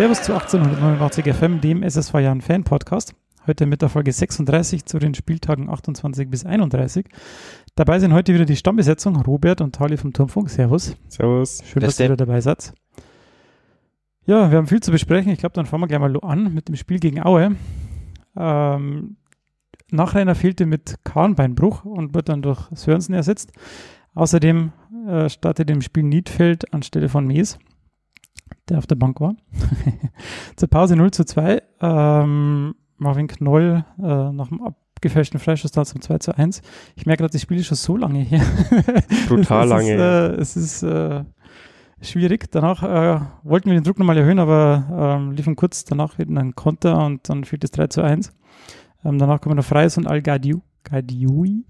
Servus 0.00 0.22
zu 0.22 0.32
1889 0.32 1.26
FM, 1.26 1.60
dem 1.60 1.82
SSV 1.82 2.14
Jahren 2.20 2.40
Fan 2.40 2.64
Podcast. 2.64 3.14
Heute 3.46 3.66
mit 3.66 3.82
der 3.82 3.90
Folge 3.90 4.12
36 4.12 4.86
zu 4.86 4.98
den 4.98 5.12
Spieltagen 5.12 5.68
28 5.68 6.30
bis 6.30 6.46
31. 6.46 7.04
Dabei 7.74 7.98
sind 7.98 8.14
heute 8.14 8.32
wieder 8.32 8.46
die 8.46 8.56
Stammbesetzung 8.56 9.16
Robert 9.16 9.60
und 9.60 9.74
Tali 9.74 9.98
vom 9.98 10.14
Turmfunk. 10.14 10.48
Servus. 10.48 10.96
Servus. 11.08 11.62
Schön, 11.66 11.82
dass 11.82 12.00
ihr 12.00 12.06
wieder 12.06 12.16
dabei 12.16 12.40
seid. 12.40 12.72
Ja, 14.24 14.50
wir 14.50 14.56
haben 14.56 14.68
viel 14.68 14.80
zu 14.80 14.90
besprechen. 14.90 15.32
Ich 15.32 15.38
glaube, 15.38 15.52
dann 15.52 15.66
fangen 15.66 15.82
wir 15.82 15.88
gleich 15.88 16.00
mal 16.00 16.16
an 16.22 16.54
mit 16.54 16.68
dem 16.68 16.76
Spiel 16.76 16.98
gegen 16.98 17.22
Aue. 17.22 17.56
Ähm, 18.38 19.16
Nachreiner 19.90 20.34
fehlte 20.34 20.64
mit 20.64 20.94
Kahnbeinbruch 21.04 21.84
und 21.84 22.14
wird 22.14 22.30
dann 22.30 22.40
durch 22.40 22.70
Sörensen 22.72 23.14
ersetzt. 23.14 23.52
Außerdem 24.14 24.72
äh, 25.06 25.28
startet 25.28 25.68
im 25.68 25.82
Spiel 25.82 26.04
Niedfeld 26.04 26.72
anstelle 26.72 27.10
von 27.10 27.26
Mees 27.26 27.58
der 28.68 28.78
auf 28.78 28.86
der 28.86 28.96
Bank 28.96 29.20
war. 29.20 29.34
Zur 30.56 30.68
Pause 30.68 30.96
0 30.96 31.10
zu 31.10 31.24
2. 31.24 31.62
Ähm, 31.80 32.74
Marvin 32.98 33.28
Knoll 33.28 33.84
äh, 33.98 34.02
nach 34.32 34.48
dem 34.48 34.62
abgefälschten 34.62 35.40
Freischuss 35.40 35.72
da 35.72 35.84
zum 35.84 36.00
2 36.00 36.18
zu 36.18 36.36
1. 36.36 36.60
Ich 36.94 37.06
merke 37.06 37.22
gerade, 37.22 37.32
das 37.32 37.42
Spiel 37.42 37.58
ist 37.58 37.66
schon 37.66 37.76
so 37.76 37.96
lange 37.96 38.20
her. 38.20 38.42
Brutal 39.28 39.64
es 39.64 39.70
lange. 39.70 39.94
Ist, 39.94 40.00
äh, 40.00 40.40
es 40.40 40.56
ist 40.56 40.82
äh, 40.82 41.24
schwierig. 42.02 42.50
Danach 42.50 42.82
äh, 42.82 43.20
wollten 43.42 43.70
wir 43.70 43.78
den 43.78 43.84
Druck 43.84 43.98
nochmal 43.98 44.18
erhöhen, 44.18 44.38
aber 44.38 45.16
ähm, 45.18 45.32
liefen 45.32 45.56
kurz 45.56 45.84
danach 45.84 46.18
wieder 46.18 46.38
ein 46.38 46.54
Konter 46.54 47.04
und 47.04 47.28
dann 47.28 47.44
fiel 47.44 47.58
das 47.58 47.70
3 47.70 47.86
zu 47.86 48.02
1. 48.02 48.32
Ähm, 49.04 49.18
danach 49.18 49.40
kommen 49.40 49.56
noch 49.56 49.64
Freies 49.64 49.96
und 49.96 50.06
Al-Gadiou. 50.06 50.60
Gadui. 50.84 51.64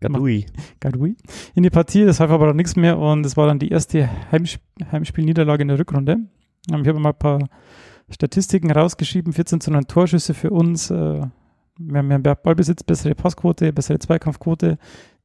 Gadui. 0.00 0.46
Gadui. 0.80 1.16
In 1.54 1.62
die 1.62 1.70
Partie, 1.70 2.04
das 2.04 2.20
half 2.20 2.30
aber 2.30 2.46
dann 2.46 2.56
nichts 2.56 2.76
mehr 2.76 2.98
und 2.98 3.24
es 3.24 3.36
war 3.36 3.46
dann 3.46 3.58
die 3.58 3.70
erste 3.70 4.08
Heimsp 4.30 4.60
Heimspielniederlage 4.92 5.62
in 5.62 5.68
der 5.68 5.78
Rückrunde. 5.78 6.18
Ähm, 6.70 6.82
ich 6.82 6.88
habe 6.88 6.98
mal 6.98 7.10
ein 7.10 7.18
paar 7.18 7.48
Statistiken 8.10 8.70
rausgeschrieben, 8.70 9.32
14 9.32 9.60
zu 9.60 9.70
9 9.70 9.86
Torschüsse 9.86 10.34
für 10.34 10.50
uns, 10.50 10.90
äh, 10.90 11.22
wir 11.78 11.98
haben 11.98 12.08
mehr 12.08 12.18
Ballbesitz, 12.18 12.82
bessere 12.82 13.14
Passquote, 13.14 13.72
bessere 13.72 13.98
Zweikampfquote. 13.98 14.78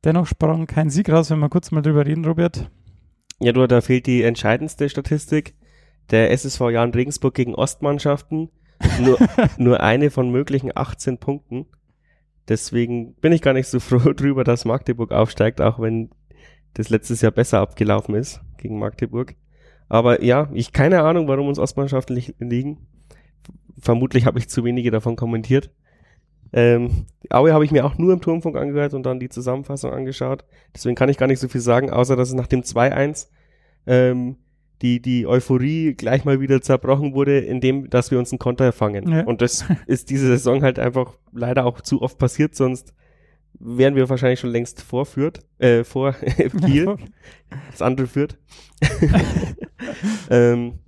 Dennoch 0.03 0.27
sprang 0.27 0.67
kein 0.67 0.89
Sieg 0.89 1.09
raus, 1.09 1.29
wenn 1.29 1.39
wir 1.39 1.49
kurz 1.49 1.71
mal 1.71 1.81
drüber 1.81 2.05
reden, 2.05 2.25
Robert. 2.25 2.69
Ja, 3.39 3.53
du, 3.53 3.65
da 3.67 3.81
fehlt 3.81 4.05
die 4.05 4.23
entscheidendste 4.23 4.89
Statistik. 4.89 5.55
Der 6.09 6.31
SSV 6.31 6.71
Jan 6.71 6.91
Regensburg 6.91 7.33
gegen 7.33 7.55
Ostmannschaften. 7.55 8.49
Nur, 8.99 9.17
nur 9.57 9.81
eine 9.81 10.11
von 10.11 10.29
möglichen 10.29 10.71
18 10.75 11.19
Punkten. 11.19 11.67
Deswegen 12.51 13.13
bin 13.13 13.31
ich 13.31 13.41
gar 13.41 13.53
nicht 13.53 13.67
so 13.67 13.79
froh 13.79 14.11
drüber, 14.11 14.43
dass 14.43 14.65
Magdeburg 14.65 15.13
aufsteigt, 15.13 15.61
auch 15.61 15.79
wenn 15.79 16.09
das 16.73 16.89
letztes 16.89 17.21
Jahr 17.21 17.31
besser 17.31 17.61
abgelaufen 17.61 18.13
ist 18.13 18.41
gegen 18.57 18.77
Magdeburg. 18.77 19.35
Aber 19.87 20.21
ja, 20.21 20.49
ich 20.53 20.73
keine 20.73 21.01
Ahnung, 21.03 21.29
warum 21.29 21.47
uns 21.47 21.59
Ostmannschaften 21.59 22.21
liegen. 22.39 22.87
Vermutlich 23.79 24.25
habe 24.25 24.37
ich 24.37 24.49
zu 24.49 24.65
wenige 24.65 24.91
davon 24.91 25.15
kommentiert. 25.15 25.71
Ähm, 26.51 27.05
Aue 27.29 27.53
habe 27.53 27.63
ich 27.63 27.71
mir 27.71 27.85
auch 27.85 27.97
nur 27.97 28.11
im 28.11 28.19
Turmfunk 28.19 28.57
angehört 28.57 28.93
und 28.93 29.03
dann 29.03 29.21
die 29.21 29.29
Zusammenfassung 29.29 29.93
angeschaut. 29.93 30.43
Deswegen 30.75 30.95
kann 30.95 31.07
ich 31.07 31.17
gar 31.17 31.27
nicht 31.27 31.39
so 31.39 31.47
viel 31.47 31.61
sagen, 31.61 31.89
außer 31.89 32.17
dass 32.17 32.27
es 32.27 32.35
nach 32.35 32.47
dem 32.47 32.63
2-1 32.63 33.29
ähm, 33.87 34.35
die, 34.81 35.01
die 35.01 35.27
Euphorie 35.27 35.93
gleich 35.93 36.25
mal 36.25 36.39
wieder 36.39 36.61
zerbrochen 36.61 37.13
wurde, 37.13 37.39
indem, 37.39 37.89
dass 37.89 38.11
wir 38.11 38.19
uns 38.19 38.31
einen 38.31 38.39
Konter 38.39 38.71
fangen. 38.71 39.09
Ja. 39.09 39.23
Und 39.23 39.41
das 39.41 39.65
ist 39.87 40.09
diese 40.09 40.27
Saison 40.27 40.63
halt 40.63 40.79
einfach 40.79 41.17
leider 41.31 41.65
auch 41.65 41.81
zu 41.81 42.01
oft 42.01 42.17
passiert, 42.17 42.55
sonst 42.55 42.93
wären 43.59 43.95
wir 43.95 44.09
wahrscheinlich 44.09 44.39
schon 44.39 44.49
längst 44.49 44.81
vorführt, 44.81 45.39
äh, 45.59 45.83
vor 45.83 46.13
Kiel. 46.65 46.95
das 47.69 47.81
andere 47.81 48.07
führt. 48.07 48.37
ähm, 50.29 50.79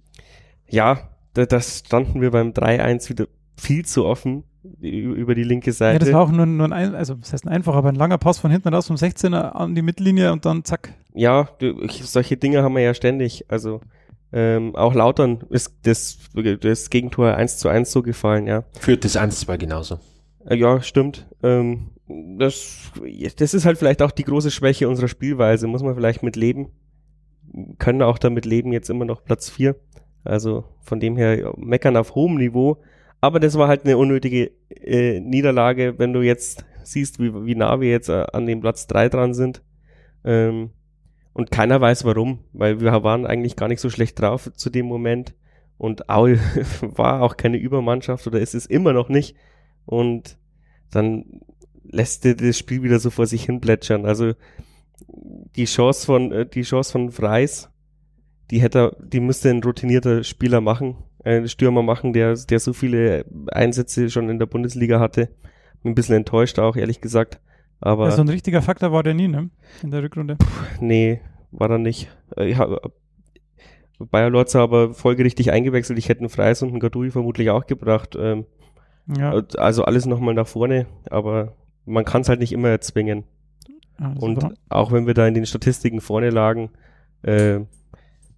ja, 0.69 1.09
da, 1.33 1.45
das 1.45 1.83
standen 1.85 2.21
wir 2.21 2.31
beim 2.31 2.49
3-1 2.51 3.09
wieder 3.09 3.27
viel 3.57 3.85
zu 3.85 4.05
offen 4.05 4.43
über 4.79 5.35
die 5.35 5.43
linke 5.43 5.73
Seite. 5.73 5.93
Ja, 5.93 5.99
das 5.99 6.13
war 6.13 6.21
auch 6.21 6.31
nur, 6.31 6.45
nur 6.45 6.71
ein, 6.71 6.95
also 6.95 7.15
das 7.15 7.33
heißt 7.33 7.45
ein 7.45 7.49
einfacher, 7.49 7.77
aber 7.77 7.89
ein 7.89 7.95
langer 7.95 8.17
Pass 8.17 8.39
von 8.39 8.51
hinten 8.51 8.73
raus 8.73 8.87
vom 8.87 8.95
16er 8.95 9.51
an 9.51 9.75
die 9.75 9.81
Mittellinie 9.81 10.31
und 10.31 10.45
dann 10.45 10.63
zack. 10.63 10.93
Ja, 11.13 11.49
solche 12.01 12.37
Dinge 12.37 12.63
haben 12.63 12.75
wir 12.75 12.81
ja 12.81 12.93
ständig. 12.93 13.45
Also 13.49 13.81
ähm, 14.31 14.75
auch 14.75 14.93
Lautern 14.95 15.43
ist 15.49 15.73
das, 15.83 16.17
das 16.61 16.89
Gegentor 16.89 17.35
1 17.35 17.57
zu 17.57 17.69
1 17.69 17.91
so 17.91 18.01
gefallen, 18.01 18.47
ja. 18.47 18.63
Führt 18.79 19.05
das 19.05 19.15
1 19.15 19.39
zu 19.39 19.45
2 19.45 19.57
genauso. 19.57 19.99
Äh, 20.45 20.55
ja, 20.55 20.81
stimmt. 20.81 21.27
Ähm, 21.43 21.91
das, 22.07 22.91
das 23.37 23.53
ist 23.53 23.65
halt 23.65 23.77
vielleicht 23.77 24.01
auch 24.01 24.11
die 24.11 24.23
große 24.23 24.51
Schwäche 24.51 24.89
unserer 24.89 25.07
Spielweise. 25.07 25.67
Muss 25.67 25.83
man 25.83 25.95
vielleicht 25.95 26.23
mit 26.23 26.35
leben. 26.35 26.69
Können 27.77 28.01
auch 28.01 28.17
damit 28.17 28.45
leben, 28.45 28.73
jetzt 28.73 28.89
immer 28.89 29.05
noch 29.05 29.23
Platz 29.23 29.49
4. 29.49 29.75
Also 30.23 30.63
von 30.81 30.99
dem 30.99 31.17
her 31.17 31.53
meckern 31.57 31.97
auf 31.97 32.15
hohem 32.15 32.35
Niveau. 32.35 32.77
Aber 33.23 33.39
das 33.39 33.57
war 33.57 33.69
halt 33.69 33.85
eine 33.85 33.97
unnötige 33.97 34.51
äh, 34.69 35.21
Niederlage, 35.21 35.97
wenn 35.97 36.11
du 36.11 36.21
jetzt 36.21 36.65
siehst, 36.83 37.19
wie, 37.19 37.33
wie 37.45 37.55
nah 37.55 37.79
wir 37.79 37.89
jetzt 37.89 38.09
äh, 38.09 38.25
an 38.33 38.45
dem 38.45 38.59
Platz 38.59 38.85
3 38.87 39.07
dran 39.07 39.33
sind. 39.33 39.63
Ähm, 40.25 40.71
und 41.31 41.49
keiner 41.49 41.79
weiß 41.79 42.03
warum, 42.03 42.39
weil 42.51 42.81
wir 42.81 42.91
waren 43.01 43.25
eigentlich 43.25 43.55
gar 43.55 43.69
nicht 43.69 43.79
so 43.79 43.89
schlecht 43.89 44.19
drauf 44.19 44.51
zu 44.55 44.69
dem 44.69 44.87
Moment. 44.87 45.35
Und 45.77 46.09
Aue 46.09 46.37
war 46.81 47.21
auch 47.21 47.37
keine 47.37 47.55
Übermannschaft 47.55 48.27
oder 48.27 48.41
ist 48.41 48.55
es 48.55 48.65
immer 48.65 48.91
noch 48.91 49.07
nicht. 49.07 49.37
Und 49.85 50.37
dann 50.91 51.23
lässt 51.85 52.25
er 52.25 52.35
das 52.35 52.57
Spiel 52.57 52.83
wieder 52.83 52.99
so 52.99 53.09
vor 53.09 53.25
sich 53.25 53.45
hin 53.45 53.61
plätschern. 53.61 54.05
Also 54.05 54.33
die 55.55 55.63
Chance 55.63 56.05
von, 56.05 56.33
äh, 56.33 56.45
die 56.45 56.63
Chance 56.63 56.91
von 56.91 57.09
Freis, 57.09 57.69
die 58.51 58.59
hätte, 58.61 58.97
die 59.01 59.21
müsste 59.21 59.49
ein 59.49 59.63
routinierter 59.63 60.25
Spieler 60.25 60.59
machen 60.59 60.97
äh, 61.23 61.47
Stürmer 61.47 61.83
machen, 61.83 62.13
der, 62.13 62.35
der 62.35 62.59
so 62.59 62.73
viele 62.73 63.25
Einsätze 63.51 64.09
schon 64.09 64.29
in 64.29 64.39
der 64.39 64.45
Bundesliga 64.45 64.99
hatte. 64.99 65.29
Bin 65.81 65.91
ein 65.91 65.95
bisschen 65.95 66.15
enttäuscht 66.15 66.59
auch, 66.59 66.75
ehrlich 66.75 67.01
gesagt. 67.01 67.39
Aber 67.81 68.05
ja, 68.05 68.11
so 68.11 68.21
ein 68.21 68.29
richtiger 68.29 68.61
Faktor 68.61 68.91
war 68.91 69.03
der 69.03 69.13
nie, 69.13 69.27
ne? 69.27 69.49
In 69.81 69.91
der 69.91 70.03
Rückrunde. 70.03 70.37
nee, 70.79 71.19
war 71.51 71.69
er 71.69 71.77
nicht. 71.77 72.09
Äh, 72.37 72.47
ich 72.47 72.57
hab, 72.57 72.93
Bayer 73.99 74.29
Lorz 74.29 74.55
aber 74.55 74.93
folgerichtig 74.93 75.51
eingewechselt. 75.51 75.99
Ich 75.99 76.09
hätte 76.09 76.21
einen 76.21 76.29
Freis 76.29 76.61
und 76.61 76.69
einen 76.69 76.79
Gadui 76.79 77.11
vermutlich 77.11 77.49
auch 77.49 77.65
gebracht. 77.67 78.17
Ähm, 78.19 78.45
ja. 79.17 79.31
Also 79.57 79.83
alles 79.83 80.05
nochmal 80.05 80.33
nach 80.33 80.47
vorne, 80.47 80.87
aber 81.09 81.55
man 81.85 82.05
kann 82.05 82.21
es 82.21 82.29
halt 82.29 82.39
nicht 82.39 82.53
immer 82.53 82.69
erzwingen. 82.69 83.25
Ah, 83.97 84.13
und 84.19 84.45
auch 84.69 84.91
wenn 84.91 85.05
wir 85.05 85.13
da 85.13 85.27
in 85.27 85.33
den 85.33 85.45
Statistiken 85.45 86.01
vorne 86.01 86.29
lagen, 86.29 86.71
äh, 87.21 87.59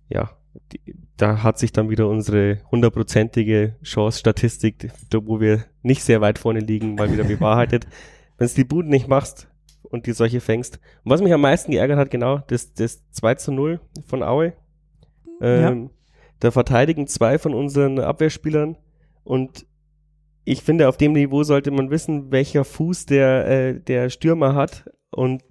ja, 0.09 0.31
die, 0.71 0.95
da 1.17 1.43
hat 1.43 1.57
sich 1.57 1.71
dann 1.71 1.89
wieder 1.89 2.07
unsere 2.09 2.59
hundertprozentige 2.71 3.75
Chance-Statistik, 3.83 4.91
wo 5.11 5.39
wir 5.39 5.65
nicht 5.81 6.03
sehr 6.03 6.21
weit 6.21 6.39
vorne 6.39 6.59
liegen, 6.59 6.95
mal 6.95 7.11
wieder 7.11 7.23
bewahrheitet. 7.23 7.87
Wenn 8.37 8.47
du 8.47 8.53
die 8.53 8.63
Buden 8.65 8.89
nicht 8.89 9.07
machst 9.07 9.47
und 9.83 10.07
die 10.07 10.11
solche 10.11 10.41
fängst. 10.41 10.79
Und 11.03 11.11
was 11.11 11.21
mich 11.21 11.31
am 11.31 11.41
meisten 11.41 11.71
geärgert 11.71 11.97
hat, 11.97 12.11
genau, 12.11 12.39
das, 12.47 12.73
das 12.73 13.09
2 13.11 13.35
zu 13.35 13.51
0 13.53 13.79
von 14.05 14.23
Aue. 14.23 14.53
Ähm, 15.41 15.83
ja. 15.83 15.89
Da 16.39 16.51
verteidigen 16.51 17.07
zwei 17.07 17.39
von 17.39 17.53
unseren 17.53 17.99
Abwehrspielern 17.99 18.77
und 19.23 19.65
ich 20.43 20.61
finde, 20.61 20.87
auf 20.87 20.97
dem 20.97 21.13
Niveau 21.13 21.43
sollte 21.43 21.71
man 21.71 21.89
wissen, 21.89 22.31
welcher 22.31 22.63
Fuß 22.65 23.07
der, 23.07 23.47
äh, 23.47 23.79
der 23.79 24.09
Stürmer 24.09 24.53
hat 24.53 24.89
und 25.11 25.43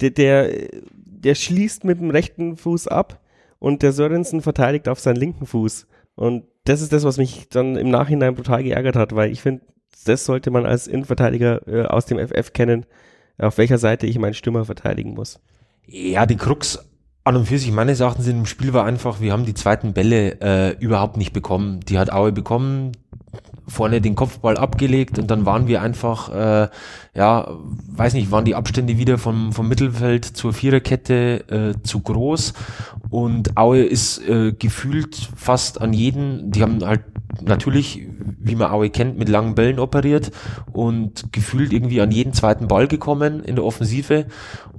der, 0.00 0.10
der, 0.10 0.68
der 1.04 1.34
schließt 1.34 1.84
mit 1.84 2.00
dem 2.00 2.10
rechten 2.10 2.56
Fuß 2.56 2.88
ab 2.88 3.20
und 3.58 3.82
der 3.82 3.92
Sörensen 3.92 4.42
verteidigt 4.42 4.88
auf 4.88 5.00
seinen 5.00 5.16
linken 5.16 5.46
Fuß. 5.46 5.86
Und 6.14 6.44
das 6.64 6.80
ist 6.80 6.92
das, 6.92 7.04
was 7.04 7.18
mich 7.18 7.48
dann 7.48 7.76
im 7.76 7.90
Nachhinein 7.90 8.34
brutal 8.34 8.62
geärgert 8.62 8.96
hat, 8.96 9.14
weil 9.14 9.30
ich 9.30 9.42
finde, 9.42 9.62
das 10.04 10.24
sollte 10.24 10.50
man 10.50 10.66
als 10.66 10.86
Innenverteidiger 10.86 11.66
äh, 11.66 11.86
aus 11.86 12.06
dem 12.06 12.18
FF 12.18 12.52
kennen, 12.52 12.86
auf 13.38 13.58
welcher 13.58 13.78
Seite 13.78 14.06
ich 14.06 14.18
meinen 14.18 14.34
Stürmer 14.34 14.64
verteidigen 14.64 15.14
muss. 15.14 15.40
Ja, 15.86 16.26
die 16.26 16.36
Krux 16.36 16.78
an 17.24 17.36
und 17.36 17.46
für 17.46 17.58
sich 17.58 17.72
meines 17.72 18.00
Erachtens 18.00 18.28
in 18.28 18.36
dem 18.36 18.46
Spiel 18.46 18.72
war 18.72 18.84
einfach, 18.84 19.20
wir 19.20 19.32
haben 19.32 19.44
die 19.44 19.54
zweiten 19.54 19.92
Bälle 19.92 20.40
äh, 20.40 20.76
überhaupt 20.78 21.16
nicht 21.16 21.32
bekommen. 21.32 21.80
Die 21.80 21.98
hat 21.98 22.12
Aue 22.12 22.32
bekommen, 22.32 22.92
vorne 23.68 24.00
den 24.00 24.14
Kopfball 24.14 24.56
abgelegt 24.56 25.18
und 25.18 25.30
dann 25.30 25.44
waren 25.44 25.66
wir 25.66 25.82
einfach, 25.82 26.32
äh, 26.32 26.68
ja, 27.14 27.48
weiß 27.88 28.14
nicht, 28.14 28.30
waren 28.30 28.44
die 28.44 28.54
Abstände 28.54 28.98
wieder 28.98 29.18
vom, 29.18 29.52
vom 29.52 29.68
Mittelfeld 29.68 30.24
zur 30.24 30.52
Viererkette 30.52 31.74
äh, 31.76 31.82
zu 31.82 32.00
groß. 32.00 32.52
Und 33.10 33.56
Aue 33.56 33.82
ist 33.82 34.18
äh, 34.28 34.52
gefühlt 34.52 35.16
fast 35.36 35.80
an 35.80 35.92
jeden, 35.92 36.50
die 36.50 36.62
haben 36.62 36.84
halt 36.84 37.02
natürlich, 37.42 38.06
wie 38.38 38.54
man 38.54 38.70
Aue 38.70 38.90
kennt, 38.90 39.18
mit 39.18 39.28
langen 39.28 39.54
Bällen 39.54 39.78
operiert 39.78 40.30
und 40.72 41.32
gefühlt 41.32 41.72
irgendwie 41.72 42.00
an 42.00 42.10
jeden 42.10 42.32
zweiten 42.32 42.68
Ball 42.68 42.88
gekommen 42.88 43.42
in 43.42 43.56
der 43.56 43.64
Offensive 43.64 44.26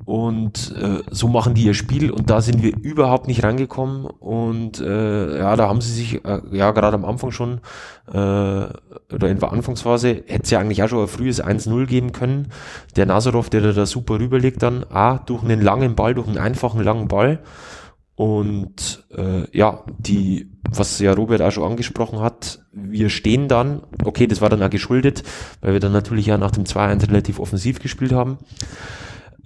und 0.07 0.74
äh, 0.81 1.04
so 1.12 1.27
machen 1.27 1.54
die 1.54 1.65
ihr 1.65 1.74
Spiel 1.74 2.12
und 2.12 2.30
da 2.30 2.39
sind 2.39 2.63
wir 2.63 2.77
überhaupt 2.77 3.27
nicht 3.27 3.44
rangekommen 3.44 4.06
und 4.06 4.80
äh, 4.80 5.38
ja, 5.38 5.57
da 5.57 5.68
haben 5.68 5.81
sie 5.81 5.92
sich 5.92 6.24
äh, 6.24 6.39
ja 6.54 6.71
gerade 6.71 6.95
am 6.95 7.04
Anfang 7.04 7.31
schon 7.31 7.59
äh, 8.07 8.15
oder 8.15 9.27
in 9.27 9.38
der 9.38 9.51
Anfangsphase 9.51 10.24
hätte 10.25 10.44
es 10.44 10.50
ja 10.50 10.59
eigentlich 10.59 10.81
auch 10.81 10.88
schon 10.88 11.01
ein 11.01 11.09
frühes 11.09 11.44
1-0 11.44 11.88
geben 11.88 12.13
können. 12.13 12.54
Der 12.95 13.06
Nazarov, 13.06 13.50
der 13.50 13.74
da 13.74 13.86
super 13.86 14.18
rüberlegt 14.18 14.63
dann, 14.63 14.86
A, 14.89 15.18
durch 15.18 15.44
einen 15.44 15.62
langen 15.62 15.95
Ball, 15.95 16.13
durch 16.13 16.30
einen 16.30 16.38
einfachen 16.38 16.81
langen 16.81 17.10
Ball 17.10 17.39
Und 18.15 19.06
äh, 19.15 19.45
ja, 19.56 19.83
die, 20.00 20.50
was 20.71 21.00
ja 21.00 21.12
Robert 21.12 21.42
auch 21.42 21.51
schon 21.51 21.69
angesprochen 21.69 22.21
hat, 22.21 22.60
wir 22.71 23.10
stehen 23.10 23.50
dann, 23.50 23.83
okay, 24.06 24.25
das 24.25 24.39
war 24.39 24.48
dann 24.50 24.63
auch 24.63 24.69
geschuldet, 24.69 25.24
weil 25.60 25.74
wir 25.74 25.80
dann 25.81 25.92
natürlich 25.92 26.27
ja 26.27 26.38
nach 26.38 26.51
dem 26.51 26.63
2-1 26.63 27.10
relativ 27.10 27.39
offensiv 27.39 27.80
gespielt 27.80 28.13
haben. 28.13 28.38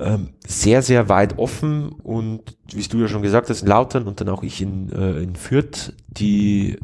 Ähm, 0.02 0.30
sehr, 0.48 0.82
sehr 0.82 1.10
weit 1.10 1.38
offen 1.38 1.90
und 1.90 2.58
wie 2.74 2.82
du 2.82 2.98
ja 2.98 3.08
schon 3.08 3.22
gesagt 3.22 3.50
hast, 3.50 3.62
in 3.62 3.68
Lautern 3.68 4.08
und 4.08 4.20
dann 4.20 4.30
auch 4.30 4.42
ich 4.42 4.62
in, 4.62 4.92
äh, 4.92 5.22
in 5.22 5.36
Fürth, 5.36 5.94
die 6.08 6.80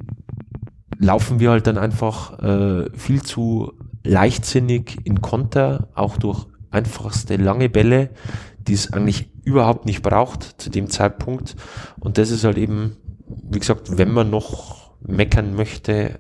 laufen 1.00 1.40
wir 1.40 1.50
halt 1.50 1.66
dann 1.66 1.78
einfach 1.80 2.38
äh, 2.40 2.90
viel 2.96 3.24
zu 3.24 3.74
leichtsinnig 4.04 5.00
in 5.04 5.22
Konter, 5.22 5.90
auch 5.96 6.18
durch 6.18 6.46
einfachste 6.70 7.38
lange 7.38 7.70
Bälle, 7.70 8.12
die 8.60 8.74
es 8.74 8.94
eigentlich 8.94 9.32
überhaupt 9.44 9.86
nicht 9.86 10.04
braucht 10.04 10.62
zu 10.62 10.70
dem 10.70 10.90
Zeitpunkt. 10.90 11.56
Und 12.00 12.18
das 12.18 12.30
ist 12.30 12.44
halt 12.44 12.58
eben, 12.58 12.98
wie 13.28 13.60
gesagt, 13.60 13.98
wenn 13.98 14.12
man 14.12 14.30
noch 14.30 14.92
meckern 15.02 15.56
möchte, 15.56 16.20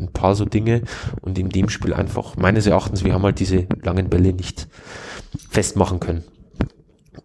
ein 0.00 0.12
paar 0.12 0.34
so 0.34 0.44
Dinge 0.44 0.82
und 1.20 1.38
in 1.38 1.48
dem 1.48 1.68
Spiel 1.68 1.92
einfach 1.92 2.36
meines 2.36 2.66
Erachtens, 2.66 3.04
wir 3.04 3.14
haben 3.14 3.22
halt 3.22 3.40
diese 3.40 3.66
langen 3.82 4.08
Bälle 4.08 4.32
nicht 4.32 4.68
festmachen 5.48 6.00
können. 6.00 6.24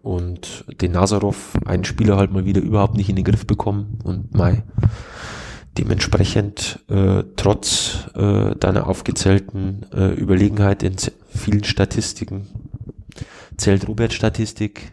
Und 0.02 0.64
den 0.80 0.92
Nazarov, 0.92 1.58
einen 1.64 1.84
Spieler 1.84 2.16
halt 2.16 2.32
mal 2.32 2.44
wieder 2.44 2.60
überhaupt 2.60 2.96
nicht 2.96 3.08
in 3.08 3.16
den 3.16 3.24
Griff 3.24 3.46
bekommen 3.46 3.98
und 4.04 4.34
Mai 4.34 4.62
dementsprechend 5.78 6.80
äh, 6.88 7.22
trotz 7.36 8.08
äh, 8.14 8.54
deiner 8.56 8.86
aufgezählten 8.86 9.86
äh, 9.92 10.14
Überlegenheit 10.14 10.82
in 10.82 10.96
vielen 11.28 11.64
Statistiken 11.64 12.46
zählt 13.56 13.88
Robert 13.88 14.12
Statistik. 14.12 14.92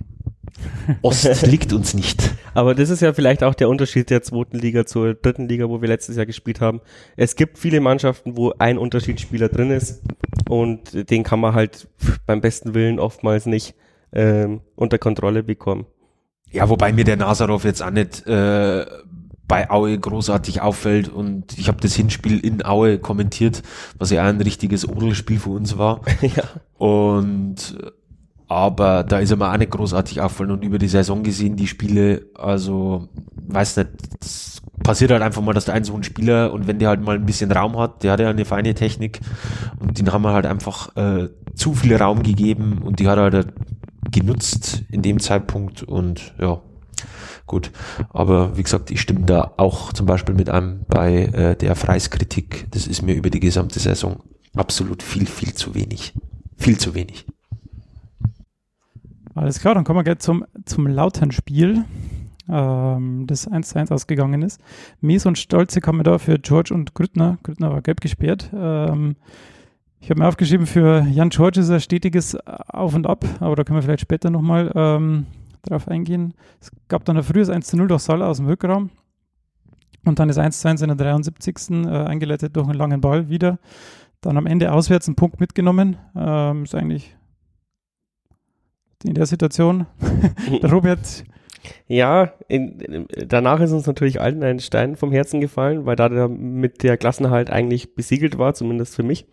Ost 1.02 1.42
liegt 1.48 1.74
uns 1.74 1.94
nicht. 1.94 2.32
Aber 2.54 2.76
das 2.76 2.90
ist 2.90 3.02
ja 3.02 3.14
vielleicht 3.14 3.44
auch 3.44 3.54
der 3.54 3.70
Unterschied 3.70 4.10
der 4.10 4.22
zweiten 4.22 4.58
Liga 4.58 4.86
zur 4.86 5.14
dritten 5.14 5.48
Liga, 5.48 5.70
wo 5.70 5.82
wir 5.82 5.88
letztes 5.88 6.16
Jahr 6.16 6.26
gespielt 6.26 6.62
haben. 6.62 6.82
Es 7.16 7.36
gibt 7.36 7.58
viele 7.58 7.80
Mannschaften, 7.80 8.38
wo 8.38 8.54
ein 8.60 8.78
Unterschiedsspieler 8.78 9.50
drin 9.50 9.72
ist 9.72 10.02
und 10.50 11.10
den 11.10 11.24
kann 11.24 11.40
man 11.40 11.54
halt 11.54 11.88
beim 12.26 12.42
besten 12.42 12.74
Willen 12.74 13.00
oftmals 13.00 13.46
nicht 13.46 13.76
ähm, 14.12 14.62
unter 14.76 14.98
Kontrolle 14.98 15.44
bekommen. 15.44 15.86
Ja, 16.52 16.70
wobei 16.70 16.94
mir 16.94 17.04
der 17.04 17.18
Nazarov 17.18 17.64
jetzt 17.64 17.82
auch 17.82 17.90
nicht 17.90 18.28
äh, 18.28 18.86
bei 19.48 19.70
Aue 19.70 19.98
großartig 19.98 20.62
auffällt 20.62 21.10
und 21.10 21.58
ich 21.58 21.68
habe 21.68 21.82
das 21.82 21.96
Hinspiel 21.96 22.40
in 22.40 22.64
Aue 22.64 23.00
kommentiert, 23.00 23.64
was 23.98 24.12
ja 24.12 24.24
ein 24.24 24.40
richtiges 24.40 24.88
Odelspiel 24.88 25.40
für 25.40 25.50
uns 25.50 25.78
war. 25.78 26.02
ja. 26.22 26.44
Und 26.78 27.78
aber 28.54 29.04
da 29.04 29.20
ist 29.20 29.32
er 29.32 29.38
mir 29.38 29.52
auch 29.52 29.58
nicht 29.58 29.72
großartig 29.72 30.22
auffallen 30.22 30.52
und 30.52 30.64
über 30.64 30.78
die 30.78 30.88
Saison 30.88 31.24
gesehen, 31.24 31.56
die 31.56 31.68
Spiele, 31.68 32.28
also 32.36 33.08
weiß 33.48 33.78
nicht, 33.78 33.90
passiert 34.84 35.12
halt 35.12 35.22
einfach 35.22 35.42
mal, 35.42 35.54
dass 35.54 35.66
der 35.66 35.74
ein 35.74 35.84
so 35.84 35.96
ein 35.96 36.04
Spieler 36.04 36.54
und 36.54 36.68
wenn 36.68 36.80
der 36.80 36.90
halt 36.90 37.02
mal 37.02 37.16
ein 37.16 37.26
bisschen 37.26 37.52
Raum 37.52 37.78
hat, 37.78 38.04
der 38.04 38.14
hat 38.14 38.20
ja 38.20 38.30
eine 38.30 38.46
feine 38.46 38.74
Technik 38.74 39.20
und 39.80 39.98
den 40.00 40.12
haben 40.12 40.24
wir 40.24 40.34
halt 40.34 40.46
einfach 40.46 40.96
äh, 40.96 41.30
zu 41.56 41.74
viel 41.74 41.96
Raum 41.96 42.24
gegeben 42.24 42.82
und 42.84 43.00
die 43.00 43.08
hat 43.08 43.18
er 43.18 43.24
halt 43.24 43.54
genutzt 44.12 44.84
in 44.90 45.02
dem 45.02 45.20
Zeitpunkt 45.20 45.84
und 45.84 46.34
ja, 46.40 46.62
gut. 47.46 47.72
Aber 48.10 48.58
wie 48.58 48.64
gesagt, 48.64 48.92
ich 48.92 49.02
stimme 49.02 49.26
da 49.26 49.54
auch 49.58 49.94
zum 49.94 50.06
Beispiel 50.06 50.36
mit 50.36 50.50
einem 50.50 50.82
bei 50.88 51.26
äh, 51.26 51.56
der 51.56 51.76
Freiskritik. 51.76 52.68
Das 52.72 52.88
ist 52.88 53.02
mir 53.02 53.16
über 53.16 53.30
die 53.30 53.40
gesamte 53.40 53.80
Saison 53.80 54.22
absolut 54.56 55.02
viel, 55.02 55.26
viel 55.26 55.54
zu 55.54 55.74
wenig. 55.76 56.14
Viel 56.58 56.78
zu 56.78 56.94
wenig. 56.94 57.26
Alles 59.36 59.60
klar, 59.60 59.74
dann 59.74 59.84
kommen 59.84 60.00
wir 60.00 60.04
gleich 60.04 60.20
zum, 60.20 60.46
zum 60.66 60.88
lauteren 60.88 61.32
Spiel, 61.32 61.86
ähm, 62.50 63.26
das 63.26 63.48
1 63.48 63.70
zu 63.70 63.80
1 63.80 63.92
ausgegangen 63.92 64.42
ist. 64.42 64.62
Mies 65.02 65.26
und 65.26 65.38
Stolze 65.38 65.82
kamen 65.82 66.04
da 66.04 66.20
für 66.20 66.38
George 66.38 66.74
und 66.74 66.94
Grüttner. 66.94 67.40
Grüttner 67.44 67.72
war 67.72 67.82
gelb 67.82 68.02
gesperrt. 68.02 68.52
Ähm, 68.54 69.16
ich 70.00 70.10
habe 70.10 70.20
mir 70.20 70.28
aufgeschrieben, 70.28 70.68
für 70.68 71.08
Jan 71.10 71.30
George 71.30 71.62
ist 71.62 71.70
ein 71.70 71.80
stetiges 71.80 72.36
Auf 72.46 72.94
und 72.94 73.08
Ab, 73.08 73.26
aber 73.40 73.56
da 73.56 73.64
können 73.64 73.78
wir 73.78 73.84
vielleicht 73.84 74.02
später 74.02 74.30
nochmal 74.30 74.72
ähm, 74.76 75.26
drauf 75.64 75.88
eingehen. 75.88 76.34
Es 76.60 76.72
gab 76.90 77.06
dann 77.06 77.18
ein 77.18 77.24
frühes 77.24 77.50
1 77.50 77.68
zu 77.68 77.78
0 77.78 77.88
durch 77.88 78.02
Salah 78.02 78.28
aus 78.28 78.38
dem 78.38 78.48
Rückraum. 78.48 78.90
Und 80.06 80.20
dann 80.20 80.30
ist 80.30 80.38
1 80.38 80.60
zu 80.60 80.68
1 80.68 80.82
in 80.82 80.90
der 80.90 80.98
73. 80.98 81.72
Äh, 81.72 81.88
eingeleitet 81.88 82.56
durch 82.56 82.68
einen 82.68 82.78
langen 82.78 83.02
Ball 83.02 83.30
wieder. 83.30 83.60
Dann 84.22 84.38
am 84.38 84.46
Ende 84.46 84.74
auswärts 84.74 85.08
einen 85.08 85.16
Punkt 85.16 85.40
mitgenommen. 85.40 85.96
Ähm, 86.16 86.64
ist 86.64 86.76
eigentlich 86.76 87.16
in 89.04 89.14
der 89.14 89.26
Situation. 89.26 89.86
der 90.62 90.72
Robert. 90.72 91.24
Ja, 91.88 92.34
in, 92.48 92.80
in, 92.80 93.08
danach 93.28 93.62
ist 93.62 93.72
uns 93.72 93.88
natürlich 93.88 94.20
allen 94.20 94.44
ein 94.44 94.60
Stein 94.60 94.96
vom 94.96 95.12
Herzen 95.12 95.40
gefallen, 95.40 95.86
weil 95.86 95.96
da 95.96 96.10
der 96.10 96.28
mit 96.28 96.84
der 96.84 96.98
Klassenhalt 96.98 97.50
eigentlich 97.50 97.96
besiegelt 97.96 98.38
war, 98.38 98.54
zumindest 98.54 98.96
für 98.96 99.04
mich. 99.04 99.26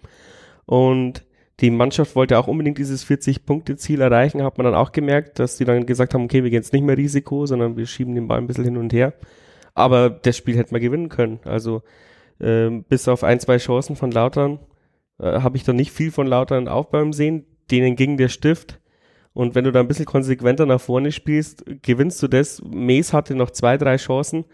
Und 0.66 1.24
die 1.60 1.70
Mannschaft 1.70 2.16
wollte 2.16 2.38
auch 2.38 2.46
unbedingt 2.46 2.78
dieses 2.78 3.06
40-Punkte-Ziel 3.06 4.00
erreichen, 4.00 4.42
hat 4.42 4.56
man 4.56 4.64
dann 4.64 4.74
auch 4.74 4.92
gemerkt, 4.92 5.38
dass 5.38 5.56
die 5.56 5.64
dann 5.64 5.84
gesagt 5.84 6.14
haben, 6.14 6.24
okay, 6.24 6.42
wir 6.42 6.50
gehen 6.50 6.60
jetzt 6.60 6.72
nicht 6.72 6.84
mehr 6.84 6.96
Risiko, 6.96 7.46
sondern 7.46 7.76
wir 7.76 7.86
schieben 7.86 8.14
den 8.14 8.28
Ball 8.28 8.38
ein 8.38 8.46
bisschen 8.46 8.64
hin 8.64 8.76
und 8.76 8.92
her. 8.92 9.12
Aber 9.74 10.10
das 10.10 10.36
Spiel 10.36 10.56
hätte 10.56 10.72
man 10.72 10.80
gewinnen 10.80 11.08
können. 11.08 11.40
Also 11.44 11.82
äh, 12.38 12.70
bis 12.88 13.08
auf 13.08 13.24
ein, 13.24 13.40
zwei 13.40 13.58
Chancen 13.58 13.96
von 13.96 14.10
Lautern 14.10 14.58
äh, 15.18 15.40
habe 15.40 15.56
ich 15.56 15.64
da 15.64 15.72
nicht 15.72 15.92
viel 15.92 16.10
von 16.10 16.26
Lautern 16.26 16.66
aufbäumen 16.66 17.12
sehen. 17.12 17.44
Denen 17.70 17.94
ging 17.94 18.16
der 18.16 18.28
Stift. 18.28 18.80
Und 19.32 19.54
wenn 19.54 19.64
du 19.64 19.72
da 19.72 19.80
ein 19.80 19.88
bisschen 19.88 20.06
konsequenter 20.06 20.66
nach 20.66 20.80
vorne 20.80 21.12
spielst, 21.12 21.64
gewinnst 21.82 22.22
du 22.22 22.28
das. 22.28 22.62
Mees 22.64 23.12
hatte 23.12 23.34
noch 23.34 23.50
zwei, 23.50 23.76
drei 23.76 23.96
Chancen. 23.96 24.44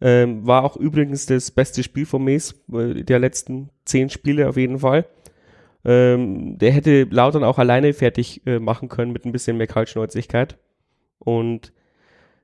Ähm, 0.00 0.46
war 0.46 0.64
auch 0.64 0.76
übrigens 0.76 1.26
das 1.26 1.50
beste 1.50 1.82
Spiel 1.82 2.04
von 2.04 2.24
Mees, 2.24 2.54
äh, 2.72 3.04
der 3.04 3.20
letzten 3.20 3.70
zehn 3.84 4.10
Spiele 4.10 4.48
auf 4.48 4.56
jeden 4.56 4.80
Fall. 4.80 5.06
Ähm, 5.84 6.58
der 6.58 6.72
hätte 6.72 7.04
Lautern 7.04 7.44
auch 7.44 7.58
alleine 7.58 7.92
fertig 7.92 8.44
äh, 8.46 8.58
machen 8.58 8.88
können 8.88 9.12
mit 9.12 9.24
ein 9.24 9.32
bisschen 9.32 9.56
mehr 9.56 9.66
Kaltschnäuzigkeit. 9.66 10.58
Und 11.18 11.72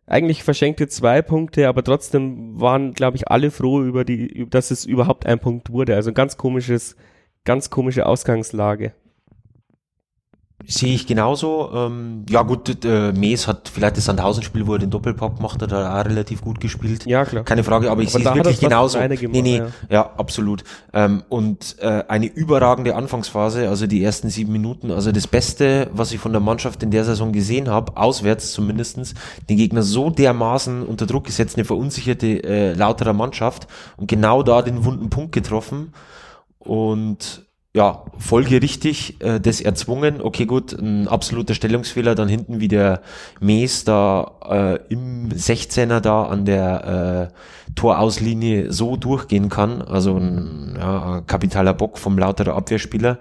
eigentlich 0.07 0.43
verschenkte 0.43 0.89
zwei 0.89 1.23
Punkte, 1.23 1.69
aber 1.69 1.83
trotzdem 1.85 2.61
waren, 2.61 2.93
glaube 2.93 3.17
ich, 3.17 3.29
alle 3.29 3.51
froh 3.51 3.83
über 3.83 4.05
die, 4.05 4.47
dass 4.49 4.71
es 4.71 4.85
überhaupt 4.85 5.27
ein 5.27 5.39
Punkt 5.39 5.71
wurde. 5.71 5.95
Also 5.95 6.13
ganz 6.13 6.37
komisches, 6.37 6.97
ganz 7.45 7.71
komische 7.71 8.07
Ausgangslage. 8.07 8.93
Sehe 10.67 10.95
ich 10.95 11.07
genauso. 11.07 11.71
Ähm, 11.75 12.27
ja 12.29 12.43
gut, 12.43 12.85
äh, 12.85 13.13
Mees 13.13 13.49
hat 13.49 13.71
vielleicht 13.73 13.97
das 13.97 14.05
Sandhausen-Spiel, 14.05 14.67
wo 14.67 14.75
er 14.75 14.79
den 14.79 14.91
Doppelpack 14.91 15.37
gemacht 15.37 15.63
hat, 15.63 15.73
hat 15.73 15.81
er 15.81 16.01
auch 16.01 16.05
relativ 16.05 16.43
gut 16.43 16.61
gespielt. 16.61 17.07
Ja, 17.07 17.25
klar. 17.25 17.45
Keine 17.45 17.65
Frage, 17.65 17.91
aber 17.91 18.03
ich 18.03 18.11
sehe 18.11 18.21
es 18.21 18.35
wirklich 18.35 18.61
genauso. 18.61 18.99
Gemacht, 18.99 19.23
nee, 19.23 19.43
nee, 19.43 19.57
ja, 19.57 19.69
ja 19.89 20.11
absolut. 20.17 20.65
Ähm, 20.93 21.23
und 21.29 21.77
äh, 21.81 22.05
eine 22.09 22.27
überragende 22.27 22.95
Anfangsphase, 22.95 23.69
also 23.69 23.87
die 23.87 24.05
ersten 24.05 24.29
sieben 24.29 24.53
Minuten, 24.53 24.91
also 24.91 25.13
das 25.13 25.27
Beste, 25.27 25.89
was 25.93 26.13
ich 26.13 26.19
von 26.19 26.33
der 26.33 26.41
Mannschaft 26.41 26.83
in 26.83 26.91
der 26.91 27.05
Saison 27.05 27.33
gesehen 27.33 27.69
habe, 27.69 27.97
auswärts 27.97 28.53
zumindestens, 28.53 29.15
den 29.49 29.57
Gegner 29.57 29.83
so 29.83 30.11
dermaßen 30.11 30.83
unter 30.83 31.07
Druck 31.07 31.25
gesetzt, 31.25 31.57
eine 31.57 31.65
verunsicherte, 31.65 32.45
äh, 32.45 32.73
lauterer 32.75 33.15
Mannschaft 33.15 33.67
und 33.97 34.09
genau 34.09 34.43
da 34.43 34.63
den 34.63 34.85
wunden 34.85 35.11
Punkt 35.11 35.33
getroffen. 35.33 35.93
Und 36.59 37.47
ja, 37.73 38.05
folgerichtig 38.19 39.21
äh, 39.21 39.39
das 39.39 39.61
erzwungen. 39.61 40.21
Okay, 40.21 40.45
gut, 40.47 40.73
ein 40.73 41.07
absoluter 41.07 41.55
Stellungsfehler, 41.55 42.17
dann 42.17 42.29
hinten 42.29 42.61
wie 42.61 42.69
der 42.69 43.01
Mees 43.39 43.85
da 43.85 44.33
äh, 44.45 44.93
im 44.93 45.29
16er 45.29 46.01
da 46.01 46.25
an 46.25 46.45
der 46.45 47.31
äh, 47.31 47.73
Torauslinie 47.77 48.73
so 48.73 48.97
durchgehen 48.97 49.49
kann. 49.49 49.83
Also 49.83 50.17
ein 50.17 50.77
ja, 50.79 51.23
kapitaler 51.27 51.75
Bock 51.75 51.99
vom 51.99 52.19
lauterer 52.19 52.57
Abwehrspieler. 52.57 53.19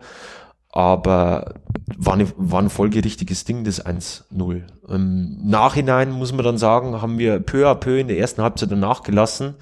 Aber 0.72 1.56
war, 1.98 2.14
eine, 2.14 2.28
war 2.38 2.62
ein 2.62 2.70
folgerichtiges 2.70 3.44
Ding, 3.44 3.64
das 3.64 3.86
1-0. 3.86 4.62
Im 4.88 5.48
Nachhinein 5.48 6.12
muss 6.12 6.32
man 6.32 6.46
dann 6.46 6.58
sagen, 6.58 7.02
haben 7.02 7.18
wir 7.18 7.40
peu 7.40 7.68
à 7.68 7.76
peu 7.76 8.00
in 8.00 8.08
der 8.08 8.20
ersten 8.20 8.42
Halbzeit 8.42 8.72
danach 8.72 9.04
gelassen. 9.04 9.56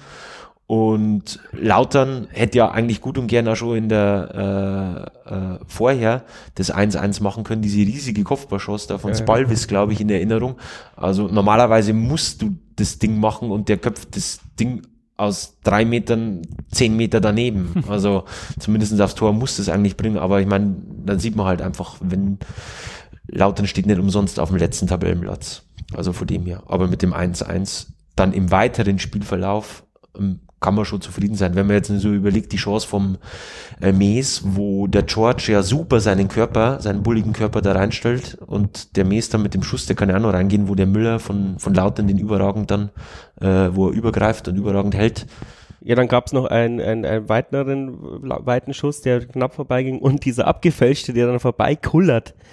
Und 0.68 1.40
Lautern 1.52 2.28
hätte 2.30 2.58
ja 2.58 2.70
eigentlich 2.70 3.00
gut 3.00 3.16
und 3.16 3.26
gerne 3.26 3.52
auch 3.52 3.56
schon 3.56 3.74
in 3.74 3.88
der 3.88 5.10
äh, 5.26 5.34
äh, 5.34 5.58
vorher 5.66 6.24
das 6.56 6.70
1-1 6.70 7.22
machen 7.22 7.42
können, 7.42 7.62
diese 7.62 7.78
riesige 7.78 8.22
Kopfballschuss 8.22 8.86
da 8.86 8.98
von 8.98 9.12
ja, 9.12 9.16
Spalvis, 9.16 9.66
glaube 9.66 9.94
ich, 9.94 10.02
in 10.02 10.10
Erinnerung. 10.10 10.56
Also 10.94 11.26
normalerweise 11.26 11.94
musst 11.94 12.42
du 12.42 12.58
das 12.76 12.98
Ding 12.98 13.18
machen 13.18 13.50
und 13.50 13.70
der 13.70 13.78
köpft 13.78 14.14
das 14.14 14.40
Ding 14.60 14.82
aus 15.16 15.56
drei 15.64 15.86
Metern, 15.86 16.42
zehn 16.70 16.94
Meter 16.94 17.22
daneben. 17.22 17.82
Also 17.88 18.24
zumindest 18.58 19.00
aufs 19.00 19.14
Tor 19.14 19.32
muss 19.32 19.56
das 19.56 19.70
eigentlich 19.70 19.96
bringen, 19.96 20.18
aber 20.18 20.38
ich 20.42 20.46
meine, 20.46 20.76
dann 21.02 21.18
sieht 21.18 21.34
man 21.34 21.46
halt 21.46 21.62
einfach, 21.62 21.96
wenn 22.00 22.40
Lautern 23.26 23.66
steht 23.66 23.86
nicht 23.86 23.98
umsonst 23.98 24.38
auf 24.38 24.50
dem 24.50 24.58
letzten 24.58 24.86
Tabellenplatz. 24.86 25.62
Also 25.94 26.12
von 26.12 26.26
dem 26.26 26.44
her. 26.44 26.62
Aber 26.66 26.88
mit 26.88 27.00
dem 27.00 27.14
1-1 27.14 27.86
dann 28.16 28.34
im 28.34 28.50
weiteren 28.50 28.98
Spielverlauf 28.98 29.84
ähm, 30.14 30.40
kann 30.60 30.74
man 30.74 30.84
schon 30.84 31.00
zufrieden 31.00 31.36
sein. 31.36 31.54
Wenn 31.54 31.66
man 31.66 31.76
jetzt 31.76 31.88
so 31.88 32.12
überlegt, 32.12 32.52
die 32.52 32.56
Chance 32.56 32.86
vom 32.86 33.18
äh, 33.80 33.92
Mees, 33.92 34.42
wo 34.44 34.86
der 34.86 35.02
George 35.02 35.52
ja 35.52 35.62
super 35.62 36.00
seinen 36.00 36.28
Körper, 36.28 36.80
seinen 36.80 37.02
bulligen 37.02 37.32
Körper 37.32 37.62
da 37.62 37.72
reinstellt 37.72 38.38
und 38.46 38.96
der 38.96 39.04
Mees 39.04 39.28
dann 39.28 39.42
mit 39.42 39.54
dem 39.54 39.62
Schuss, 39.62 39.86
der 39.86 39.96
kann 39.96 40.08
ja 40.08 40.16
auch 40.16 40.20
noch 40.20 40.32
reingehen, 40.32 40.68
wo 40.68 40.74
der 40.74 40.86
Müller 40.86 41.20
von, 41.20 41.58
von 41.58 41.74
Lautern 41.74 42.08
den 42.08 42.18
überragend 42.18 42.70
dann, 42.70 42.90
äh, 43.40 43.70
wo 43.72 43.88
er 43.88 43.94
übergreift 43.94 44.48
und 44.48 44.56
überragend 44.56 44.94
hält. 44.94 45.26
Ja, 45.88 45.94
dann 45.94 46.06
gab 46.06 46.26
es 46.26 46.34
noch 46.34 46.44
einen, 46.44 46.82
einen, 46.82 47.06
einen 47.06 47.30
weiteren, 47.30 47.96
weiten 48.44 48.74
Schuss, 48.74 49.00
der 49.00 49.26
knapp 49.26 49.54
vorbeiging 49.54 50.00
und 50.00 50.26
dieser 50.26 50.46
abgefälschte, 50.46 51.14
der 51.14 51.26
dann 51.26 51.40
vorbeikullert. 51.40 52.34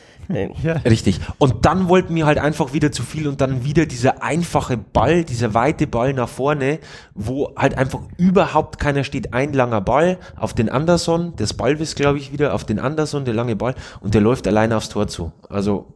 Ja. 0.64 0.78
Richtig. 0.78 1.20
Und 1.38 1.68
dann 1.68 1.88
wollten 1.88 2.16
wir 2.16 2.26
halt 2.26 2.40
einfach 2.40 2.74
wieder 2.74 2.92
zu 2.92 3.04
viel 3.04 3.28
und 3.28 3.42
dann 3.42 3.64
wieder 3.64 3.86
dieser 3.86 4.24
einfache 4.24 4.76
Ball, 4.76 5.24
dieser 5.24 5.54
weite 5.54 5.86
Ball 5.86 6.14
nach 6.14 6.28
vorne, 6.28 6.80
wo 7.14 7.54
halt 7.56 7.78
einfach 7.78 8.00
überhaupt 8.18 8.80
keiner 8.80 9.04
steht. 9.04 9.36
Ein 9.36 9.54
langer 9.54 9.82
Ball 9.82 10.18
auf 10.36 10.56
den 10.56 10.68
Anderson, 10.68 11.34
das 11.36 11.54
Ballwiss, 11.54 11.94
glaube 11.94 12.18
ich, 12.18 12.32
wieder, 12.32 12.56
auf 12.56 12.64
den 12.64 12.80
Anderson, 12.80 13.24
der 13.24 13.36
lange 13.36 13.56
Ball 13.56 13.76
und 14.02 14.16
der 14.16 14.22
läuft 14.22 14.48
alleine 14.48 14.78
aufs 14.78 14.90
Tor 14.90 15.08
zu. 15.08 15.32
Also 15.48 15.94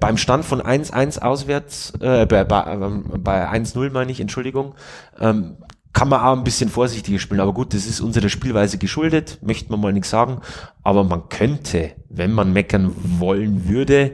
beim 0.00 0.16
Stand 0.16 0.44
von 0.44 0.60
1-1 0.60 1.20
auswärts, 1.20 1.92
äh, 2.00 2.26
bei, 2.26 2.42
bei, 2.42 2.72
ähm, 2.72 3.04
bei 3.18 3.48
1-0 3.48 3.90
meine 3.90 4.10
ich, 4.10 4.18
Entschuldigung, 4.18 4.74
ähm, 5.20 5.56
kann 5.96 6.10
man 6.10 6.20
auch 6.20 6.36
ein 6.36 6.44
bisschen 6.44 6.68
vorsichtiger 6.68 7.18
spielen. 7.18 7.40
Aber 7.40 7.54
gut, 7.54 7.72
das 7.72 7.86
ist 7.86 8.02
unserer 8.02 8.28
Spielweise 8.28 8.76
geschuldet, 8.76 9.38
möchte 9.40 9.70
man 9.70 9.80
mal 9.80 9.94
nichts 9.94 10.10
sagen. 10.10 10.42
Aber 10.82 11.04
man 11.04 11.30
könnte, 11.30 11.92
wenn 12.10 12.32
man 12.32 12.52
meckern 12.52 12.92
wollen 13.18 13.66
würde, 13.66 14.12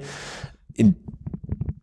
in, 0.74 0.94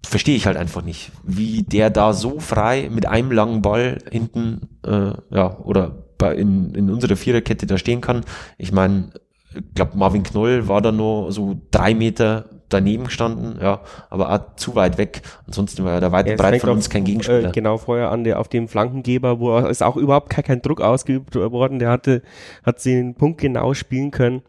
verstehe 0.06 0.38
ich 0.38 0.46
halt 0.46 0.56
einfach 0.56 0.84
nicht, 0.84 1.12
wie 1.24 1.63
der 1.63 1.89
da 1.89 2.13
so 2.13 2.39
frei 2.39 2.89
mit 2.89 3.08
einem 3.08 3.34
langen 3.34 3.62
Ball 3.62 3.98
hinten, 4.10 4.70
äh, 4.86 5.12
ja, 5.32 5.58
oder 5.60 6.06
bei, 6.18 6.34
in, 6.34 6.74
in 6.75 6.89
unserer 6.89 7.18
Viererkette 7.18 7.68
da 7.68 7.77
stehen 7.77 8.00
kann. 8.00 8.24
Ich 8.58 8.72
meine, 8.72 9.10
ich 9.53 9.74
glaube, 9.75 9.98
Marvin 9.98 10.24
Knoll 10.24 10.70
war 10.70 10.82
da 10.82 10.94
nur 10.94 11.34
so 11.34 11.60
drei 11.72 11.94
Meter 11.94 12.58
daneben 12.69 13.05
gestanden, 13.05 13.59
ja, 13.61 13.81
aber 14.09 14.31
auch 14.31 14.55
zu 14.55 14.75
weit 14.75 14.97
weg. 14.97 15.21
Ansonsten 15.47 15.83
war 15.83 15.93
ja 15.93 15.99
der 15.99 16.11
weite 16.11 16.35
Breit 16.35 16.61
von 16.61 16.71
uns 16.71 16.89
kein 16.89 17.03
Gegenspieler. 17.03 17.49
Äh, 17.49 17.51
genau, 17.51 17.77
vorher 17.77 18.11
an 18.11 18.23
der, 18.23 18.39
auf 18.39 18.47
dem 18.47 18.67
Flankengeber, 18.67 19.39
wo 19.39 19.57
ist 19.57 19.83
auch 19.83 19.97
überhaupt 19.97 20.29
kein, 20.29 20.43
kein 20.43 20.61
Druck 20.61 20.81
ausgeübt 20.81 21.35
worden. 21.35 21.79
Der 21.79 21.89
hatte, 21.89 22.21
hat 22.63 22.79
sie 22.79 22.93
den 22.93 23.15
Punkt 23.15 23.41
genau 23.41 23.73
spielen 23.73 24.11
können. 24.11 24.41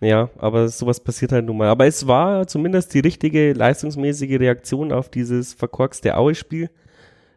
Ja, 0.00 0.30
aber 0.38 0.68
sowas 0.68 1.00
passiert 1.00 1.32
halt 1.32 1.46
nun 1.46 1.56
mal. 1.56 1.68
Aber 1.68 1.86
es 1.86 2.06
war 2.06 2.46
zumindest 2.46 2.94
die 2.94 3.00
richtige 3.00 3.52
leistungsmäßige 3.52 4.38
Reaktion 4.38 4.92
auf 4.92 5.08
dieses 5.08 5.54
verkorkste 5.54 6.16
Aue-Spiel. 6.16 6.70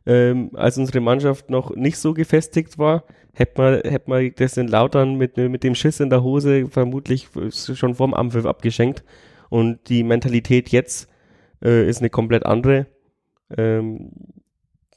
Ähm, 0.06 0.52
als 0.54 0.78
unsere 0.78 1.00
Mannschaft 1.00 1.50
noch 1.50 1.76
nicht 1.76 1.98
so 1.98 2.14
gefestigt 2.14 2.78
war, 2.78 3.04
hätte 3.34 3.62
man, 3.62 3.74
hätte 3.92 4.10
man 4.10 4.32
das 4.36 4.58
in 4.58 4.68
Lautern 4.68 5.16
mit, 5.16 5.38
mit 5.38 5.64
dem 5.64 5.76
Schiss 5.76 6.00
in 6.00 6.10
der 6.10 6.24
Hose 6.24 6.68
vermutlich 6.68 7.30
schon 7.52 7.96
vorm 7.96 8.14
Ampfiff 8.14 8.46
abgeschenkt. 8.46 9.04
Und 9.52 9.90
die 9.90 10.04
Mentalität 10.04 10.70
jetzt 10.70 11.10
äh, 11.62 11.86
ist 11.86 12.00
eine 12.00 12.10
komplett 12.10 12.46
andere. 12.46 12.88
Ähm, 13.58 14.12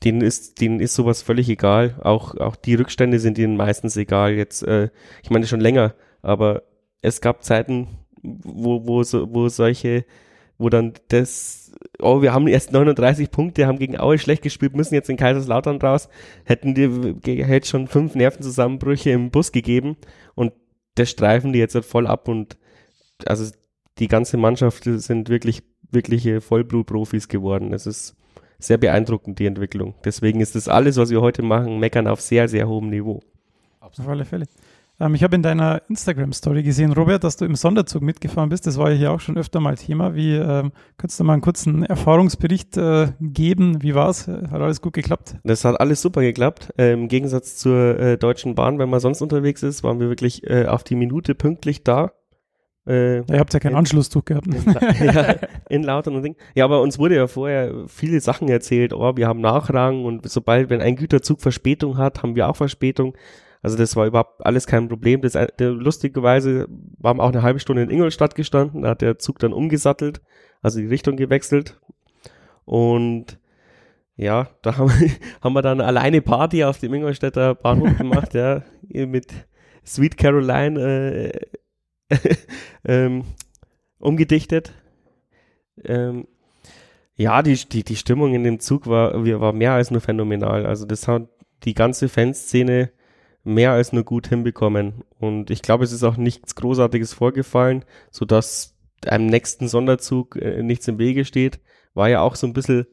denen 0.05 0.21
ist, 0.21 0.61
denen 0.61 0.79
ist 0.79 0.95
sowas 0.95 1.23
völlig 1.23 1.49
egal. 1.49 1.97
Auch, 2.05 2.37
auch 2.37 2.55
die 2.55 2.77
Rückstände 2.77 3.19
sind 3.19 3.37
ihnen 3.37 3.57
meistens 3.57 3.97
egal. 3.97 4.35
Jetzt, 4.35 4.63
äh, 4.63 4.91
ich 5.25 5.31
meine 5.31 5.49
schon 5.49 5.59
länger, 5.59 5.97
aber 6.23 6.63
es 7.03 7.21
gab 7.21 7.43
Zeiten, 7.43 7.89
wo, 8.23 8.87
wo, 8.87 9.03
so, 9.03 9.35
wo 9.35 9.49
solche, 9.49 10.05
wo 10.57 10.69
dann 10.69 10.93
das, 11.09 11.73
oh, 11.99 12.23
wir 12.23 12.33
haben 12.33 12.47
erst 12.47 12.73
39 12.73 13.33
Punkte, 13.33 13.67
haben 13.67 13.81
gegen 13.81 13.99
Aue 13.99 14.19
schlecht 14.19 14.45
gespielt, 14.45 14.77
müssen 14.77 14.95
jetzt 14.95 15.11
in 15.11 15.17
Kaiserslautern 15.17 15.81
raus, 15.81 16.09
hätten 16.45 16.77
die, 16.77 17.43
hätte 17.43 17.67
schon 17.67 17.89
fünf 17.89 18.15
Nervenzusammenbrüche 18.15 19.11
im 19.11 19.33
Bus 19.33 19.51
gegeben 19.51 19.97
und 20.37 20.53
das 20.95 21.11
streifen 21.11 21.53
die 21.53 21.59
jetzt 21.59 21.75
halt 21.75 21.85
voll 21.85 22.07
ab 22.07 22.29
und 22.29 22.57
also 23.27 23.53
die 23.99 24.09
ganze 24.09 24.37
Mannschaft 24.37 24.85
sind 24.85 25.29
wirklich, 25.29 25.63
wirkliche 25.91 26.41
Vollblutprofis 26.41 27.29
geworden. 27.29 27.73
Es 27.73 27.87
ist 27.87 28.17
sehr 28.59 28.79
beeindruckend, 28.79 29.39
die 29.39 29.47
Entwicklung. 29.47 29.95
Deswegen 30.05 30.41
ist 30.41 30.55
das 30.55 30.69
alles, 30.69 30.97
was 30.97 31.11
wir 31.11 31.21
heute 31.21 31.43
machen, 31.43 31.79
meckern 31.79 32.07
auf 32.07 32.21
sehr, 32.21 32.49
sehr 32.49 32.69
hohem 32.69 32.91
Niveau. 32.91 33.21
Auf 33.81 34.09
alle 34.09 34.25
Fälle. 34.25 34.47
Ähm, 35.01 35.15
ich 35.15 35.23
habe 35.23 35.35
in 35.35 35.43
deiner 35.43 35.83
Instagram-Story 35.89 36.63
gesehen, 36.63 36.93
Robert, 36.93 37.25
dass 37.25 37.37
du 37.37 37.45
im 37.45 37.57
Sonderzug 37.57 38.03
mitgefahren 38.03 38.49
bist. 38.49 38.67
Das 38.67 38.79
war 38.79 38.91
ja 38.91 38.97
hier 38.97 39.13
auch 39.13 39.21
schon 39.21 39.37
öfter 39.37 39.61
mal 39.61 39.77
Thema. 39.77 40.15
Wie 40.15 40.35
ähm, 40.35 40.73
kannst 40.97 41.19
du 41.19 41.25
mal 41.25 41.35
einen 41.35 41.43
kurzen 41.43 41.85
Erfahrungsbericht 41.85 42.77
äh, 42.77 43.09
geben? 43.21 43.83
Wie 43.83 43.95
war 43.95 44.09
es? 44.09 44.29
Hat 44.29 44.61
alles 44.61 44.81
gut 44.81 44.93
geklappt? 44.93 45.37
Das 45.45 45.65
hat 45.65 45.81
alles 45.81 46.01
super 46.01 46.21
geklappt. 46.23 46.73
Ähm, 46.79 47.03
Im 47.03 47.09
Gegensatz 47.09 47.57
zur 47.57 47.99
äh, 47.99 48.19
Deutschen 48.19 48.55
Bahn, 48.55 48.79
wenn 48.79 48.89
man 48.89 49.01
sonst 49.01 49.21
unterwegs 49.21 49.63
ist, 49.63 49.83
waren 49.83 50.01
wir 50.01 50.09
wirklich 50.09 50.49
äh, 50.49 50.67
auf 50.67 50.85
die 50.85 50.97
Minute 50.97 51.35
pünktlich 51.35 51.83
da. 51.85 52.13
Äh, 52.87 53.19
Ihr 53.19 53.39
habt 53.39 53.55
ja 53.55 53.61
keinen 53.61 53.73
in, 53.73 53.79
Anschlusszug 53.79 54.27
gehabt. 54.27 54.47
Ne? 54.47 54.57
In, 55.01 55.07
ja, 55.15 55.35
in 55.69 55.83
Lautern 55.83 56.17
und 56.17 56.23
Ding. 56.23 56.37
Ja, 56.55 56.65
aber 56.65 56.83
uns 56.83 56.99
wurde 56.99 57.17
ja 57.17 57.27
vorher 57.27 57.85
viele 57.89 58.21
Sachen 58.21 58.49
erzählt. 58.49 58.93
Oh, 58.93 59.17
wir 59.17 59.27
haben 59.27 59.41
Nachrang 59.41 60.05
und 60.05 60.29
sobald, 60.29 60.69
wenn 60.71 60.81
ein 60.81 60.97
Güterzug 60.97 61.41
Verspätung 61.41 61.97
hat, 61.97 62.23
haben 62.23 62.37
wir 62.37 62.49
auch 62.49 62.57
Verspätung. 62.57 63.17
Also 63.63 63.79
das 63.79 63.97
war 63.97 64.07
überhaupt 64.07 64.45
alles 64.45 64.67
kein 64.67 64.89
Problem. 64.89 65.23
Das, 65.23 65.33
der, 65.33 65.71
lustigerweise 65.71 66.69
haben 67.03 67.19
wir 67.19 67.23
auch 67.23 67.33
eine 67.33 67.43
halbe 67.43 67.61
Stunde 67.61 67.83
in 67.83 67.91
Ingolstadt 67.91 68.35
gestanden. 68.35 68.83
Da 68.83 68.91
hat 68.91 69.01
der 69.01 69.19
Zug 69.19 69.39
dann 69.39 69.55
umgesattelt, 69.55 70.21
also 70.61 70.81
die 70.81 70.87
Richtung 70.87 71.17
gewechselt. 71.17 71.81
Und 72.67 73.39
ja, 74.17 74.49
da 74.61 74.77
haben, 74.77 74.93
haben 75.41 75.55
wir 75.55 75.63
dann 75.63 75.81
alleine 75.81 76.21
Party 76.21 76.63
auf 76.65 76.79
dem 76.79 76.93
Ingolstädter 76.93 77.55
Bahnhof 77.55 77.97
gemacht, 77.99 78.35
ja, 78.35 78.63
mit 78.83 79.33
Sweet 79.87 80.19
Caroline 80.19 80.81
äh, 80.81 81.41
ähm, 82.85 83.25
umgedichtet. 83.99 84.73
Ähm, 85.85 86.27
ja, 87.17 87.43
die, 87.43 87.55
die, 87.55 87.85
die 87.85 87.97
Stimmung 87.97 88.35
in 88.35 88.45
dem 88.45 88.61
Zug 88.61 88.87
war, 88.87 89.25
war 89.25 89.53
mehr 89.53 89.73
als 89.73 89.91
nur 89.91 90.01
phänomenal. 90.01 90.67
Also 90.67 90.85
das 90.85 91.07
hat 91.07 91.29
die 91.65 91.75
ganze 91.75 92.09
Fanszene 92.09 92.91
mehr 93.45 93.73
als 93.73 93.93
nur 93.93 94.05
gut 94.05 94.29
hinbekommen. 94.29 95.05
Und 95.19 95.51
ich 95.51 95.63
glaube, 95.63 95.85
es 95.85 95.93
ist 95.93 96.03
auch 96.03 96.17
nichts 96.17 96.55
Großartiges 96.57 97.13
vorgefallen, 97.13 97.85
sodass 98.11 98.75
einem 99.07 99.27
nächsten 99.27 99.69
Sonderzug 99.69 100.37
äh, 100.37 100.63
nichts 100.63 100.89
im 100.89 100.99
Wege 100.99 101.25
steht. 101.25 101.61
War 101.93 102.09
ja 102.09 102.21
auch 102.23 102.37
so 102.37 102.47
ein 102.47 102.55
bisschen, 102.55 102.87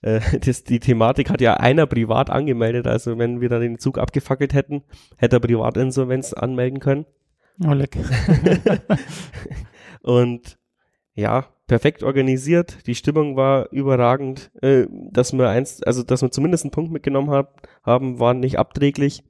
äh, 0.00 0.20
das, 0.44 0.64
die 0.64 0.80
Thematik 0.80 1.28
hat 1.28 1.40
ja 1.40 1.54
einer 1.54 1.86
privat 1.86 2.30
angemeldet. 2.30 2.86
Also 2.86 3.18
wenn 3.18 3.40
wir 3.40 3.48
dann 3.48 3.60
den 3.60 3.78
Zug 3.78 3.98
abgefackelt 3.98 4.54
hätten, 4.54 4.84
hätte 5.16 5.36
er 5.36 5.40
Privatinsolvenz 5.40 6.32
anmelden 6.32 6.80
können. 6.80 7.04
Oh, 7.64 7.72
leck. 7.72 7.96
und 10.02 10.58
ja, 11.14 11.46
perfekt 11.66 12.02
organisiert. 12.02 12.86
Die 12.86 12.94
Stimmung 12.94 13.36
war 13.36 13.72
überragend. 13.72 14.50
Äh, 14.62 14.86
dass 14.90 15.32
wir 15.32 15.48
eins, 15.48 15.82
also 15.82 16.02
dass 16.02 16.22
wir 16.22 16.30
zumindest 16.30 16.64
einen 16.64 16.70
Punkt 16.70 16.92
mitgenommen 16.92 17.30
hab, 17.30 17.68
haben, 17.82 18.20
war 18.20 18.34
nicht 18.34 18.58
abträglich. 18.58 19.24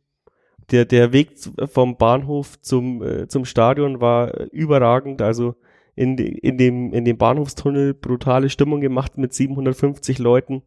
Der, 0.71 0.85
der 0.85 1.13
Weg 1.13 1.39
vom 1.73 1.97
Bahnhof 1.97 2.61
zum, 2.61 3.03
äh, 3.03 3.29
zum 3.29 3.45
Stadion 3.45 4.01
war 4.01 4.51
überragend. 4.51 5.23
Also 5.23 5.55
in, 5.95 6.19
in, 6.19 6.59
dem, 6.59 6.93
in 6.93 7.05
dem 7.05 7.17
Bahnhofstunnel 7.17 7.95
brutale 7.95 8.51
Stimmung 8.51 8.81
gemacht 8.81 9.17
mit 9.17 9.33
750 9.33 10.19
Leuten. 10.19 10.63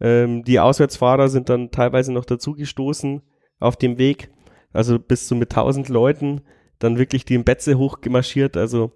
Ähm, 0.00 0.44
die 0.44 0.60
Auswärtsfahrer 0.60 1.28
sind 1.28 1.48
dann 1.48 1.70
teilweise 1.70 2.12
noch 2.12 2.24
dazugestoßen 2.24 3.22
auf 3.58 3.76
dem 3.76 3.98
Weg. 3.98 4.30
Also 4.72 4.98
bis 4.98 5.26
zu 5.26 5.34
mit 5.34 5.52
1000 5.52 5.88
Leuten 5.88 6.42
dann 6.78 6.98
wirklich 6.98 7.24
die 7.24 7.34
im 7.34 7.44
Betze 7.44 7.78
hochgemarschiert. 7.78 8.56
Also 8.56 8.92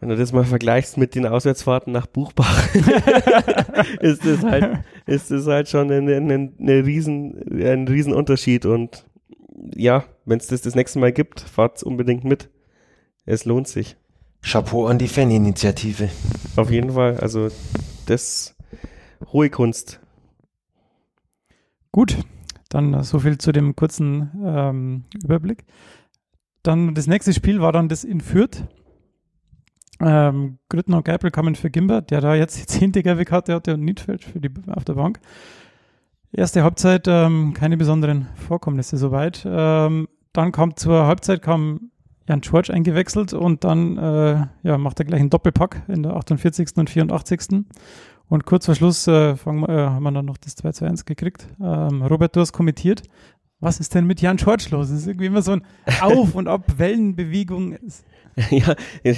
wenn 0.00 0.10
du 0.10 0.16
das 0.16 0.32
mal 0.32 0.44
vergleichst 0.44 0.98
mit 0.98 1.14
den 1.14 1.26
Auswärtsfahrten 1.26 1.92
nach 1.92 2.06
Buchbach, 2.06 2.74
ist 4.00 4.26
das 4.26 4.42
halt, 4.42 4.80
ist 5.06 5.30
das 5.30 5.46
halt 5.46 5.68
schon 5.68 5.90
ein, 5.90 6.08
ein, 6.08 6.30
ein, 6.30 6.84
riesen, 6.84 7.62
ein 7.62 7.88
Riesenunterschied. 7.88 8.66
Und 8.66 9.06
ja, 9.74 10.04
wenn 10.26 10.38
es 10.38 10.48
das 10.48 10.60
das 10.60 10.74
nächste 10.74 10.98
Mal 10.98 11.12
gibt, 11.12 11.40
fahrt 11.40 11.82
unbedingt 11.82 12.24
mit. 12.24 12.50
Es 13.24 13.46
lohnt 13.46 13.66
sich. 13.66 13.96
Chapeau 14.42 14.86
an 14.86 14.98
die 14.98 15.08
Faninitiative. 15.08 16.10
Auf 16.56 16.70
jeden 16.70 16.90
Fall. 16.90 17.16
Also 17.16 17.48
das 18.04 18.54
hohe 19.32 19.48
Kunst. 19.48 20.00
Gut, 21.92 22.18
dann 22.68 23.02
so 23.04 23.20
viel 23.20 23.38
zu 23.38 23.52
dem 23.52 23.74
kurzen 23.74 24.30
ähm, 24.44 25.04
Überblick. 25.22 25.64
Dann 26.64 26.94
das 26.94 27.06
nächste 27.06 27.32
Spiel 27.32 27.60
war 27.60 27.72
dann 27.72 27.88
das 27.88 28.02
in 28.04 28.20
Fürth. 28.20 28.64
Ähm, 30.00 30.58
Grüttner 30.68 30.96
und 30.96 31.04
Geipel 31.04 31.30
kamen 31.30 31.54
für 31.54 31.70
Gimber, 31.70 32.00
der 32.02 32.20
da 32.20 32.34
jetzt 32.34 32.58
die 32.58 32.66
zehnte 32.66 33.02
gelbe 33.02 33.24
Karte 33.24 33.54
hatte 33.54 33.74
und 33.74 33.84
Niedfeld 33.84 34.24
für 34.24 34.40
die, 34.40 34.50
auf 34.66 34.84
der 34.84 34.94
Bank. 34.94 35.20
Erste 36.32 36.64
Halbzeit 36.64 37.06
ähm, 37.06 37.52
keine 37.54 37.76
besonderen 37.76 38.26
Vorkommnisse 38.34 38.96
soweit. 38.96 39.46
Ähm, 39.46 40.08
dann 40.32 40.50
kam 40.50 40.74
zur 40.74 41.06
Halbzeit 41.06 41.42
kam 41.42 41.92
Jan 42.26 42.40
George 42.40 42.72
eingewechselt 42.72 43.34
und 43.34 43.62
dann 43.62 43.98
äh, 43.98 44.46
ja, 44.62 44.78
macht 44.78 44.98
er 44.98 45.04
gleich 45.04 45.20
einen 45.20 45.30
Doppelpack 45.30 45.82
in 45.88 46.02
der 46.02 46.16
48. 46.16 46.76
und 46.76 46.88
84. 46.88 47.64
Und 48.28 48.46
kurz 48.46 48.64
vor 48.64 48.74
Schluss 48.74 49.06
äh, 49.06 49.36
fangen, 49.36 49.64
äh, 49.64 49.86
haben 49.86 50.02
wir 50.02 50.10
dann 50.10 50.24
noch 50.24 50.38
das 50.38 50.56
2 50.56 50.72
zu 50.72 50.86
1 50.86 51.04
gekriegt. 51.04 51.46
Ähm, 51.60 52.02
Robert, 52.02 52.34
du 52.34 52.40
hast 52.40 52.52
kommentiert. 52.52 53.02
Was 53.60 53.80
ist 53.80 53.94
denn 53.94 54.06
mit 54.06 54.20
Jan 54.20 54.36
George 54.36 54.66
los? 54.70 54.90
Es 54.90 55.00
ist 55.00 55.06
irgendwie 55.06 55.26
immer 55.26 55.42
so 55.42 55.52
ein 55.52 55.62
Auf- 56.00 56.34
und 56.34 56.48
Ab-Wellenbewegung. 56.48 57.78
ja, 58.50 58.74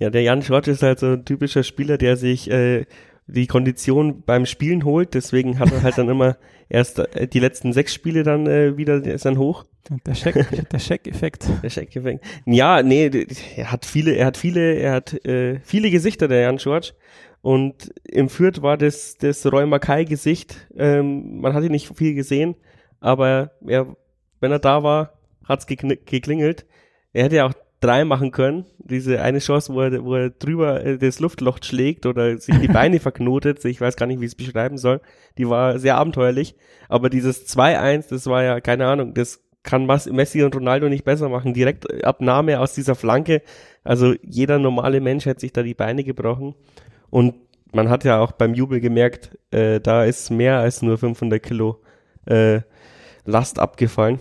ja, 0.00 0.10
der 0.10 0.22
Jan 0.22 0.40
George 0.40 0.70
ist 0.70 0.82
halt 0.82 1.00
so 1.00 1.12
ein 1.12 1.24
typischer 1.24 1.62
Spieler, 1.62 1.98
der 1.98 2.16
sich 2.16 2.50
äh, 2.50 2.86
die 3.26 3.46
Kondition 3.46 4.22
beim 4.24 4.46
Spielen 4.46 4.84
holt. 4.84 5.14
Deswegen 5.14 5.58
hat 5.58 5.72
er 5.72 5.82
halt 5.82 5.98
dann 5.98 6.08
immer 6.08 6.36
erst 6.68 6.98
äh, 6.98 7.26
die 7.26 7.40
letzten 7.40 7.72
sechs 7.72 7.92
Spiele 7.92 8.22
dann 8.22 8.46
äh, 8.46 8.76
wieder 8.76 9.04
ist 9.04 9.24
dann 9.24 9.38
hoch. 9.38 9.64
Der 10.04 10.14
Scheck, 10.14 10.68
der 10.70 10.78
Scheck-Effekt. 10.80 11.48
Der 11.62 11.70
Scheck-Effekt. 11.70 12.24
Ja, 12.44 12.82
nee, 12.82 13.08
er 13.56 13.70
hat 13.70 13.84
viele, 13.84 14.12
er 14.12 14.26
hat 14.26 14.36
viele, 14.36 14.74
er 14.74 14.92
hat 14.92 15.24
äh, 15.24 15.60
viele 15.62 15.90
Gesichter, 15.90 16.26
der 16.26 16.40
Jan 16.40 16.56
George. 16.56 16.92
Und 17.40 17.92
im 18.04 18.28
Fürth 18.28 18.62
war 18.62 18.76
das, 18.76 19.16
das 19.18 19.46
Roy 19.46 19.64
Mackay-Gesicht. 19.66 20.66
Ähm, 20.76 21.40
man 21.40 21.52
hat 21.54 21.62
ihn 21.62 21.70
nicht 21.70 21.96
viel 21.96 22.14
gesehen, 22.14 22.56
aber 23.00 23.52
er, 23.66 23.96
wenn 24.40 24.52
er 24.52 24.58
da 24.58 24.82
war, 24.82 25.12
hat's 25.44 25.66
geklingelt. 25.66 26.66
Er 27.12 27.24
hätte 27.24 27.36
ja 27.36 27.46
auch 27.46 27.54
drei 27.80 28.04
machen 28.04 28.30
können. 28.30 28.66
Diese 28.78 29.20
eine 29.20 29.38
Chance, 29.38 29.72
wo 29.74 29.80
er, 29.82 30.04
wo 30.04 30.14
er 30.14 30.30
drüber 30.30 30.84
äh, 30.84 30.98
das 30.98 31.20
Luftloch 31.20 31.58
schlägt 31.62 32.06
oder 32.06 32.36
sich 32.38 32.58
die 32.58 32.68
Beine 32.72 33.00
verknotet, 33.00 33.64
ich 33.64 33.80
weiß 33.80 33.96
gar 33.96 34.06
nicht, 34.06 34.20
wie 34.20 34.24
ich 34.24 34.32
es 34.32 34.34
beschreiben 34.34 34.78
soll, 34.78 35.00
die 35.38 35.48
war 35.48 35.78
sehr 35.78 35.96
abenteuerlich. 35.96 36.56
Aber 36.88 37.10
dieses 37.10 37.46
2-1, 37.48 38.08
das 38.10 38.26
war 38.26 38.42
ja, 38.42 38.60
keine 38.60 38.86
Ahnung, 38.86 39.14
das 39.14 39.42
kann 39.62 39.86
Messi 39.86 40.44
und 40.44 40.54
Ronaldo 40.54 40.88
nicht 40.88 41.04
besser 41.04 41.28
machen. 41.28 41.52
Direkt 41.52 41.90
äh, 41.90 42.02
Abnahme 42.02 42.60
aus 42.60 42.74
dieser 42.74 42.94
Flanke. 42.94 43.42
Also 43.84 44.14
jeder 44.22 44.58
normale 44.58 45.00
Mensch 45.00 45.26
hätte 45.26 45.40
sich 45.40 45.52
da 45.52 45.62
die 45.62 45.74
Beine 45.74 46.04
gebrochen. 46.04 46.54
Und 47.10 47.34
man 47.72 47.90
hat 47.90 48.04
ja 48.04 48.20
auch 48.20 48.32
beim 48.32 48.54
Jubel 48.54 48.80
gemerkt, 48.80 49.36
äh, 49.50 49.80
da 49.80 50.04
ist 50.04 50.30
mehr 50.30 50.58
als 50.58 50.82
nur 50.82 50.98
500 50.98 51.42
Kilo 51.42 51.82
äh, 52.26 52.60
Last 53.24 53.58
abgefallen. 53.58 54.20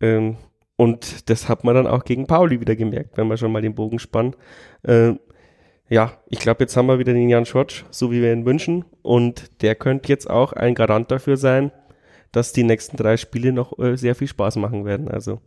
Ähm, 0.00 0.36
und 0.76 1.30
das 1.30 1.48
hat 1.48 1.64
man 1.64 1.74
dann 1.74 1.86
auch 1.86 2.04
gegen 2.04 2.26
Pauli 2.26 2.60
wieder 2.60 2.76
gemerkt, 2.76 3.16
wenn 3.16 3.28
man 3.28 3.36
schon 3.36 3.52
mal 3.52 3.62
den 3.62 3.74
Bogen 3.74 3.98
spannt. 3.98 4.36
Äh, 4.82 5.14
ja, 5.88 6.12
ich 6.26 6.38
glaube, 6.38 6.64
jetzt 6.64 6.76
haben 6.76 6.86
wir 6.86 6.98
wieder 6.98 7.12
den 7.12 7.28
Jan 7.28 7.44
Schotsch, 7.44 7.84
so 7.90 8.10
wie 8.10 8.22
wir 8.22 8.32
ihn 8.32 8.46
wünschen. 8.46 8.84
Und 9.02 9.62
der 9.62 9.74
könnte 9.74 10.08
jetzt 10.08 10.28
auch 10.28 10.52
ein 10.52 10.74
Garant 10.74 11.10
dafür 11.10 11.36
sein, 11.36 11.70
dass 12.32 12.52
die 12.52 12.64
nächsten 12.64 12.96
drei 12.96 13.16
Spiele 13.16 13.52
noch 13.52 13.78
äh, 13.78 13.96
sehr 13.96 14.14
viel 14.14 14.28
Spaß 14.28 14.56
machen 14.56 14.84
werden. 14.84 15.08
Also 15.08 15.40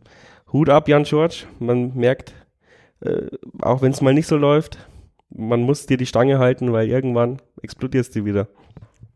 Hut 0.52 0.70
ab, 0.70 0.88
Jan 0.88 1.04
Schorsch. 1.04 1.46
Man 1.58 1.96
merkt, 1.96 2.32
äh, 3.00 3.26
auch 3.60 3.82
wenn 3.82 3.92
es 3.92 4.00
mal 4.00 4.14
nicht 4.14 4.28
so 4.28 4.36
läuft, 4.36 4.78
man 5.30 5.62
muss 5.62 5.86
dir 5.86 5.96
die 5.96 6.06
Stange 6.06 6.38
halten, 6.38 6.72
weil 6.72 6.88
irgendwann 6.88 7.42
explodierst 7.62 8.14
du 8.14 8.24
wieder. 8.24 8.48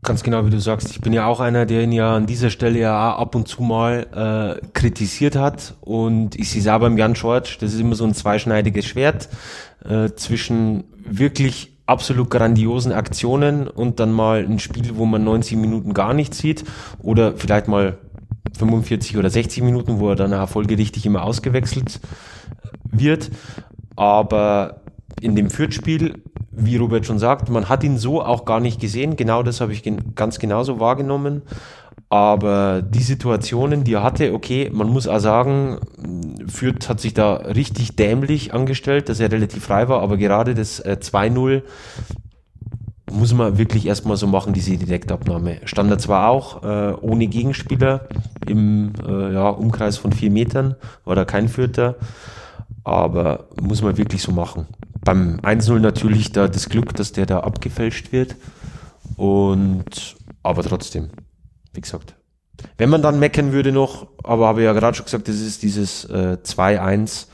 Ganz 0.02 0.22
genau, 0.22 0.46
wie 0.46 0.50
du 0.50 0.58
sagst. 0.60 0.90
Ich 0.90 1.00
bin 1.02 1.12
ja 1.12 1.26
auch 1.26 1.40
einer, 1.40 1.66
der 1.66 1.82
ihn 1.82 1.92
ja 1.92 2.16
an 2.16 2.24
dieser 2.24 2.48
Stelle 2.48 2.78
ja 2.78 3.14
ab 3.14 3.34
und 3.34 3.48
zu 3.48 3.62
mal 3.62 4.58
äh, 4.62 4.66
kritisiert 4.72 5.36
hat. 5.36 5.74
Und 5.82 6.36
ich 6.36 6.50
sehe 6.50 6.62
es 6.62 6.68
auch 6.68 6.80
beim 6.80 6.96
Jan 6.96 7.14
Schorsch, 7.14 7.58
das 7.58 7.74
ist 7.74 7.80
immer 7.80 7.94
so 7.94 8.04
ein 8.04 8.14
zweischneidiges 8.14 8.86
Schwert 8.86 9.28
äh, 9.84 10.08
zwischen 10.16 10.84
wirklich 11.04 11.76
absolut 11.84 12.30
grandiosen 12.30 12.92
Aktionen 12.92 13.68
und 13.68 14.00
dann 14.00 14.12
mal 14.12 14.44
ein 14.44 14.58
Spiel, 14.58 14.96
wo 14.96 15.04
man 15.04 15.22
90 15.24 15.58
Minuten 15.58 15.92
gar 15.92 16.14
nichts 16.14 16.38
sieht 16.38 16.64
oder 17.02 17.36
vielleicht 17.36 17.68
mal 17.68 17.98
45 18.56 19.18
oder 19.18 19.28
60 19.28 19.62
Minuten, 19.62 19.98
wo 19.98 20.08
er 20.10 20.16
dann 20.16 20.48
folgerichtig 20.48 21.04
immer 21.04 21.24
ausgewechselt 21.24 22.00
wird. 22.84 23.30
Aber 23.96 24.80
in 25.20 25.36
dem 25.36 25.50
Fürth-Spiel 25.50 26.22
wie 26.52 26.76
Robert 26.76 27.06
schon 27.06 27.18
sagt, 27.18 27.48
man 27.48 27.68
hat 27.68 27.84
ihn 27.84 27.98
so 27.98 28.22
auch 28.22 28.44
gar 28.44 28.60
nicht 28.60 28.80
gesehen. 28.80 29.16
Genau 29.16 29.42
das 29.42 29.60
habe 29.60 29.72
ich 29.72 29.82
gen 29.82 30.14
ganz 30.14 30.38
genauso 30.38 30.80
wahrgenommen. 30.80 31.42
Aber 32.08 32.82
die 32.82 33.02
Situationen, 33.02 33.84
die 33.84 33.94
er 33.94 34.02
hatte, 34.02 34.34
okay, 34.34 34.68
man 34.72 34.88
muss 34.88 35.06
auch 35.06 35.20
sagen, 35.20 35.78
Fürth 36.48 36.88
hat 36.88 37.00
sich 37.00 37.14
da 37.14 37.34
richtig 37.34 37.94
dämlich 37.94 38.52
angestellt, 38.52 39.08
dass 39.08 39.20
er 39.20 39.30
relativ 39.30 39.64
frei 39.64 39.88
war, 39.88 40.02
aber 40.02 40.16
gerade 40.16 40.54
das 40.54 40.80
äh, 40.80 40.96
2-0 41.00 41.62
muss 43.12 43.32
man 43.32 43.58
wirklich 43.58 43.86
erstmal 43.86 44.16
so 44.16 44.26
machen, 44.26 44.52
diese 44.52 44.76
Direktabnahme. 44.76 45.58
Stand 45.64 45.90
er 45.90 45.98
zwar 45.98 46.30
auch 46.30 46.64
äh, 46.64 46.94
ohne 47.00 47.28
Gegenspieler 47.28 48.08
im 48.46 48.92
äh, 49.06 49.32
ja, 49.32 49.48
Umkreis 49.48 49.96
von 49.96 50.12
vier 50.12 50.30
Metern, 50.30 50.74
war 51.04 51.14
da 51.14 51.24
kein 51.24 51.48
Fürther, 51.48 51.94
aber 52.82 53.46
muss 53.60 53.82
man 53.82 53.96
wirklich 53.96 54.22
so 54.22 54.32
machen 54.32 54.66
beim 55.02 55.40
1-0 55.40 55.78
natürlich 55.78 56.32
da 56.32 56.48
das 56.48 56.68
Glück, 56.68 56.94
dass 56.94 57.12
der 57.12 57.26
da 57.26 57.40
abgefälscht 57.40 58.12
wird. 58.12 58.36
Und 59.16 60.16
aber 60.42 60.62
trotzdem, 60.62 61.10
wie 61.72 61.80
gesagt. 61.80 62.16
Wenn 62.76 62.90
man 62.90 63.02
dann 63.02 63.18
meckern 63.18 63.52
würde 63.52 63.72
noch, 63.72 64.06
aber 64.22 64.46
habe 64.46 64.60
ich 64.60 64.64
ja 64.66 64.72
gerade 64.72 64.96
schon 64.96 65.06
gesagt, 65.06 65.28
das 65.28 65.40
ist 65.40 65.62
dieses 65.62 66.04
äh, 66.04 66.36
2-1, 66.42 67.26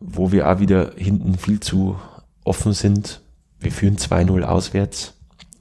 wo 0.00 0.32
wir 0.32 0.50
auch 0.50 0.58
wieder 0.58 0.92
hinten 0.96 1.36
viel 1.36 1.60
zu 1.60 1.96
offen 2.44 2.72
sind. 2.72 3.20
Wir 3.60 3.72
führen 3.72 3.96
2-0 3.96 4.42
auswärts 4.42 5.14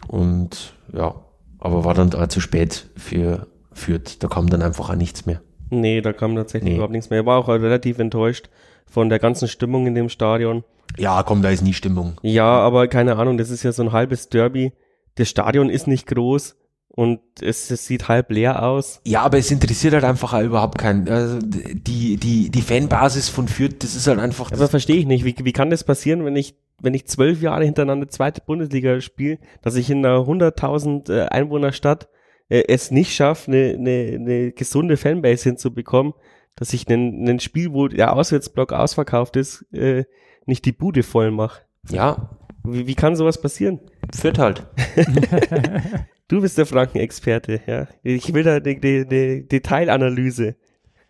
und 0.07 0.73
ja, 0.93 1.15
aber 1.59 1.83
war 1.83 1.93
dann 1.93 2.09
da 2.09 2.29
zu 2.29 2.39
spät 2.39 2.87
für 2.95 3.47
Fürth. 3.73 4.17
Da 4.19 4.27
kam 4.27 4.49
dann 4.49 4.61
einfach 4.61 4.89
auch 4.89 4.95
nichts 4.95 5.25
mehr. 5.25 5.41
Nee, 5.69 6.01
da 6.01 6.11
kam 6.11 6.35
tatsächlich 6.35 6.69
nee. 6.69 6.75
überhaupt 6.75 6.93
nichts 6.93 7.09
mehr. 7.09 7.21
Ich 7.21 7.25
war 7.25 7.37
auch 7.37 7.47
relativ 7.47 7.99
enttäuscht 7.99 8.49
von 8.91 9.09
der 9.09 9.19
ganzen 9.19 9.47
Stimmung 9.47 9.87
in 9.87 9.95
dem 9.95 10.09
Stadion. 10.09 10.63
Ja, 10.97 11.23
komm, 11.23 11.41
da 11.41 11.49
ist 11.49 11.63
nie 11.63 11.73
Stimmung. 11.73 12.17
Ja, 12.21 12.59
aber 12.59 12.87
keine 12.87 13.15
Ahnung, 13.15 13.37
das 13.37 13.49
ist 13.49 13.63
ja 13.63 13.71
so 13.71 13.83
ein 13.83 13.91
halbes 13.93 14.29
Derby. 14.29 14.73
Das 15.15 15.29
Stadion 15.29 15.69
ist 15.69 15.87
nicht 15.87 16.07
groß 16.07 16.57
und 16.89 17.21
es, 17.41 17.71
es 17.71 17.85
sieht 17.85 18.09
halb 18.09 18.31
leer 18.31 18.63
aus. 18.63 18.99
Ja, 19.05 19.21
aber 19.21 19.37
es 19.37 19.49
interessiert 19.49 19.93
halt 19.93 20.03
einfach 20.03 20.33
auch 20.33 20.41
überhaupt 20.41 20.77
keinen. 20.77 21.07
Also 21.07 21.39
die, 21.41 22.17
die, 22.17 22.49
die 22.49 22.61
Fanbasis 22.61 23.29
von 23.29 23.47
Fürth, 23.47 23.75
das 23.79 23.95
ist 23.95 24.07
halt 24.07 24.19
einfach. 24.19 24.51
Aber 24.51 24.67
verstehe 24.67 24.97
ich 24.97 25.05
nicht. 25.05 25.23
Wie, 25.23 25.35
wie 25.41 25.53
kann 25.53 25.69
das 25.69 25.85
passieren, 25.85 26.25
wenn 26.25 26.35
ich, 26.35 26.55
wenn 26.81 26.93
ich 26.93 27.07
zwölf 27.07 27.41
Jahre 27.41 27.63
hintereinander 27.63 28.09
zweite 28.09 28.41
Bundesliga 28.45 28.99
spiele, 28.99 29.39
dass 29.61 29.75
ich 29.75 29.89
in 29.89 30.05
einer 30.05 30.19
100.000 30.19 31.09
äh, 31.09 31.27
Einwohnerstadt 31.29 32.09
äh, 32.49 32.63
es 32.67 32.91
nicht 32.91 33.15
schaffe, 33.15 33.51
eine, 33.51 33.75
eine, 33.77 34.17
eine 34.19 34.51
gesunde 34.51 34.97
Fanbase 34.97 35.49
hinzubekommen, 35.49 36.13
dass 36.55 36.73
ich 36.73 36.87
einen 36.87 37.39
Spiel, 37.39 37.73
wo 37.73 37.87
der 37.87 38.13
Auswärtsblock 38.13 38.73
ausverkauft 38.73 39.35
ist, 39.35 39.65
äh, 39.73 40.05
nicht 40.45 40.65
die 40.65 40.71
Bude 40.71 41.03
voll 41.03 41.31
mache. 41.31 41.61
Ja. 41.89 42.37
Wie, 42.63 42.87
wie 42.87 42.95
kann 42.95 43.15
sowas 43.15 43.41
passieren? 43.41 43.79
Führt 44.13 44.37
halt. 44.37 44.67
du 46.27 46.41
bist 46.41 46.57
der 46.57 46.65
Franken-Experte, 46.65 47.61
ja. 47.65 47.87
Ich 48.03 48.33
will 48.33 48.43
da 48.43 48.55
eine, 48.55 48.69
eine, 48.69 49.07
eine 49.09 49.41
Detailanalyse. 49.43 50.55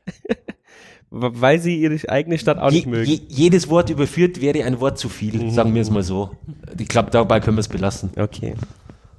Weil 1.14 1.60
sie 1.60 1.82
ihre 1.82 1.98
eigene 2.08 2.38
Stadt 2.38 2.58
auch 2.58 2.72
je, 2.72 2.78
nicht 2.78 2.88
mögen. 2.88 3.12
Je, 3.12 3.20
jedes 3.28 3.70
Wort 3.70 3.90
überführt 3.90 4.40
wäre 4.40 4.64
ein 4.64 4.80
Wort 4.80 4.98
zu 4.98 5.10
viel, 5.10 5.44
mhm. 5.44 5.52
sagen 5.52 5.76
wir 5.76 5.82
es 5.82 5.90
mal 5.90 6.04
so. 6.04 6.32
Ich 6.80 6.88
glaube, 6.88 7.12
dabei 7.12 7.42
können 7.42 7.58
wir 7.58 7.62
es 7.62 7.68
belassen. 7.68 8.12
Okay. 8.16 8.56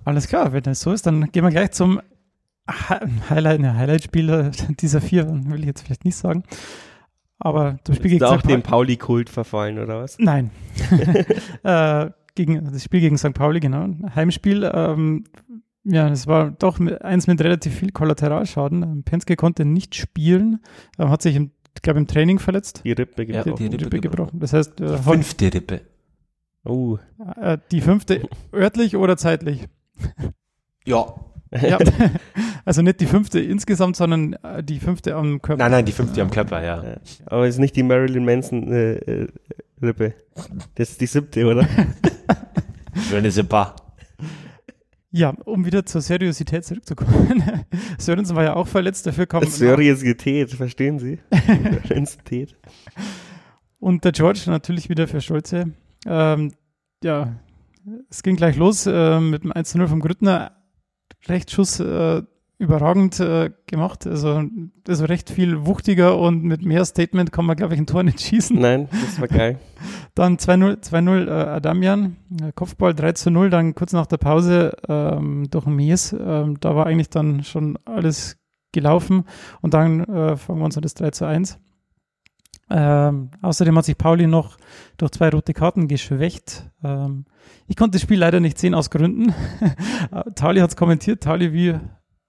Alles 0.04 0.26
klar, 0.26 0.52
wenn 0.54 0.62
das 0.62 0.80
so 0.80 0.92
ist, 0.92 1.06
dann 1.06 1.30
gehen 1.30 1.44
wir 1.44 1.50
gleich 1.50 1.72
zum 1.72 2.00
Highlight, 2.68 3.60
ne, 3.60 3.76
Highlight-Spieler 3.76 4.50
dieser 4.80 5.00
vier, 5.00 5.28
will 5.28 5.60
ich 5.60 5.66
jetzt 5.66 5.82
vielleicht 5.82 6.04
nicht 6.04 6.16
sagen. 6.16 6.44
Aber 7.38 7.78
das 7.84 7.96
Spiel 7.96 8.12
gegen 8.12 8.24
auch 8.24 8.42
dem 8.42 8.62
Pauli-Kult 8.62 9.28
verfallen, 9.28 9.78
oder 9.78 10.00
was? 10.00 10.16
Nein. 10.18 10.50
äh, 11.64 12.10
gegen, 12.34 12.72
das 12.72 12.84
Spiel 12.84 13.00
gegen 13.00 13.18
St. 13.18 13.34
Pauli, 13.34 13.58
genau. 13.58 13.88
Heimspiel. 14.14 14.70
Ähm, 14.72 15.24
ja, 15.84 16.08
es 16.08 16.28
war 16.28 16.52
doch 16.52 16.78
eins 16.80 17.26
mit 17.26 17.40
relativ 17.40 17.74
viel 17.74 17.90
Kollateralschaden. 17.90 18.82
Ähm, 18.82 19.02
Penske 19.02 19.34
konnte 19.34 19.64
nicht 19.64 19.96
spielen, 19.96 20.60
äh, 20.98 21.06
hat 21.06 21.22
sich, 21.22 21.34
im, 21.34 21.50
ich 21.74 21.82
glaube, 21.82 21.98
im 21.98 22.06
Training 22.06 22.38
verletzt. 22.38 22.82
Die 22.84 22.92
Rippe 22.92 23.26
gebrochen. 23.26 23.50
Ja, 23.50 23.56
die, 23.56 23.76
die 23.76 23.84
Rippe, 23.84 24.00
gebrochen. 24.00 24.38
Das 24.38 24.52
heißt, 24.52 24.80
äh, 24.80 24.98
fünfte 24.98 25.52
Rippe. 25.52 25.80
Oh. 26.64 26.98
Äh, 27.40 27.58
die 27.72 27.80
fünfte, 27.80 28.22
örtlich 28.54 28.96
oder 28.96 29.16
zeitlich? 29.16 29.66
Ja, 30.86 31.16
ja. 31.60 31.78
Also 32.64 32.82
nicht 32.82 33.00
die 33.00 33.06
fünfte 33.06 33.40
insgesamt, 33.40 33.96
sondern 33.96 34.34
äh, 34.42 34.62
die 34.62 34.78
fünfte 34.78 35.14
am 35.14 35.42
Körper. 35.42 35.62
Nein, 35.62 35.72
nein, 35.72 35.84
die 35.84 35.92
fünfte 35.92 36.22
am 36.22 36.30
Körper, 36.30 36.62
ja. 36.62 36.96
Aber 37.26 37.46
es 37.46 37.56
ist 37.56 37.60
nicht 37.60 37.76
die 37.76 37.82
Marilyn 37.82 38.24
Manson 38.24 38.72
äh, 38.72 38.94
äh, 38.94 39.28
Rippe. 39.82 40.14
Das 40.74 40.90
ist 40.90 41.00
die 41.00 41.06
siebte, 41.06 41.46
oder? 41.46 41.66
Schöne 43.08 43.30
Sippa. 43.30 43.74
Ja, 45.14 45.34
um 45.44 45.66
wieder 45.66 45.84
zur 45.84 46.00
Seriosität 46.00 46.64
zurückzukommen. 46.64 47.42
Sörensen 47.98 48.34
war 48.34 48.44
ja 48.44 48.56
auch 48.56 48.66
verletzt, 48.66 49.06
dafür 49.06 49.26
kam. 49.26 49.44
Seriosität, 49.44 50.50
verstehen 50.52 50.98
Sie? 50.98 51.18
Seriosität. 51.86 52.56
Und 53.78 54.04
der 54.04 54.12
George 54.12 54.44
natürlich 54.46 54.88
wieder 54.88 55.06
für 55.08 55.20
Stolze. 55.20 55.72
Ähm, 56.06 56.52
ja, 57.04 57.36
es 58.08 58.22
ging 58.22 58.36
gleich 58.36 58.56
los 58.56 58.86
äh, 58.86 59.20
mit 59.20 59.44
dem 59.44 59.52
1-0 59.52 59.86
vom 59.86 60.00
Grüttner 60.00 60.52
Rechtsschuss 61.26 61.80
äh, 61.80 62.22
überragend 62.62 63.20
äh, 63.20 63.50
gemacht. 63.66 64.06
Also, 64.06 64.44
also 64.88 65.04
recht 65.04 65.28
viel 65.28 65.66
wuchtiger 65.66 66.16
und 66.16 66.44
mit 66.44 66.64
mehr 66.64 66.84
Statement 66.84 67.32
kann 67.32 67.44
man, 67.44 67.56
glaube 67.56 67.74
ich, 67.74 67.80
ein 67.80 67.86
Tor 67.86 68.02
nicht 68.02 68.20
schießen. 68.20 68.58
Nein, 68.58 68.88
das 68.90 69.20
war 69.20 69.28
geil. 69.28 69.58
dann 70.14 70.36
2-0 70.36 71.26
äh, 71.26 71.30
Adamian, 71.30 72.16
äh, 72.40 72.52
Kopfball 72.54 72.92
3-0, 72.92 73.48
dann 73.48 73.74
kurz 73.74 73.92
nach 73.92 74.06
der 74.06 74.18
Pause 74.18 74.76
ähm, 74.88 75.48
durch 75.50 75.66
Mies. 75.66 76.12
Ähm, 76.12 76.58
da 76.60 76.76
war 76.76 76.86
eigentlich 76.86 77.10
dann 77.10 77.42
schon 77.42 77.78
alles 77.84 78.38
gelaufen 78.70 79.24
und 79.60 79.74
dann 79.74 80.04
äh, 80.04 80.36
fangen 80.36 80.60
wir 80.60 80.64
uns 80.64 80.76
an 80.76 80.82
das 80.82 80.94
3 80.94 81.10
zu 81.10 81.26
1. 81.26 81.58
Ähm, 82.70 83.30
außerdem 83.42 83.76
hat 83.76 83.84
sich 83.84 83.98
Pauli 83.98 84.26
noch 84.26 84.56
durch 84.96 85.10
zwei 85.12 85.28
rote 85.28 85.52
Karten 85.52 85.88
geschwächt. 85.88 86.70
Ähm, 86.82 87.26
ich 87.66 87.76
konnte 87.76 87.96
das 87.96 88.02
Spiel 88.02 88.18
leider 88.18 88.40
nicht 88.40 88.58
sehen 88.58 88.74
aus 88.74 88.90
Gründen. 88.90 89.34
Tali 90.36 90.60
hat 90.60 90.70
es 90.70 90.76
kommentiert. 90.76 91.22
Tali, 91.22 91.52
wie 91.52 91.78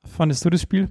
fandest 0.05 0.45
du 0.45 0.49
das 0.49 0.61
Spiel? 0.61 0.89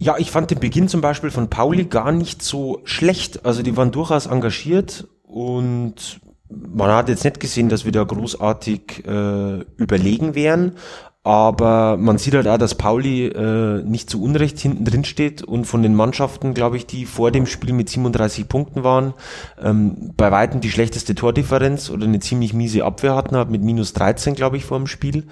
Ja, 0.00 0.16
ich 0.16 0.30
fand 0.30 0.50
den 0.50 0.60
Beginn 0.60 0.88
zum 0.88 1.00
Beispiel 1.00 1.30
von 1.30 1.50
Pauli 1.50 1.84
gar 1.84 2.12
nicht 2.12 2.42
so 2.42 2.80
schlecht. 2.84 3.44
Also 3.44 3.62
die 3.62 3.76
waren 3.76 3.90
durchaus 3.90 4.26
engagiert 4.26 5.08
und 5.24 6.20
man 6.48 6.90
hat 6.90 7.08
jetzt 7.08 7.24
nicht 7.24 7.40
gesehen, 7.40 7.68
dass 7.68 7.84
wir 7.84 7.92
da 7.92 8.04
großartig 8.04 9.04
äh, 9.06 9.60
überlegen 9.76 10.34
wären. 10.34 10.76
Aber 11.24 11.98
man 11.98 12.16
sieht 12.16 12.34
halt 12.34 12.46
auch, 12.46 12.56
dass 12.56 12.76
Pauli 12.76 13.26
äh, 13.26 13.82
nicht 13.82 14.08
zu 14.08 14.22
Unrecht 14.22 14.58
hinten 14.58 14.84
drin 14.84 15.04
steht 15.04 15.42
und 15.42 15.66
von 15.66 15.82
den 15.82 15.94
Mannschaften, 15.94 16.54
glaube 16.54 16.76
ich, 16.76 16.86
die 16.86 17.04
vor 17.04 17.30
dem 17.30 17.44
Spiel 17.44 17.74
mit 17.74 17.90
37 17.90 18.48
Punkten 18.48 18.82
waren, 18.82 19.12
ähm, 19.60 20.12
bei 20.16 20.30
Weitem 20.30 20.60
die 20.60 20.70
schlechteste 20.70 21.14
Tordifferenz 21.14 21.90
oder 21.90 22.06
eine 22.06 22.20
ziemlich 22.20 22.54
miese 22.54 22.84
Abwehr 22.84 23.14
hatten, 23.14 23.36
hat 23.36 23.50
mit 23.50 23.62
minus 23.62 23.92
13, 23.92 24.36
glaube 24.36 24.56
ich, 24.56 24.64
vor 24.64 24.78
dem 24.78 24.86
Spiel. 24.86 25.26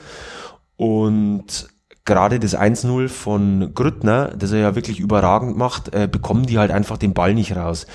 Und 0.77 1.69
gerade 2.07 2.41
das 2.41 2.57
1-0 2.57 3.09
von 3.09 3.73
Grüttner, 3.75 4.29
das 4.29 4.53
er 4.53 4.61
ja 4.61 4.75
wirklich 4.75 4.99
überragend 4.99 5.59
macht, 5.59 5.95
äh, 5.95 6.09
bekommen 6.11 6.47
die 6.47 6.59
halt 6.59 6.71
einfach 6.71 6.97
den 6.97 7.13
Ball 7.13 7.35
nicht 7.35 7.55
raus 7.55 7.87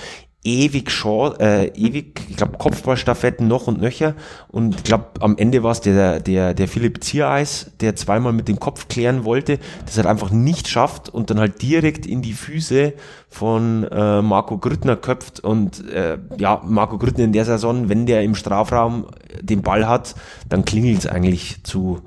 ewig 0.43 0.89
Chance, 0.89 1.39
äh, 1.39 1.67
ewig, 1.75 2.21
ich 2.29 2.35
glaube, 2.35 2.57
Kopfballstaffetten 2.57 3.47
noch 3.47 3.67
und 3.67 3.79
nöcher. 3.79 4.15
Und 4.47 4.75
ich 4.75 4.83
glaube, 4.83 5.05
am 5.19 5.37
Ende 5.37 5.61
war 5.61 5.71
es 5.71 5.81
der, 5.81 6.19
der, 6.19 6.53
der 6.53 6.67
Philipp 6.67 7.03
Ziereis, 7.03 7.71
der 7.79 7.95
zweimal 7.95 8.33
mit 8.33 8.47
dem 8.47 8.59
Kopf 8.59 8.87
klären 8.87 9.23
wollte, 9.23 9.59
das 9.85 9.97
halt 9.97 10.07
einfach 10.07 10.31
nicht 10.31 10.67
schafft 10.67 11.09
und 11.09 11.29
dann 11.29 11.39
halt 11.39 11.61
direkt 11.61 12.05
in 12.05 12.21
die 12.21 12.33
Füße 12.33 12.93
von 13.29 13.83
äh, 13.83 14.21
Marco 14.21 14.57
Grüttner 14.57 14.95
köpft. 14.95 15.41
Und 15.41 15.87
äh, 15.89 16.17
ja, 16.37 16.61
Marco 16.65 16.97
Grüttner 16.97 17.25
in 17.25 17.33
der 17.33 17.45
Saison, 17.45 17.89
wenn 17.89 18.07
der 18.07 18.23
im 18.23 18.33
Strafraum 18.33 19.07
den 19.41 19.61
Ball 19.61 19.87
hat, 19.87 20.15
dann 20.49 20.65
klingelt 20.65 20.99
es 20.99 21.07
eigentlich 21.07 21.63
zu 21.63 22.01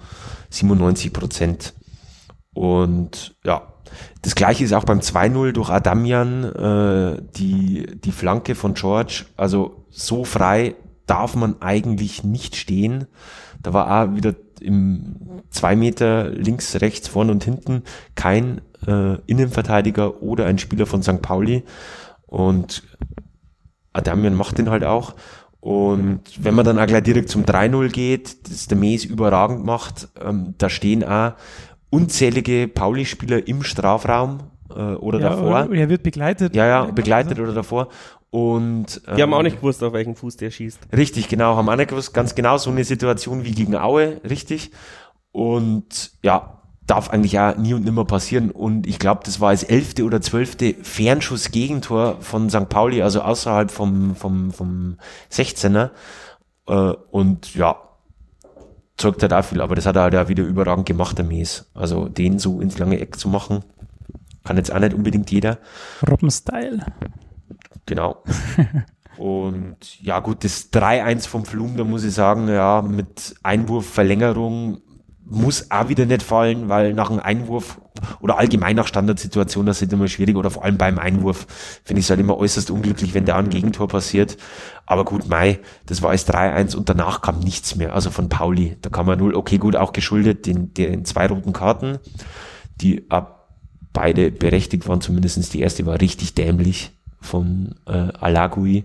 97 0.50 1.12
Prozent. 1.12 1.74
Und 2.54 3.34
ja, 3.44 3.62
das 4.22 4.34
gleiche 4.34 4.64
ist 4.64 4.72
auch 4.72 4.84
beim 4.84 5.00
2-0 5.00 5.52
durch 5.52 5.70
Adamian, 5.70 6.44
äh, 6.44 7.22
die, 7.36 7.86
die 8.00 8.12
Flanke 8.12 8.54
von 8.54 8.74
George. 8.74 9.26
Also 9.36 9.84
so 9.90 10.24
frei 10.24 10.74
darf 11.06 11.36
man 11.36 11.60
eigentlich 11.60 12.24
nicht 12.24 12.56
stehen. 12.56 13.06
Da 13.62 13.72
war 13.72 14.04
auch 14.04 14.14
wieder 14.16 14.34
im 14.60 15.16
zwei 15.50 15.76
Meter 15.76 16.30
links, 16.30 16.80
rechts, 16.80 17.08
vorne 17.08 17.32
und 17.32 17.44
hinten 17.44 17.82
kein 18.14 18.60
äh, 18.86 19.16
Innenverteidiger 19.26 20.22
oder 20.22 20.46
ein 20.46 20.58
Spieler 20.58 20.86
von 20.86 21.02
St. 21.02 21.20
Pauli. 21.20 21.64
Und 22.26 22.82
Adamian 23.92 24.34
macht 24.34 24.58
den 24.58 24.70
halt 24.70 24.84
auch. 24.84 25.14
Und 25.60 26.20
wenn 26.38 26.54
man 26.54 26.66
dann 26.66 26.78
auch 26.78 26.86
gleich 26.86 27.04
direkt 27.04 27.30
zum 27.30 27.44
3-0 27.44 27.88
geht, 27.88 28.50
das 28.50 28.66
der 28.66 28.76
Mees 28.76 29.04
überragend 29.04 29.64
macht, 29.64 30.08
ähm, 30.22 30.54
da 30.58 30.68
stehen 30.68 31.04
auch 31.04 31.34
unzählige 31.94 32.66
Pauli-Spieler 32.66 33.46
im 33.46 33.62
Strafraum 33.62 34.38
äh, 34.70 34.80
oder 34.80 35.20
ja, 35.20 35.30
davor. 35.30 35.66
Oder 35.68 35.74
er 35.74 35.88
wird 35.88 36.02
begleitet. 36.02 36.54
Ja, 36.54 36.66
ja, 36.66 36.84
begleitet 36.86 37.38
oder 37.38 37.52
davor. 37.52 37.88
Und, 38.30 39.00
ähm, 39.06 39.16
die 39.16 39.22
haben 39.22 39.32
auch 39.32 39.38
ähm, 39.38 39.44
nicht 39.44 39.60
gewusst, 39.60 39.80
auf 39.84 39.92
welchen 39.92 40.16
Fuß 40.16 40.36
der 40.36 40.50
schießt. 40.50 40.80
Richtig, 40.96 41.28
genau, 41.28 41.54
haben 41.56 41.68
auch 41.68 41.76
nicht 41.76 41.90
gewusst, 41.90 42.12
ganz 42.12 42.34
genau 42.34 42.58
so 42.58 42.70
eine 42.70 42.82
Situation 42.82 43.44
wie 43.44 43.52
gegen 43.52 43.76
Aue, 43.76 44.20
richtig. 44.28 44.72
Und 45.30 46.10
ja, 46.24 46.62
darf 46.84 47.10
eigentlich 47.10 47.38
auch 47.38 47.56
nie 47.56 47.74
und 47.74 47.84
nimmer 47.84 48.04
passieren. 48.04 48.50
Und 48.50 48.88
ich 48.88 48.98
glaube, 48.98 49.20
das 49.24 49.40
war 49.40 49.52
das 49.52 49.62
elfte 49.62 50.02
oder 50.02 50.20
zwölfte 50.20 50.74
Fernschuss-Gegentor 50.82 52.16
von 52.20 52.50
St. 52.50 52.68
Pauli, 52.68 53.02
also 53.02 53.20
außerhalb 53.20 53.70
vom, 53.70 54.16
vom, 54.16 54.50
vom 54.50 54.96
16er. 55.30 55.90
Äh, 56.66 56.72
und 57.12 57.54
ja, 57.54 57.76
zeugt 58.96 59.22
halt 59.22 59.32
auch 59.32 59.44
viel, 59.44 59.60
aber 59.60 59.74
das 59.74 59.86
hat 59.86 59.96
er 59.96 60.02
halt 60.02 60.16
auch 60.16 60.28
wieder 60.28 60.44
überragend 60.44 60.86
gemacht, 60.86 61.18
der 61.18 61.24
Mies. 61.24 61.70
Also 61.74 62.08
den 62.08 62.38
so 62.38 62.60
ins 62.60 62.78
lange 62.78 63.00
Eck 63.00 63.18
zu 63.18 63.28
machen, 63.28 63.64
kann 64.44 64.56
jetzt 64.56 64.72
auch 64.72 64.78
nicht 64.78 64.94
unbedingt 64.94 65.30
jeder. 65.30 65.58
Robben-Style. 66.08 66.84
Genau. 67.86 68.22
Und 69.16 70.02
ja 70.02 70.20
gut, 70.20 70.44
das 70.44 70.72
3-1 70.72 71.28
vom 71.28 71.44
Flum, 71.44 71.76
da 71.76 71.84
muss 71.84 72.04
ich 72.04 72.14
sagen, 72.14 72.48
ja, 72.48 72.82
mit 72.82 73.36
Einwurf, 73.42 73.86
Verlängerung 73.86 74.80
muss 75.26 75.70
auch 75.70 75.88
wieder 75.88 76.06
nicht 76.06 76.22
fallen, 76.22 76.68
weil 76.68 76.92
nach 76.92 77.10
einem 77.10 77.20
Einwurf 77.20 77.80
oder 78.20 78.38
allgemein 78.38 78.76
nach 78.76 78.86
Standardsituationen, 78.86 79.66
das 79.66 79.80
ist 79.80 79.92
immer 79.92 80.08
schwierig 80.08 80.36
oder 80.36 80.50
vor 80.50 80.64
allem 80.64 80.76
beim 80.76 80.98
Einwurf 80.98 81.46
finde 81.84 82.00
ich 82.00 82.06
es 82.06 82.10
halt 82.10 82.20
immer 82.20 82.36
äußerst 82.36 82.70
unglücklich, 82.70 83.14
wenn 83.14 83.24
da 83.24 83.36
ein 83.36 83.48
Gegentor 83.48 83.88
passiert. 83.88 84.36
Aber 84.86 85.04
gut, 85.04 85.28
Mai, 85.28 85.60
das 85.86 86.02
war 86.02 86.12
es 86.12 86.28
3-1 86.28 86.76
und 86.76 86.88
danach 86.88 87.22
kam 87.22 87.40
nichts 87.40 87.76
mehr. 87.76 87.94
Also 87.94 88.10
von 88.10 88.28
Pauli, 88.28 88.76
da 88.82 88.90
kam 88.90 89.08
er 89.08 89.16
null. 89.16 89.34
Okay, 89.34 89.58
gut, 89.58 89.76
auch 89.76 89.92
geschuldet 89.92 90.46
den, 90.46 90.74
den 90.74 91.04
zwei 91.04 91.26
roten 91.26 91.52
Karten, 91.52 91.98
die 92.80 93.10
ab 93.10 93.48
beide 93.92 94.30
berechtigt 94.30 94.86
waren, 94.88 95.00
zumindestens 95.00 95.48
die 95.48 95.60
erste 95.60 95.86
war 95.86 96.00
richtig 96.00 96.34
dämlich 96.34 96.92
von 97.20 97.76
äh, 97.86 97.92
Alagui. 97.92 98.84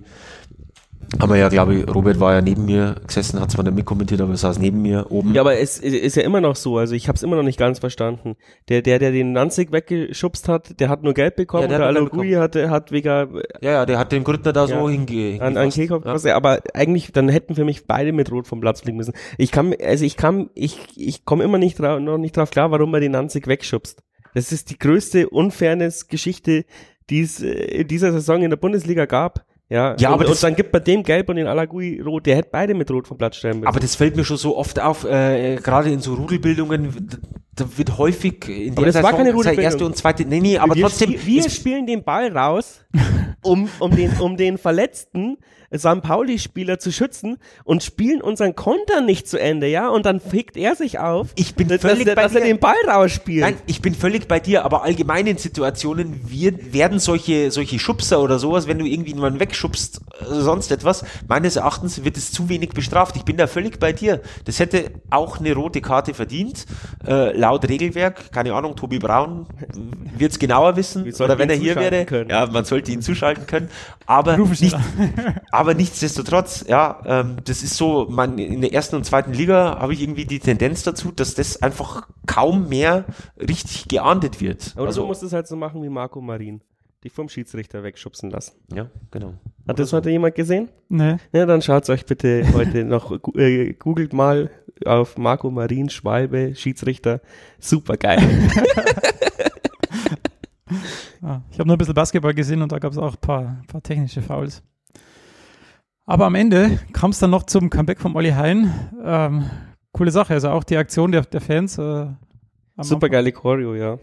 Aber 1.17 1.37
ja, 1.37 1.49
glaube 1.49 1.75
ich, 1.75 1.95
Robert 1.95 2.19
war 2.19 2.33
ja 2.33 2.41
neben 2.41 2.65
mir 2.65 2.95
gesessen, 3.07 3.39
hat 3.39 3.51
zwar 3.51 3.63
nicht 3.63 3.75
mitkommentiert, 3.75 4.21
aber 4.21 4.31
er 4.31 4.37
saß 4.37 4.59
neben 4.59 4.81
mir 4.81 5.07
oben. 5.09 5.33
Ja, 5.33 5.41
aber 5.41 5.57
es 5.57 5.79
ist 5.79 6.15
ja 6.15 6.23
immer 6.23 6.39
noch 6.39 6.55
so, 6.55 6.77
also 6.77 6.93
ich 6.93 7.07
habe 7.07 7.15
es 7.15 7.23
immer 7.23 7.35
noch 7.35 7.43
nicht 7.43 7.57
ganz 7.57 7.79
verstanden. 7.79 8.35
Der, 8.69 8.81
der, 8.81 8.99
der 8.99 9.11
den 9.11 9.31
Nanzig 9.31 9.71
weggeschubst 9.71 10.47
hat, 10.47 10.79
der 10.79 10.89
hat 10.89 11.03
nur 11.03 11.13
Geld 11.13 11.35
bekommen, 11.35 11.63
ja, 11.63 11.67
der, 11.69 11.77
der 11.79 11.87
Alogui 11.87 12.33
hat, 12.33 12.55
hat 12.55 12.91
wegen... 12.91 13.07
Ja, 13.61 13.71
ja, 13.71 13.85
der 13.85 13.97
hat 13.97 14.11
den 14.11 14.23
Gründner 14.23 14.53
da 14.53 14.65
ja, 14.65 14.79
so 14.79 14.89
hinge... 14.89 15.41
An, 15.41 15.57
an 15.57 15.69
Kehlkopf, 15.69 16.05
ja. 16.23 16.35
aber 16.35 16.59
eigentlich, 16.73 17.11
dann 17.11 17.27
hätten 17.27 17.55
für 17.55 17.65
mich 17.65 17.87
beide 17.87 18.11
mit 18.11 18.31
Rot 18.31 18.47
vom 18.47 18.61
Platz 18.61 18.81
fliegen 18.81 18.97
müssen. 18.97 19.13
Ich 19.37 19.51
kann, 19.51 19.73
also 19.83 20.05
ich 20.05 20.15
kann, 20.15 20.49
ich, 20.53 20.77
ich 20.95 21.25
komme 21.25 21.43
immer 21.43 21.57
nicht 21.57 21.79
drauf, 21.79 21.99
noch 21.99 22.17
nicht 22.17 22.37
drauf 22.37 22.51
klar, 22.51 22.71
warum 22.71 22.93
er 22.93 22.99
den 22.99 23.13
Nanzig 23.13 23.47
wegschubst. 23.47 24.03
Das 24.35 24.51
ist 24.51 24.69
die 24.69 24.77
größte 24.77 25.29
Unfairness-Geschichte, 25.29 26.65
die 27.09 27.21
es 27.21 27.41
äh, 27.41 27.49
in 27.49 27.87
dieser 27.87 28.11
Saison 28.11 28.41
in 28.41 28.49
der 28.49 28.57
Bundesliga 28.57 29.05
gab. 29.05 29.45
Ja, 29.69 29.95
ja 29.99 30.09
und, 30.09 30.15
aber 30.15 30.29
und 30.29 30.43
dann 30.43 30.55
gibt 30.55 30.73
man 30.73 30.83
dem 30.83 31.03
Gelb 31.03 31.29
und 31.29 31.35
den 31.35 31.45
Alagui 31.45 32.01
rot, 32.01 32.25
der 32.25 32.37
hätte 32.37 32.49
beide 32.51 32.73
mit 32.73 32.89
rot 32.89 33.07
vom 33.07 33.17
Platz 33.17 33.35
stellen 33.35 33.59
müssen. 33.59 33.67
Aber 33.67 33.79
das 33.79 33.95
fällt 33.95 34.15
mir 34.15 34.25
schon 34.25 34.37
so 34.37 34.57
oft 34.57 34.79
auf, 34.79 35.05
äh, 35.05 35.57
gerade 35.57 35.91
in 35.91 35.99
so 35.99 36.15
Rudelbildungen, 36.15 37.07
da 37.55 37.65
wird 37.77 37.97
häufig 37.97 38.47
in 38.49 38.71
aber 38.71 38.85
der 38.85 38.93
das 38.93 39.03
war 39.03 39.11
keine 39.11 39.31
Rudelbildung. 39.31 39.63
erste 39.63 39.85
und 39.85 39.95
zweite, 39.95 40.25
nee, 40.25 40.39
nee, 40.39 40.57
aber 40.57 40.75
wir 40.75 40.83
trotzdem. 40.83 41.11
Spiel, 41.11 41.43
wir 41.43 41.49
spielen 41.49 41.85
den 41.85 42.03
Ball 42.03 42.35
raus, 42.35 42.83
um, 43.43 43.69
um 43.79 43.95
den, 43.95 44.11
um 44.19 44.37
den 44.37 44.57
Verletzten 44.57 45.37
St. 45.77 46.01
Pauli-Spieler 46.01 46.79
zu 46.79 46.91
schützen 46.91 47.37
und 47.63 47.83
spielen 47.83 48.21
unseren 48.21 48.55
Konter 48.55 49.01
nicht 49.01 49.27
zu 49.27 49.39
Ende, 49.39 49.67
ja? 49.67 49.89
Und 49.89 50.05
dann 50.05 50.19
fickt 50.19 50.57
er 50.57 50.75
sich 50.75 50.99
auf, 50.99 51.27
ich 51.35 51.55
bin 51.55 51.67
völlig 51.67 52.05
dass, 52.05 52.15
bei 52.15 52.21
dass 52.23 52.31
dir. 52.31 52.39
er 52.39 52.45
den 52.45 52.59
Ball 52.59 52.75
rausspielt. 52.87 53.41
Nein, 53.41 53.55
ich 53.67 53.81
bin 53.81 53.93
völlig 53.93 54.27
bei 54.27 54.39
dir, 54.39 54.65
aber 54.65 54.83
allgemein 54.83 55.27
in 55.27 55.37
Situationen 55.37 56.29
wird, 56.29 56.73
werden 56.73 56.99
solche, 56.99 57.51
solche 57.51 57.77
Schubser 57.77 58.21
oder 58.21 58.39
sowas, 58.39 58.67
wenn 58.67 58.79
du 58.79 58.85
irgendwie 58.85 59.13
jemanden 59.13 59.39
wegschubst, 59.39 59.58
äh, 59.63 60.25
sonst 60.25 60.71
etwas, 60.71 61.03
meines 61.27 61.55
Erachtens 61.55 62.03
wird 62.03 62.17
es 62.17 62.31
zu 62.31 62.49
wenig 62.49 62.69
bestraft. 62.69 63.15
Ich 63.15 63.25
bin 63.25 63.37
da 63.37 63.47
völlig 63.47 63.79
bei 63.79 63.93
dir. 63.93 64.21
Das 64.45 64.59
hätte 64.59 64.91
auch 65.09 65.39
eine 65.39 65.53
rote 65.53 65.81
Karte 65.81 66.13
verdient, 66.13 66.65
äh, 67.05 67.37
laut 67.37 67.67
Regelwerk. 67.67 68.31
Keine 68.31 68.53
Ahnung, 68.53 68.75
Tobi 68.75 68.99
Braun 68.99 69.47
wird 70.17 70.31
es 70.31 70.39
genauer 70.39 70.75
wissen. 70.75 71.03
Oder 71.19 71.37
wenn 71.37 71.49
er 71.49 71.55
hier 71.55 71.75
wäre, 71.75 72.05
können. 72.05 72.29
ja, 72.29 72.45
man 72.45 72.65
sollte 72.65 72.91
ihn 72.91 73.01
zuschalten 73.01 73.45
können. 73.47 73.69
Aber 74.05 74.37
nicht, 74.37 74.75
aber 75.51 75.73
nichtsdestotrotz, 75.73 76.65
ja, 76.67 77.01
ähm, 77.05 77.37
das 77.43 77.63
ist 77.63 77.77
so, 77.77 78.07
man, 78.09 78.37
in 78.37 78.61
der 78.61 78.73
ersten 78.73 78.95
und 78.95 79.05
zweiten 79.05 79.33
Liga 79.33 79.77
habe 79.79 79.93
ich 79.93 80.01
irgendwie 80.01 80.25
die 80.25 80.39
Tendenz 80.39 80.83
dazu, 80.83 81.11
dass 81.11 81.35
das 81.35 81.61
einfach 81.61 82.07
kaum 82.25 82.69
mehr 82.69 83.05
richtig 83.37 83.87
geahndet 83.87 84.41
wird. 84.41 84.73
Oder 84.75 84.87
also, 84.87 85.01
du 85.01 85.07
musst 85.07 85.23
es 85.23 85.33
halt 85.33 85.47
so 85.47 85.55
machen 85.55 85.81
wie 85.83 85.89
Marco 85.89 86.21
Marin. 86.21 86.61
Die 87.03 87.09
vom 87.09 87.29
Schiedsrichter 87.29 87.81
wegschubsen 87.81 88.29
lassen. 88.29 88.57
Ja, 88.73 88.89
genau. 89.09 89.35
Hat 89.67 89.79
das 89.79 89.93
heute 89.93 90.09
jemand 90.09 90.35
gesehen? 90.35 90.67
Nee. 90.89 91.15
Ja, 91.31 91.45
dann 91.45 91.61
schaut 91.61 91.89
euch 91.89 92.05
bitte 92.05 92.45
heute 92.53 92.83
noch, 92.83 93.17
äh, 93.35 93.73
googelt 93.73 94.11
mal 94.11 94.51
auf 94.85 95.17
Marco 95.17 95.49
Marin, 95.49 95.89
Schwalbe, 95.89 96.55
Schiedsrichter. 96.55 97.21
Super 97.57 97.95
geil. 97.95 98.19
ah, 101.21 101.41
ich 101.51 101.59
habe 101.59 101.67
nur 101.67 101.75
ein 101.75 101.77
bisschen 101.77 101.93
Basketball 101.93 102.33
gesehen 102.33 102.61
und 102.61 102.73
da 102.73 102.79
gab 102.79 102.91
es 102.91 102.97
auch 102.97 103.13
ein 103.13 103.21
paar, 103.21 103.63
paar 103.67 103.81
technische 103.81 104.21
Fouls. 104.21 104.61
Aber 106.05 106.25
am 106.25 106.35
Ende 106.35 106.79
kam 106.91 107.11
es 107.11 107.19
dann 107.19 107.29
noch 107.29 107.43
zum 107.43 107.69
Comeback 107.69 108.01
von 108.01 108.13
Olli 108.15 108.31
Hein. 108.31 108.73
Ähm, 109.03 109.49
coole 109.93 110.11
Sache, 110.11 110.33
also 110.33 110.49
auch 110.49 110.65
die 110.65 110.75
Aktion 110.75 111.13
der, 111.13 111.21
der 111.21 111.39
Fans. 111.39 111.77
Äh, 111.77 112.07
Super 112.81 113.07
geile 113.07 113.31
Choreo, 113.31 113.75
ja. 113.75 113.99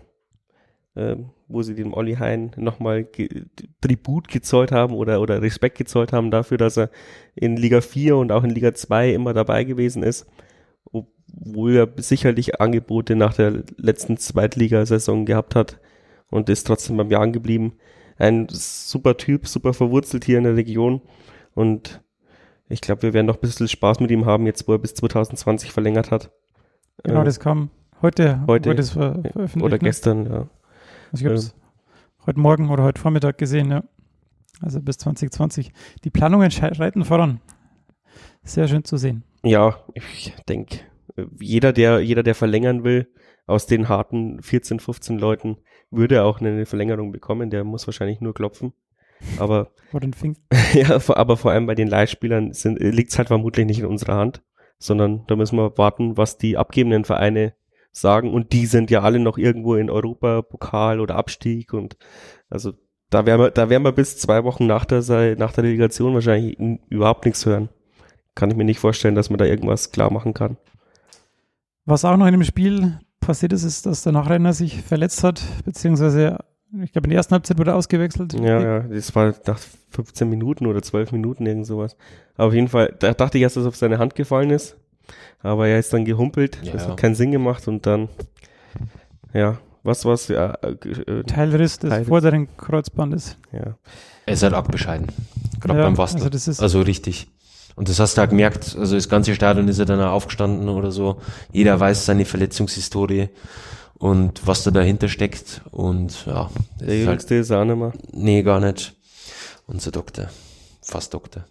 Ähm, 0.94 1.30
wo 1.48 1.62
sie 1.62 1.74
dem 1.74 1.94
Olli 1.94 2.14
Hein 2.14 2.50
nochmal 2.56 3.04
ge 3.04 3.44
Tribut 3.80 4.28
gezollt 4.28 4.72
haben 4.72 4.94
oder, 4.94 5.20
oder 5.20 5.42
Respekt 5.42 5.78
gezollt 5.78 6.12
haben 6.12 6.30
dafür, 6.30 6.58
dass 6.58 6.76
er 6.76 6.90
in 7.34 7.56
Liga 7.56 7.80
4 7.80 8.16
und 8.16 8.32
auch 8.32 8.44
in 8.44 8.50
Liga 8.50 8.74
2 8.74 9.12
immer 9.12 9.32
dabei 9.32 9.64
gewesen 9.64 10.02
ist. 10.02 10.26
wo 11.38 11.68
er 11.68 11.88
sicherlich 11.96 12.60
Angebote 12.60 13.14
nach 13.16 13.34
der 13.34 13.64
letzten 13.76 14.16
Zweitligasaison 14.16 15.26
gehabt 15.26 15.54
hat 15.54 15.80
und 16.30 16.48
ist 16.48 16.66
trotzdem 16.66 16.96
beim 16.96 17.10
Jahren 17.10 17.32
geblieben. 17.32 17.74
Ein 18.16 18.46
super 18.48 19.16
Typ, 19.16 19.46
super 19.46 19.74
verwurzelt 19.74 20.24
hier 20.24 20.38
in 20.38 20.44
der 20.44 20.56
Region 20.56 21.02
und 21.54 22.00
ich 22.68 22.80
glaube, 22.80 23.02
wir 23.02 23.12
werden 23.12 23.26
noch 23.26 23.36
ein 23.36 23.40
bisschen 23.40 23.68
Spaß 23.68 24.00
mit 24.00 24.10
ihm 24.10 24.24
haben, 24.24 24.46
jetzt 24.46 24.66
wo 24.66 24.72
er 24.72 24.78
bis 24.78 24.94
2020 24.94 25.72
verlängert 25.72 26.10
hat. 26.10 26.30
Genau, 27.04 27.22
äh, 27.22 27.24
das 27.24 27.38
kam 27.38 27.70
heute, 28.02 28.40
heute 28.46 28.70
wurde 28.70 28.80
es 28.80 28.90
ver 28.90 29.20
veröffentlicht. 29.22 29.64
Oder 29.64 29.76
ne? 29.76 29.78
gestern, 29.80 30.26
ja. 30.26 30.46
Also 31.12 31.22
ich 31.22 31.24
habe 31.24 31.34
es 31.34 31.48
äh, 31.50 31.52
heute 32.26 32.40
Morgen 32.40 32.70
oder 32.70 32.82
heute 32.82 33.00
Vormittag 33.00 33.38
gesehen, 33.38 33.70
ja. 33.70 33.84
Also 34.60 34.80
bis 34.80 34.98
2020. 34.98 35.72
Die 36.04 36.10
Planungen 36.10 36.50
schreiten 36.50 37.04
voran. 37.04 37.40
Sehr 38.42 38.68
schön 38.68 38.84
zu 38.84 38.96
sehen. 38.96 39.24
Ja, 39.42 39.76
ich 39.94 40.34
denke, 40.48 40.80
jeder, 41.38 41.72
der, 41.72 42.00
jeder, 42.00 42.22
der 42.22 42.34
verlängern 42.34 42.84
will, 42.84 43.12
aus 43.46 43.66
den 43.66 43.88
harten 43.88 44.42
14, 44.42 44.80
15 44.80 45.18
Leuten, 45.18 45.58
würde 45.90 46.24
auch 46.24 46.40
eine 46.40 46.66
Verlängerung 46.66 47.12
bekommen. 47.12 47.50
Der 47.50 47.64
muss 47.64 47.86
wahrscheinlich 47.86 48.20
nur 48.20 48.34
klopfen. 48.34 48.72
Aber, 49.38 49.72
ja, 50.74 51.00
aber 51.08 51.36
vor 51.36 51.50
allem 51.50 51.66
bei 51.66 51.74
den 51.74 51.88
Leihspielern 51.88 52.52
liegt 52.78 53.12
es 53.12 53.18
halt 53.18 53.28
vermutlich 53.28 53.66
nicht 53.66 53.80
in 53.80 53.86
unserer 53.86 54.16
Hand, 54.16 54.42
sondern 54.78 55.24
da 55.26 55.36
müssen 55.36 55.56
wir 55.56 55.76
warten, 55.78 56.16
was 56.16 56.38
die 56.38 56.56
abgebenden 56.56 57.04
Vereine 57.04 57.54
sagen. 58.00 58.32
Und 58.32 58.52
die 58.52 58.66
sind 58.66 58.90
ja 58.90 59.02
alle 59.02 59.18
noch 59.18 59.38
irgendwo 59.38 59.74
in 59.74 59.90
Europa, 59.90 60.42
Pokal 60.42 61.00
oder 61.00 61.16
Abstieg. 61.16 61.72
Und 61.72 61.96
also 62.50 62.72
da 63.10 63.26
werden 63.26 63.40
wir, 63.40 63.50
da 63.50 63.68
werden 63.70 63.84
wir 63.84 63.92
bis 63.92 64.18
zwei 64.18 64.44
Wochen 64.44 64.66
nach 64.66 64.84
der, 64.84 65.02
nach 65.36 65.52
der 65.52 65.64
Delegation 65.64 66.14
wahrscheinlich 66.14 66.58
überhaupt 66.88 67.24
nichts 67.24 67.46
hören. 67.46 67.68
Kann 68.34 68.50
ich 68.50 68.56
mir 68.56 68.64
nicht 68.64 68.80
vorstellen, 68.80 69.14
dass 69.14 69.30
man 69.30 69.38
da 69.38 69.44
irgendwas 69.44 69.92
klar 69.92 70.12
machen 70.12 70.34
kann. 70.34 70.56
Was 71.84 72.04
auch 72.04 72.16
noch 72.16 72.26
in 72.26 72.32
dem 72.32 72.44
Spiel 72.44 72.98
passiert 73.20 73.52
ist, 73.52 73.62
ist, 73.62 73.86
dass 73.86 74.02
der 74.02 74.12
Nachrenner 74.12 74.52
sich 74.52 74.82
verletzt 74.82 75.24
hat, 75.24 75.42
beziehungsweise 75.64 76.38
ich 76.82 76.92
glaube, 76.92 77.06
in 77.06 77.10
der 77.10 77.18
ersten 77.18 77.32
Halbzeit 77.32 77.58
wurde 77.58 77.70
er 77.70 77.76
ausgewechselt. 77.76 78.34
Ja, 78.34 78.60
ja, 78.60 78.80
das 78.80 79.14
war 79.14 79.34
nach 79.46 79.58
15 79.90 80.28
Minuten 80.28 80.66
oder 80.66 80.82
12 80.82 81.12
Minuten 81.12 81.46
irgend 81.46 81.66
sowas. 81.66 81.96
Aber 82.34 82.48
auf 82.48 82.54
jeden 82.54 82.68
Fall, 82.68 82.94
da 82.98 83.14
dachte 83.14 83.38
ich 83.38 83.42
erst, 83.42 83.56
dass 83.56 83.62
es 83.62 83.68
auf 83.68 83.76
seine 83.76 83.98
Hand 83.98 84.14
gefallen 84.14 84.50
ist. 84.50 84.76
Aber 85.42 85.68
er 85.68 85.78
ist 85.78 85.92
dann 85.92 86.04
gehumpelt. 86.04 86.58
Ja. 86.62 86.72
Das 86.72 86.88
hat 86.88 86.96
keinen 86.96 87.14
Sinn 87.14 87.30
gemacht 87.30 87.68
und 87.68 87.86
dann, 87.86 88.08
ja, 89.32 89.58
was 89.82 90.04
war's? 90.04 90.28
Ja, 90.28 90.54
äh, 90.62 91.22
Teilriss 91.24 91.78
des 91.78 91.90
Teilriss. 91.90 92.08
vorderen 92.08 92.48
Kreuzbandes. 92.56 93.36
Ja. 93.52 93.76
Er 94.26 94.34
ist 94.34 94.42
halt 94.42 94.54
abgescheiden. 94.54 95.06
Gerade 95.60 95.78
ja, 95.78 95.84
beim 95.84 95.96
Wastel. 95.96 96.18
Also, 96.18 96.30
das 96.30 96.48
ist 96.48 96.60
also 96.60 96.80
richtig. 96.80 97.28
Und 97.76 97.88
das 97.88 98.00
hast 98.00 98.16
du 98.16 98.22
auch 98.22 98.28
gemerkt, 98.28 98.74
also 98.78 98.94
das 98.94 99.08
ganze 99.08 99.34
Stadion 99.34 99.68
ist 99.68 99.78
ja 99.78 99.84
dann 99.84 100.00
auch 100.00 100.12
aufgestanden 100.12 100.68
oder 100.70 100.90
so. 100.90 101.20
Jeder 101.52 101.78
weiß 101.78 102.06
seine 102.06 102.24
Verletzungshistorie 102.24 103.28
und 103.94 104.46
was 104.46 104.64
da 104.64 104.70
dahinter 104.70 105.08
steckt. 105.08 105.62
Und 105.70 106.26
ja. 106.26 106.50
Der 106.80 106.98
Jüngste 106.98 107.34
ist, 107.36 107.50
halt, 107.50 107.68
ist 107.68 107.70
auch 107.70 107.76
nicht 107.76 107.76
mehr. 107.76 107.92
Nee, 108.12 108.42
gar 108.42 108.60
nicht. 108.60 108.96
Unser 109.66 109.90
Doktor. 109.90 110.30
Fast 110.82 111.12
Doktor. 111.12 111.44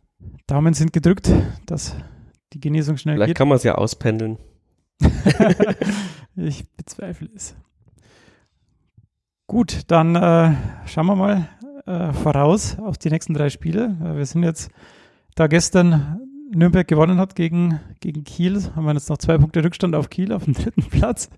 Daumen 0.47 0.73
sind 0.73 0.93
gedrückt, 0.93 1.29
dass 1.67 1.95
die 2.53 2.59
Genesung 2.59 2.97
schnell 2.97 3.15
Vielleicht 3.15 3.29
geht. 3.29 3.37
Vielleicht 3.37 3.37
kann 3.37 3.47
man 3.47 3.57
es 3.57 3.63
ja 3.63 3.75
auspendeln. 3.75 4.37
ich 6.35 6.69
bezweifle 6.75 7.29
es. 7.35 7.55
Gut, 9.47 9.81
dann 9.87 10.15
äh, 10.15 10.55
schauen 10.87 11.05
wir 11.05 11.15
mal 11.15 11.49
äh, 11.85 12.13
voraus 12.13 12.79
auf 12.79 12.97
die 12.97 13.09
nächsten 13.09 13.33
drei 13.33 13.49
Spiele. 13.49 13.95
Äh, 14.03 14.17
wir 14.17 14.25
sind 14.25 14.43
jetzt 14.43 14.71
da 15.35 15.47
gestern 15.47 16.19
Nürnberg 16.51 16.87
gewonnen 16.87 17.17
hat 17.19 17.35
gegen, 17.35 17.79
gegen 17.99 18.23
Kiel, 18.23 18.61
haben 18.75 18.85
wir 18.85 18.93
jetzt 18.93 19.09
noch 19.09 19.17
zwei 19.17 19.37
Punkte 19.37 19.63
Rückstand 19.63 19.95
auf 19.95 20.09
Kiel 20.09 20.31
auf 20.31 20.45
dem 20.45 20.53
dritten 20.53 20.83
Platz. 20.83 21.29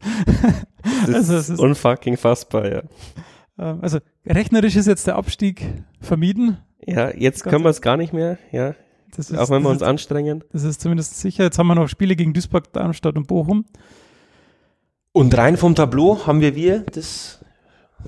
Das 1.06 1.16
also, 1.16 1.38
ist, 1.38 1.50
ist 1.50 1.60
unfucking 1.60 2.18
fassbar, 2.18 2.72
ja. 2.72 2.82
Ähm, 3.58 3.80
also 3.82 4.00
rechnerisch 4.26 4.76
ist 4.76 4.88
jetzt 4.88 5.08
der 5.08 5.16
Abstieg 5.16 5.66
vermieden. 6.00 6.58
Ja, 6.86 7.14
jetzt 7.14 7.44
können 7.44 7.64
wir 7.64 7.70
es 7.70 7.82
gar 7.82 7.98
nicht 7.98 8.14
mehr, 8.14 8.38
ja. 8.52 8.76
Ist, 9.16 9.36
auch 9.38 9.50
wenn 9.50 9.62
wir 9.64 9.70
uns 9.70 9.82
ist, 9.82 9.88
anstrengen. 9.88 10.44
Das 10.52 10.64
ist 10.64 10.82
zumindest 10.82 11.20
sicher. 11.20 11.44
Jetzt 11.44 11.58
haben 11.58 11.68
wir 11.68 11.76
noch 11.76 11.88
Spiele 11.88 12.16
gegen 12.16 12.34
Duisburg, 12.34 12.72
Darmstadt 12.74 13.16
und 13.16 13.28
Bochum. 13.28 13.66
Und 15.12 15.36
rein 15.38 15.58
vom 15.58 15.76
Tableau 15.76 16.28
haben 16.28 16.42
wir 16.42 16.56
wir 16.56 16.82
das 16.82 17.44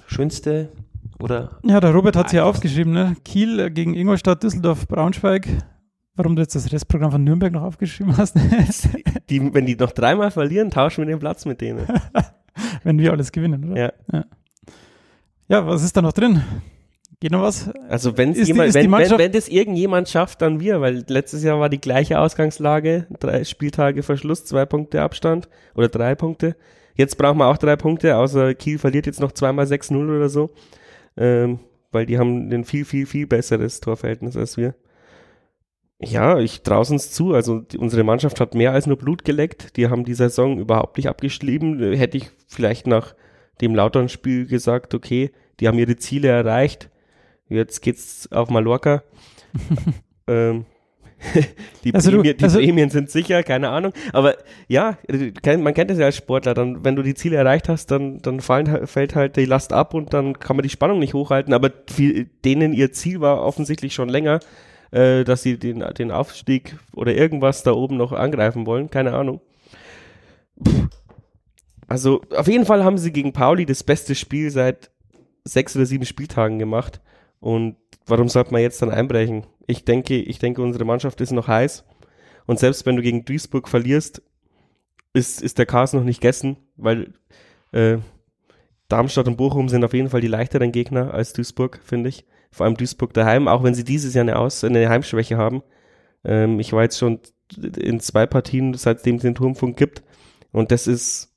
schönste 0.08 0.70
oder? 1.20 1.60
Ja, 1.64 1.80
der 1.80 1.92
Robert 1.92 2.16
hat 2.16 2.28
es 2.28 2.32
ja 2.34 2.46
aufgeschrieben, 2.46 2.94
ne? 2.94 3.16
Kiel 3.26 3.72
gegen 3.72 3.94
Ingolstadt, 3.94 4.44
Düsseldorf, 4.44 4.88
Braunschweig, 4.88 5.48
Warum 6.20 6.36
du 6.36 6.42
jetzt 6.42 6.54
das 6.54 6.70
Restprogramm 6.74 7.14
von 7.14 7.24
Nürnberg 7.24 7.54
noch 7.54 7.62
aufgeschrieben 7.62 8.18
hast? 8.18 8.36
die, 9.30 9.54
wenn 9.54 9.66
die 9.66 9.78
noch 9.78 9.94
dreimal 9.94 10.32
verlieren, 10.32 10.70
tauschen 10.70 10.98
wir 10.98 11.06
den 11.06 11.20
Platz 11.20 11.46
mit 11.46 11.62
denen. 11.62 11.88
wenn 12.84 13.00
wir 13.00 13.14
alles 13.14 13.32
gewinnen, 13.32 13.72
oder? 13.72 13.82
Ja. 13.82 13.94
ja. 14.12 14.26
Ja, 15.48 15.66
was 15.66 15.82
ist 15.82 15.96
da 15.96 16.02
noch 16.02 16.12
drin? 16.12 16.44
Noch 17.28 17.42
was? 17.42 17.70
Also 17.90 18.12
jemand, 18.12 18.38
die, 18.38 18.56
wenn, 18.58 18.92
wenn, 18.92 19.18
wenn 19.18 19.32
das 19.34 19.50
irgendjemand 19.50 20.08
schafft, 20.08 20.42
dann 20.42 20.62
wir, 20.62 20.80
weil 20.80 21.04
letztes 21.10 21.44
Jahr 21.44 21.60
war 21.60 21.68
die 21.68 21.82
gleiche 21.82 22.20
Ausgangslage, 22.20 23.08
drei 23.20 23.44
Spieltage 23.44 24.04
Verschluss, 24.04 24.46
zwei 24.46 24.66
Punkte 24.66 25.02
Abstand 25.02 25.50
oder 25.76 25.90
drei 25.90 26.16
Punkte. 26.16 26.56
Jetzt 26.96 27.18
brauchen 27.18 27.38
wir 27.38 27.48
auch 27.48 27.58
drei 27.58 27.76
Punkte, 27.76 28.16
außer 28.16 28.54
Kiel 28.54 28.78
verliert 28.78 29.06
jetzt 29.06 29.20
noch 29.20 29.34
zweimal 29.34 29.66
6-0 29.66 30.16
oder 30.16 30.30
so, 30.30 30.52
ähm, 31.18 31.60
weil 31.92 32.06
die 32.06 32.18
haben 32.18 32.50
ein 32.54 32.64
viel, 32.64 32.86
viel, 32.86 33.06
viel 33.06 33.28
besseres 33.28 33.82
Torverhältnis 33.82 34.38
als 34.38 34.56
wir. 34.56 34.76
Ja, 36.02 36.40
ich 36.40 36.62
traue 36.62 36.86
uns 36.90 37.12
zu. 37.12 37.34
Also 37.34 37.60
die, 37.60 37.78
unsere 37.78 38.06
Mannschaft 38.06 38.40
hat 38.40 38.56
mehr 38.56 38.72
als 38.72 38.88
nur 38.88 38.98
Blut 38.98 39.26
geleckt. 39.26 39.76
Die 39.76 39.90
haben 39.90 40.06
die 40.06 40.14
Saison 40.14 40.58
überhaupt 40.58 40.96
nicht 40.96 41.10
abgeschrieben. 41.10 41.94
Hätte 41.94 42.18
ich 42.18 42.32
vielleicht 42.48 42.88
nach 42.88 43.16
dem 43.60 43.76
Lautern-Spiel 43.76 44.46
gesagt, 44.46 44.94
okay, 44.94 45.32
die 45.60 45.68
haben 45.68 45.78
ihre 45.78 45.98
Ziele 45.98 46.30
erreicht. 46.30 46.90
Jetzt 47.50 47.82
geht's 47.82 48.32
auf 48.32 48.50
Mallorca. 48.50 49.04
ähm, 50.28 50.66
die, 51.84 51.94
also 51.94 52.12
Prämie, 52.12 52.30
du, 52.30 52.34
die 52.36 52.44
also 52.44 52.60
Prämien 52.60 52.90
sind 52.90 53.10
sicher, 53.10 53.44
keine 53.44 53.70
Ahnung. 53.70 53.92
Aber 54.14 54.36
ja, 54.68 54.98
man 55.46 55.74
kennt 55.74 55.92
das 55.92 55.98
ja 55.98 56.06
als 56.06 56.16
Sportler. 56.16 56.54
Dann, 56.54 56.86
wenn 56.86 56.96
du 56.96 57.04
die 57.04 57.16
Ziele 57.16 57.36
erreicht 57.36 57.68
hast, 57.68 57.92
dann, 57.92 58.20
dann 58.20 58.40
fallen, 58.40 58.88
fällt 58.88 59.16
halt 59.16 59.36
die 59.36 59.46
Last 59.46 59.74
ab 59.74 59.94
und 59.94 60.14
dann 60.14 60.40
kann 60.40 60.56
man 60.56 60.64
die 60.64 60.70
Spannung 60.70 61.00
nicht 61.00 61.14
hochhalten. 61.14 61.54
Aber 61.54 61.70
denen 61.70 62.74
ihr 62.74 62.94
Ziel 62.94 63.20
war 63.20 63.44
offensichtlich 63.44 63.94
schon 63.94 64.08
länger 64.08 64.40
äh, 64.92 65.24
dass 65.24 65.44
sie 65.44 65.58
den, 65.58 65.84
den 65.98 66.12
Aufstieg 66.12 66.78
oder 66.94 67.14
irgendwas 67.14 67.64
da 67.64 67.72
oben 67.74 67.98
noch 67.98 68.12
angreifen 68.12 68.66
wollen. 68.66 68.90
Keine 68.90 69.14
Ahnung. 69.14 69.42
Also 71.88 72.22
auf 72.36 72.48
jeden 72.48 72.66
Fall 72.66 72.84
haben 72.84 72.98
sie 72.98 73.12
gegen 73.12 73.34
Pauli 73.34 73.66
das 73.66 73.84
beste 73.84 74.16
Spiel 74.16 74.52
seit 74.52 74.92
sechs 75.44 75.76
oder 75.76 75.86
sieben 75.86 76.06
Spieltagen 76.06 76.60
gemacht. 76.60 77.02
Und 77.40 77.78
warum 78.06 78.30
sollte 78.30 78.52
man 78.52 78.62
jetzt 78.62 78.82
dann 78.82 78.92
einbrechen? 78.92 79.46
Ich 79.68 79.86
denke, 79.86 80.16
ich 80.16 80.40
denke, 80.40 80.62
unsere 80.62 80.86
Mannschaft 80.86 81.22
ist 81.22 81.32
noch 81.32 81.48
heiß. 81.48 81.86
Und 82.46 82.60
selbst 82.60 82.86
wenn 82.86 82.96
du 82.96 83.02
gegen 83.02 83.26
Duisburg 83.26 83.68
verlierst, 83.68 84.22
ist, 85.14 85.42
ist 85.42 85.58
der 85.58 85.66
Chaos 85.66 85.94
noch 85.94 86.04
nicht 86.04 86.22
gegessen, 86.22 86.58
weil 86.76 87.14
äh, 87.72 87.98
Darmstadt 88.88 89.28
und 89.28 89.38
Bochum 89.38 89.70
sind 89.70 89.84
auf 89.84 89.94
jeden 89.94 90.10
Fall 90.10 90.22
die 90.22 90.28
leichteren 90.28 90.72
Gegner 90.72 91.14
als 91.14 91.34
Duisburg, 91.34 91.80
finde 91.84 92.10
ich 92.10 92.26
vor 92.52 92.66
allem 92.66 92.76
Duisburg 92.76 93.14
daheim, 93.14 93.48
auch 93.48 93.64
wenn 93.64 93.74
sie 93.74 93.84
dieses 93.84 94.14
Jahr 94.14 94.24
eine, 94.24 94.38
Aus 94.38 94.64
eine 94.64 94.90
Heimschwäche 94.90 95.38
haben. 95.38 95.64
Ähm, 96.24 96.60
ich 96.60 96.74
war 96.74 96.84
jetzt 96.84 96.98
schon 96.98 97.20
in 97.78 98.00
zwei 98.00 98.26
Partien, 98.26 98.74
seitdem 98.74 99.16
es 99.16 99.22
den 99.22 99.36
Turmfunk 99.36 99.78
gibt. 99.78 100.04
Und 100.52 100.72
das 100.72 100.88
ist 100.88 101.34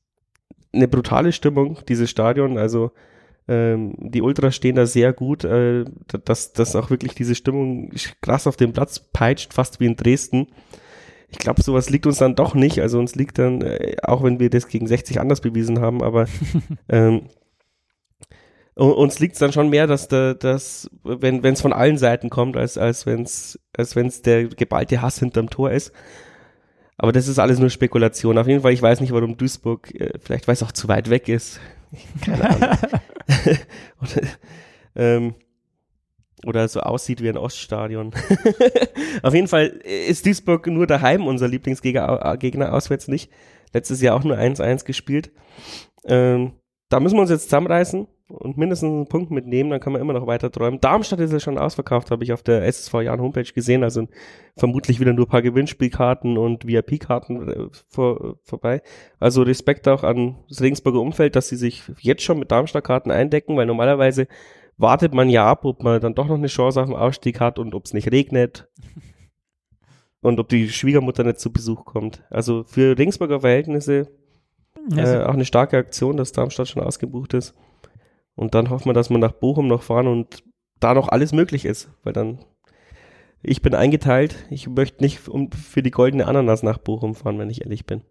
eine 0.73 0.89
brutale 0.89 1.33
Stimmung, 1.33 1.79
dieses 1.89 2.11
Stadion. 2.11 2.59
Also 2.59 2.93
ähm, 3.49 3.95
die 3.99 4.23
Ultras 4.23 4.55
stehen 4.55 4.77
da 4.77 4.87
sehr 4.87 5.13
gut, 5.13 5.45
äh, 5.45 5.85
dass, 6.25 6.53
dass 6.53 6.77
auch 6.77 6.91
wirklich 6.91 7.15
diese 7.15 7.35
Stimmung 7.35 7.91
krass 8.21 8.47
auf 8.47 8.57
den 8.57 8.73
Platz 8.73 9.01
peitscht, 9.13 9.53
fast 9.53 9.81
wie 9.81 9.87
in 9.87 9.97
Dresden. 9.97 10.49
Ich 11.29 11.39
glaube, 11.39 11.63
sowas 11.63 11.91
liegt 11.91 12.07
uns 12.07 12.19
dann 12.19 12.37
doch 12.37 12.55
nicht. 12.55 12.81
Also 12.81 12.99
uns 12.99 13.15
liegt 13.15 13.39
dann, 13.39 13.63
äh, 13.63 13.97
auch 14.03 14.23
wenn 14.23 14.39
wir 14.39 14.51
das 14.51 14.69
gegen 14.69 14.87
60 14.87 15.21
anders 15.21 15.41
bewiesen 15.41 15.81
haben, 15.81 16.03
aber 16.03 16.27
ähm, 16.89 17.23
uns 18.75 19.19
liegt 19.19 19.35
es 19.35 19.39
dann 19.39 19.53
schon 19.53 19.69
mehr, 19.69 19.87
dass 19.87 20.09
dass, 20.09 20.91
wenn 21.03 21.45
es 21.45 21.61
von 21.61 21.73
allen 21.75 21.99
Seiten 21.99 22.31
kommt, 22.31 22.57
als, 22.57 22.79
als 22.79 23.05
wenn 23.05 23.23
es 23.23 23.59
als 23.77 23.97
wenn's 23.97 24.23
der 24.23 24.47
geballte 24.47 25.03
Hass 25.03 25.19
hinterm 25.19 25.51
Tor 25.51 25.71
ist. 25.71 25.93
Aber 26.97 27.13
das 27.13 27.29
ist 27.29 27.39
alles 27.39 27.59
nur 27.59 27.71
Spekulation. 27.71 28.39
Auf 28.39 28.47
jeden 28.47 28.63
Fall, 28.63 28.73
ich 28.73 28.81
weiß 28.81 29.01
nicht, 29.01 29.13
warum 29.13 29.37
Duisburg, 29.37 29.93
äh, 29.95 30.19
vielleicht 30.21 30.47
weil 30.47 30.55
es 30.55 30.63
auch 30.63 30.73
zu 30.73 30.89
weit 30.89 31.11
weg 31.11 31.29
ist. 31.29 31.61
Keine 32.25 32.49
Ahnung. 32.49 32.79
oder, 34.01 34.29
ähm, 34.97 35.35
oder 36.45 36.69
so 36.69 36.81
aussieht 36.81 37.23
wie 37.23 37.29
ein 37.29 37.37
Oststadion. 37.37 38.13
Auf 39.23 39.35
jeden 39.35 39.49
Fall 39.49 39.67
ist 39.67 40.27
Duisburg 40.27 40.67
nur 40.67 40.87
daheim 40.87 41.27
unser 41.27 41.49
Lieblingsgegner 41.49 42.37
Gegner 42.37 42.73
auswärts 42.73 43.09
nicht. 43.09 43.31
Letztes 43.73 44.01
Jahr 44.01 44.17
auch 44.17 44.25
nur 44.25 44.37
1-1 44.37 44.85
gespielt. 44.85 45.31
Ähm, 46.05 46.53
da 46.89 47.01
müssen 47.01 47.17
wir 47.17 47.23
uns 47.23 47.31
jetzt 47.31 47.45
zusammenreißen 47.45 48.07
und 48.33 48.57
mindestens 48.57 48.89
einen 48.89 49.07
Punkt 49.07 49.31
mitnehmen, 49.31 49.71
dann 49.71 49.81
kann 49.81 49.93
man 49.93 50.01
immer 50.01 50.13
noch 50.13 50.27
weiter 50.27 50.51
träumen. 50.51 50.81
Darmstadt 50.81 51.21
ist 51.21 51.33
ja 51.33 51.41
schon 51.41 51.59
ausverkauft, 51.59 52.11
habe 52.11 52.25
ich 52.25 52.33
auf 52.33 52.43
der 52.43 52.65
SSV 52.65 52.95
Jahren 53.03 53.21
Homepage 53.21 53.51
gesehen, 53.53 53.85
also 53.85 54.07
vermutlich 54.57 55.01
wieder 55.01 55.13
nur 55.13 55.27
ein 55.27 55.31
paar 55.31 55.43
Gewinnspielkarten 55.43 56.39
und 56.39 56.67
VIP-Karten 56.67 57.49
äh, 57.49 57.67
vor, 57.89 58.37
vorbei. 58.43 58.83
Also 59.19 59.43
Respekt 59.43 59.87
auch 59.89 60.03
an 60.03 60.39
das 60.49 60.61
Regensburger 60.61 61.01
Umfeld, 61.01 61.37
dass 61.37 61.49
sie 61.49 61.57
sich 61.57 61.83
jetzt 62.01 62.23
schon 62.23 62.39
mit 62.39 62.51
Darmstadt-Karten 62.51 63.11
eindecken, 63.11 63.57
weil 63.57 63.67
normalerweise 63.67 64.27
wartet 64.79 65.15
man 65.15 65.29
ja 65.29 65.47
ab, 65.47 65.65
ob 65.65 65.83
man 65.83 66.01
dann 66.01 66.15
doch 66.15 66.27
noch 66.27 66.37
eine 66.37 66.47
Chance 66.47 66.81
auf 66.81 66.87
den 66.89 66.97
Ausstieg 66.97 67.41
hat 67.41 67.59
und 67.59 67.75
ob 67.75 67.85
es 67.85 67.93
nicht 67.93 68.11
regnet 68.11 68.69
und 70.21 70.41
ob 70.41 70.49
die 70.49 70.69
Schwiegermutter 70.71 71.25
nicht 71.25 71.39
zu 71.39 71.53
Besuch 71.53 71.85
kommt. 71.85 72.25
Also 72.31 72.65
für 72.65 72.97
Regensburger 72.97 73.41
Verhältnisse 73.41 74.09
äh, 74.91 75.23
auch 75.23 75.35
eine 75.35 75.45
starke 75.45 75.77
Aktion, 75.77 76.17
dass 76.17 76.33
Darmstadt 76.33 76.69
schon 76.69 76.83
ausgebucht 76.83 77.35
ist. 77.35 77.55
Und 78.35 78.55
dann 78.55 78.71
hoffen 78.71 78.87
wir, 78.87 78.95
dass 78.95 79.11
wir 79.11 79.19
nach 79.19 79.33
Bochum 79.33 79.69
noch 79.69 79.83
fahren 79.83 80.07
und 80.07 80.43
da 80.81 80.95
noch 80.95 81.09
alles 81.09 81.33
möglich 81.33 81.65
ist, 81.65 81.91
weil 82.03 82.13
dann 82.13 82.39
ich 83.43 83.61
bin 83.61 83.75
eingeteilt. 83.75 84.47
Ich 84.51 84.69
möchte 84.69 85.03
nicht 85.03 85.19
für 85.19 85.83
die 85.83 85.91
goldene 85.91 86.27
Ananas 86.27 86.63
nach 86.63 86.79
Bochum 86.79 87.15
fahren, 87.15 87.39
wenn 87.39 87.51
ich 87.51 87.63
ehrlich 87.63 87.87
bin. 87.87 88.03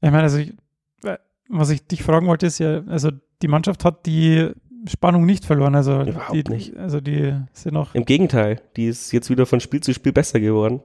Ich 0.00 0.10
meine, 0.10 0.22
also 0.22 0.38
ich, 0.38 0.54
äh, 1.02 1.18
was 1.48 1.70
ich 1.70 1.86
dich 1.86 2.04
fragen 2.04 2.28
wollte, 2.28 2.46
ist 2.46 2.58
ja, 2.58 2.82
also 2.86 3.10
die 3.42 3.48
Mannschaft 3.48 3.84
hat 3.84 4.06
die 4.06 4.52
Spannung 4.86 5.26
nicht 5.26 5.44
verloren. 5.44 5.74
Also 5.74 6.02
Überhaupt 6.02 6.48
die, 6.48 6.52
nicht. 6.52 6.76
Also 6.76 7.00
die 7.00 7.34
sind 7.52 7.74
noch. 7.74 7.94
Im 7.94 8.04
Gegenteil, 8.04 8.60
die 8.76 8.86
ist 8.86 9.12
jetzt 9.12 9.30
wieder 9.30 9.46
von 9.46 9.58
Spiel 9.58 9.80
zu 9.80 9.92
Spiel 9.92 10.12
besser 10.12 10.38
geworden. 10.38 10.80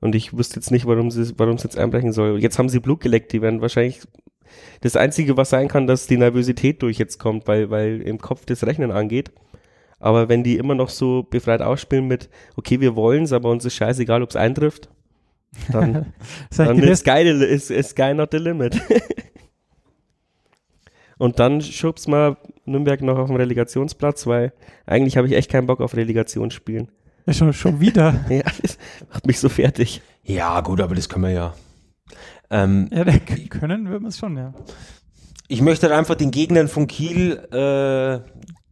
Und 0.00 0.14
ich 0.14 0.36
wüsste 0.36 0.56
jetzt 0.56 0.70
nicht, 0.70 0.86
warum 0.86 1.10
sie 1.10 1.32
warum 1.38 1.54
es 1.54 1.62
jetzt 1.62 1.78
einbrechen 1.78 2.12
soll. 2.12 2.38
Jetzt 2.38 2.58
haben 2.58 2.68
sie 2.68 2.80
Blut 2.80 3.00
geleckt, 3.00 3.32
die 3.32 3.40
werden 3.40 3.62
wahrscheinlich 3.62 4.02
das 4.80 4.96
Einzige, 4.96 5.36
was 5.36 5.50
sein 5.50 5.68
kann, 5.68 5.86
dass 5.86 6.06
die 6.06 6.16
Nervosität 6.16 6.82
durch 6.82 6.98
jetzt 6.98 7.18
kommt, 7.18 7.46
weil, 7.46 7.70
weil 7.70 8.00
im 8.02 8.18
Kopf 8.18 8.46
das 8.46 8.64
Rechnen 8.64 8.90
angeht. 8.90 9.32
Aber 9.98 10.28
wenn 10.28 10.44
die 10.44 10.56
immer 10.56 10.74
noch 10.74 10.90
so 10.90 11.22
befreit 11.22 11.62
ausspielen 11.62 12.06
mit, 12.06 12.28
okay, 12.56 12.80
wir 12.80 12.94
wollen's, 12.94 13.32
aber 13.32 13.50
uns 13.50 13.64
ist 13.64 13.74
scheißegal, 13.74 14.22
ob's 14.22 14.36
eintrifft, 14.36 14.88
dann, 15.70 16.12
dann 16.56 16.78
ist, 16.78 17.00
sky, 17.00 17.22
ist, 17.22 17.70
ist 17.70 17.90
sky 17.90 18.12
not 18.14 18.30
the 18.32 18.38
limit. 18.38 18.80
Und 21.18 21.38
dann 21.38 21.60
schubst 21.62 22.08
mal 22.08 22.36
Nürnberg 22.64 23.00
noch 23.02 23.18
auf 23.18 23.28
den 23.28 23.36
Relegationsplatz, 23.36 24.26
weil 24.26 24.52
eigentlich 24.84 25.16
habe 25.16 25.26
ich 25.26 25.34
echt 25.34 25.50
keinen 25.50 25.66
Bock 25.66 25.80
auf 25.80 25.96
Relegationsspielen. 25.96 26.90
Ja, 27.26 27.32
schon, 27.32 27.52
schon 27.52 27.80
wieder. 27.80 28.24
ja, 28.28 28.42
das 28.60 28.78
macht 29.10 29.26
mich 29.26 29.38
so 29.38 29.48
fertig. 29.48 30.02
Ja, 30.24 30.60
gut, 30.60 30.80
aber 30.80 30.94
das 30.94 31.08
können 31.08 31.24
wir 31.24 31.32
ja. 31.32 31.54
Ähm, 32.54 32.88
ja, 32.92 33.04
können 33.50 33.90
wir 33.90 34.00
es 34.06 34.16
schon, 34.16 34.36
ja. 34.36 34.54
Ich 35.48 35.60
möchte 35.60 35.88
halt 35.88 35.98
einfach 35.98 36.14
den 36.14 36.30
Gegnern 36.30 36.68
von 36.68 36.86
Kiel 36.86 37.32
äh, 37.50 38.20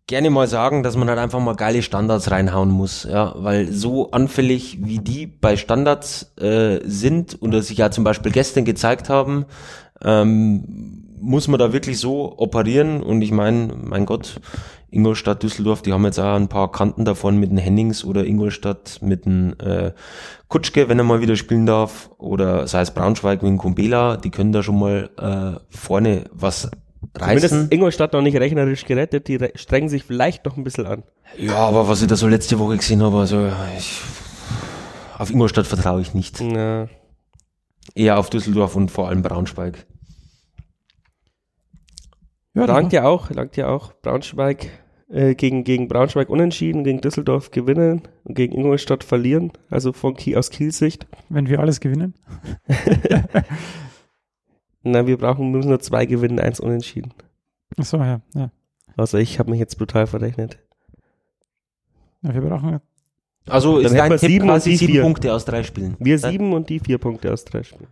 gerne 0.06 0.30
mal 0.30 0.46
sagen, 0.46 0.84
dass 0.84 0.96
man 0.96 1.08
halt 1.08 1.18
einfach 1.18 1.40
mal 1.40 1.56
geile 1.56 1.82
Standards 1.82 2.30
reinhauen 2.30 2.70
muss, 2.70 3.02
ja, 3.02 3.34
weil 3.36 3.72
so 3.72 4.12
anfällig 4.12 4.78
wie 4.82 5.00
die 5.00 5.26
bei 5.26 5.56
Standards 5.56 6.32
äh, 6.38 6.78
sind 6.84 7.38
oder 7.42 7.60
sich 7.60 7.78
ja 7.78 7.90
zum 7.90 8.04
Beispiel 8.04 8.30
gestern 8.30 8.64
gezeigt 8.64 9.08
haben, 9.08 9.46
ähm, 10.00 11.04
muss 11.20 11.48
man 11.48 11.58
da 11.58 11.72
wirklich 11.72 11.98
so 11.98 12.38
operieren 12.38 13.02
und 13.02 13.20
ich 13.20 13.32
meine, 13.32 13.74
mein 13.82 14.06
Gott, 14.06 14.40
Ingolstadt, 14.92 15.42
Düsseldorf, 15.42 15.80
die 15.80 15.92
haben 15.92 16.04
jetzt 16.04 16.18
auch 16.18 16.34
ein 16.34 16.48
paar 16.48 16.70
Kanten 16.70 17.06
davon 17.06 17.38
mit 17.38 17.50
den 17.50 17.56
Hennings 17.56 18.04
oder 18.04 18.26
Ingolstadt 18.26 18.98
mit 19.00 19.24
dem 19.24 19.54
äh, 19.58 19.92
Kutschke, 20.48 20.88
wenn 20.88 20.98
er 20.98 21.04
mal 21.04 21.22
wieder 21.22 21.34
spielen 21.34 21.64
darf, 21.64 22.10
oder 22.18 22.68
sei 22.68 22.82
es 22.82 22.90
Braunschweig 22.90 23.42
mit 23.42 23.50
dem 23.50 23.58
Kumbela, 23.58 24.18
die 24.18 24.30
können 24.30 24.52
da 24.52 24.62
schon 24.62 24.78
mal 24.78 25.10
äh, 25.18 25.58
vorne 25.74 26.24
was 26.30 26.70
reißen. 27.18 27.48
Zumindest 27.48 27.72
Ingolstadt 27.72 28.12
noch 28.12 28.20
nicht 28.20 28.36
rechnerisch 28.36 28.84
gerettet, 28.84 29.28
die 29.28 29.38
strengen 29.54 29.88
sich 29.88 30.04
vielleicht 30.04 30.44
noch 30.44 30.58
ein 30.58 30.64
bisschen 30.64 30.86
an. 30.86 31.04
Ja, 31.38 31.56
aber 31.56 31.88
was 31.88 32.02
ich 32.02 32.08
da 32.08 32.16
so 32.16 32.28
letzte 32.28 32.58
Woche 32.58 32.76
gesehen 32.76 33.02
habe, 33.02 33.16
also 33.16 33.48
ich, 33.78 33.98
auf 35.16 35.30
Ingolstadt 35.30 35.66
vertraue 35.66 36.02
ich 36.02 36.12
nicht. 36.12 36.38
Ja. 36.40 36.86
Eher 37.94 38.18
auf 38.18 38.28
Düsseldorf 38.28 38.76
und 38.76 38.90
vor 38.90 39.08
allem 39.08 39.22
Braunschweig. 39.22 39.86
Ja, 42.54 42.66
langt 42.66 42.92
ja 42.92 43.04
auch, 43.04 43.30
langt 43.30 43.56
ja 43.56 43.68
auch. 43.68 43.94
Braunschweig 44.02 44.68
äh, 45.12 45.34
gegen, 45.34 45.62
gegen 45.62 45.88
Braunschweig 45.88 46.28
unentschieden, 46.28 46.84
gegen 46.84 47.00
Düsseldorf 47.00 47.50
gewinnen 47.50 48.02
und 48.24 48.34
gegen 48.34 48.54
Ingolstadt 48.54 49.04
verlieren, 49.04 49.52
also 49.68 49.92
von 49.92 50.14
Kiel, 50.14 50.38
aus 50.38 50.50
Kiels 50.50 50.78
Sicht. 50.78 51.06
Wenn 51.28 51.48
wir 51.48 51.60
alles 51.60 51.80
gewinnen? 51.80 52.14
Na, 54.82 55.06
wir 55.06 55.18
brauchen, 55.18 55.50
müssen 55.50 55.68
nur 55.68 55.80
zwei 55.80 56.06
gewinnen, 56.06 56.40
eins 56.40 56.60
unentschieden. 56.60 57.12
Ach 57.78 57.84
so, 57.84 57.98
ja, 57.98 58.22
ja. 58.34 58.50
Also 58.96 59.18
ich 59.18 59.38
habe 59.38 59.50
mich 59.50 59.60
jetzt 59.60 59.76
brutal 59.76 60.06
verrechnet. 60.06 60.58
Ja, 62.22 62.34
wir 62.34 62.40
brauchen 62.40 62.80
also 63.48 63.76
Dann 63.76 63.86
ist 63.86 63.96
dein 63.96 64.10
Tipp 64.10 64.20
sieben 64.20 64.46
quasi 64.46 64.76
sieben 64.76 64.92
vier. 64.92 65.02
Punkte 65.02 65.34
aus 65.34 65.44
drei 65.44 65.62
Spielen. 65.64 65.96
Wir 65.98 66.18
sieben 66.18 66.52
und 66.52 66.68
die 66.68 66.78
vier 66.78 66.98
Punkte 66.98 67.32
aus 67.32 67.44
drei 67.44 67.62
Spielen. 67.62 67.88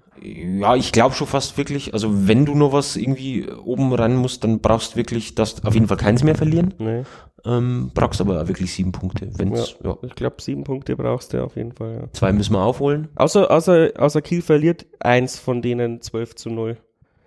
Ja, 0.61 0.77
ich 0.77 0.93
glaube 0.93 1.15
schon 1.15 1.27
fast 1.27 1.57
wirklich. 1.57 1.93
Also 1.93 2.29
wenn 2.29 2.47
du 2.47 2.55
noch 2.55 2.73
was 2.73 2.97
irgendwie 2.97 3.49
oben 3.51 3.93
rein 3.93 4.17
musst, 4.17 4.45
dann 4.45 4.61
brauchst 4.61 4.93
du 4.93 4.97
wirklich, 4.97 5.35
dass 5.35 5.65
auf 5.65 5.75
jeden 5.75 5.89
Fall 5.89 5.97
keins 5.97 6.23
mehr 6.23 6.37
verlieren. 6.37 6.75
Nee. 6.79 7.03
Ähm, 7.45 7.91
brauchst 7.95 8.21
aber 8.21 8.47
wirklich 8.49 8.73
sieben 8.73 8.93
Punkte. 8.93 9.31
Wenn's, 9.39 9.77
ja, 9.83 9.91
ja. 9.91 9.99
Ich 10.03 10.15
glaube, 10.15 10.37
sieben 10.41 10.63
Punkte 10.65 10.95
brauchst 10.95 11.33
du 11.33 11.43
auf 11.43 11.57
jeden 11.57 11.73
Fall. 11.73 12.01
Ja. 12.03 12.13
Zwei 12.13 12.33
müssen 12.33 12.53
wir 12.53 12.63
aufholen. 12.63 13.09
Außer, 13.17 13.51
außer, 13.51 13.93
außer 13.97 14.21
Kiel 14.23 14.43
verliert 14.43 14.87
eins 15.01 15.39
von 15.39 15.63
denen 15.63 16.03
12 16.03 16.35
zu 16.35 16.51
0. 16.51 16.77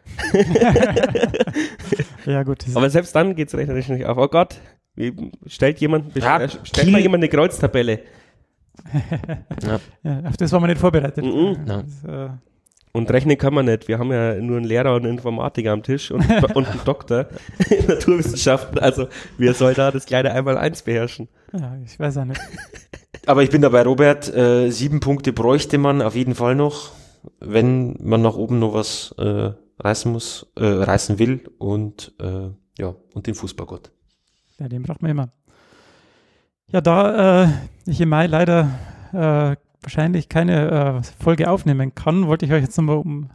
ja, 2.26 2.44
gut. 2.44 2.66
Aber 2.76 2.90
selbst 2.90 3.16
dann 3.16 3.36
geht 3.36 3.48
es 3.48 3.56
rechnerisch 3.56 3.90
nicht 3.90 4.06
auf. 4.06 4.18
Oh 4.18 4.28
Gott, 4.28 4.60
stellt 5.48 5.80
jemand, 5.80 6.16
ja, 6.16 6.48
stellt 6.48 6.92
mal 6.92 7.02
jemand 7.02 7.24
eine 7.24 7.30
Kreuztabelle. 7.30 8.00
ja. 9.64 9.80
ja. 10.04 10.20
auf 10.28 10.38
das 10.38 10.52
war 10.52 10.60
man 10.60 10.70
nicht 10.70 10.80
vorbereitet. 10.80 11.24
Mhm. 11.24 11.58
Das, 11.66 12.04
äh, 12.04 12.30
und 12.96 13.10
rechnen 13.10 13.40
kann 13.40 13.56
man 13.56 13.66
nicht. 13.66 13.88
Wir 13.88 13.98
haben 13.98 14.12
ja 14.12 14.36
nur 14.36 14.58
einen 14.58 14.68
Lehrer 14.68 14.94
und 14.94 15.04
einen 15.04 15.18
Informatiker 15.18 15.72
am 15.72 15.82
Tisch 15.82 16.12
und, 16.12 16.24
und 16.56 16.68
einen 16.68 16.82
Doktor 16.86 17.28
in 17.70 17.88
Naturwissenschaften. 17.88 18.78
Also, 18.78 19.08
wir 19.38 19.56
sollen 19.56 19.76
da 19.76 19.90
das 19.90 20.06
kleine 20.06 20.32
Einmal-Eins 20.32 20.84
beherrschen? 20.84 21.28
Ja, 21.54 21.76
ich 21.84 22.00
weiß 22.00 22.18
auch 22.18 22.26
nicht. 22.26 22.40
Aber 23.26 23.42
ich 23.42 23.50
bin 23.50 23.64
dabei, 23.64 23.82
Robert. 23.82 24.34
Äh, 24.36 24.70
sieben 24.70 25.00
Punkte 25.00 25.34
bräuchte 25.34 25.80
man 25.80 26.04
auf 26.04 26.16
jeden 26.16 26.36
Fall 26.36 26.56
noch, 26.56 26.92
wenn 27.40 27.96
man 28.00 28.22
nach 28.22 28.36
oben 28.36 28.60
noch 28.60 28.76
was 28.76 29.16
äh, 29.18 29.52
reißen 29.80 30.12
muss, 30.12 30.52
äh, 30.56 30.66
reißen 30.66 31.18
will 31.18 31.50
und 31.58 32.14
äh, 32.20 32.50
ja, 32.78 32.96
und 33.14 33.26
den 33.26 33.34
Fußballgott. 33.34 33.92
Ja, 34.60 34.68
den 34.68 34.84
braucht 34.84 35.02
man 35.02 35.12
immer. 35.12 35.30
Ja, 36.68 36.82
da 36.82 37.44
äh, 37.44 37.48
ich 37.86 38.02
im 38.02 38.10
Mai 38.10 38.28
leider 38.28 38.70
äh, 39.12 39.56
wahrscheinlich 39.82 40.30
keine 40.30 41.02
äh, 41.02 41.24
Folge 41.24 41.50
aufnehmen 41.50 41.94
kann, 41.94 42.28
wollte 42.28 42.46
ich 42.46 42.52
euch 42.52 42.64
jetzt 42.64 42.78
nochmal 42.78 42.98
um 42.98 43.30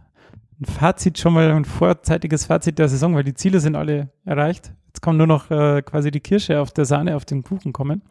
ein 0.61 0.65
Fazit 0.65 1.19
schon 1.19 1.35
mal, 1.35 1.51
ein 1.51 1.65
vorzeitiges 1.65 2.47
Fazit 2.47 2.79
der 2.79 2.89
Saison, 2.89 3.15
weil 3.15 3.25
die 3.25 3.35
Ziele 3.35 3.61
sind 3.61 3.77
alle 3.77 4.11
erreicht. 4.25 4.73
Jetzt 4.89 5.03
kommt 5.03 5.19
nur 5.19 5.27
noch 5.27 5.51
äh, 5.51 5.83
quasi 5.83 6.11
die 6.11 6.21
Kirsche 6.21 6.61
auf 6.61 6.73
der 6.73 6.85
Sahne 6.85 7.15
auf 7.15 7.25
den 7.25 7.45
Kuchen 7.45 7.73
kommen. 7.73 8.03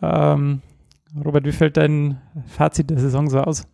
Ähm, 0.00 0.62
Robert, 1.24 1.44
wie 1.44 1.52
fällt 1.52 1.76
dein 1.76 2.20
Fazit 2.46 2.90
der 2.90 2.98
Saison 2.98 3.28
so 3.28 3.40
aus? 3.40 3.66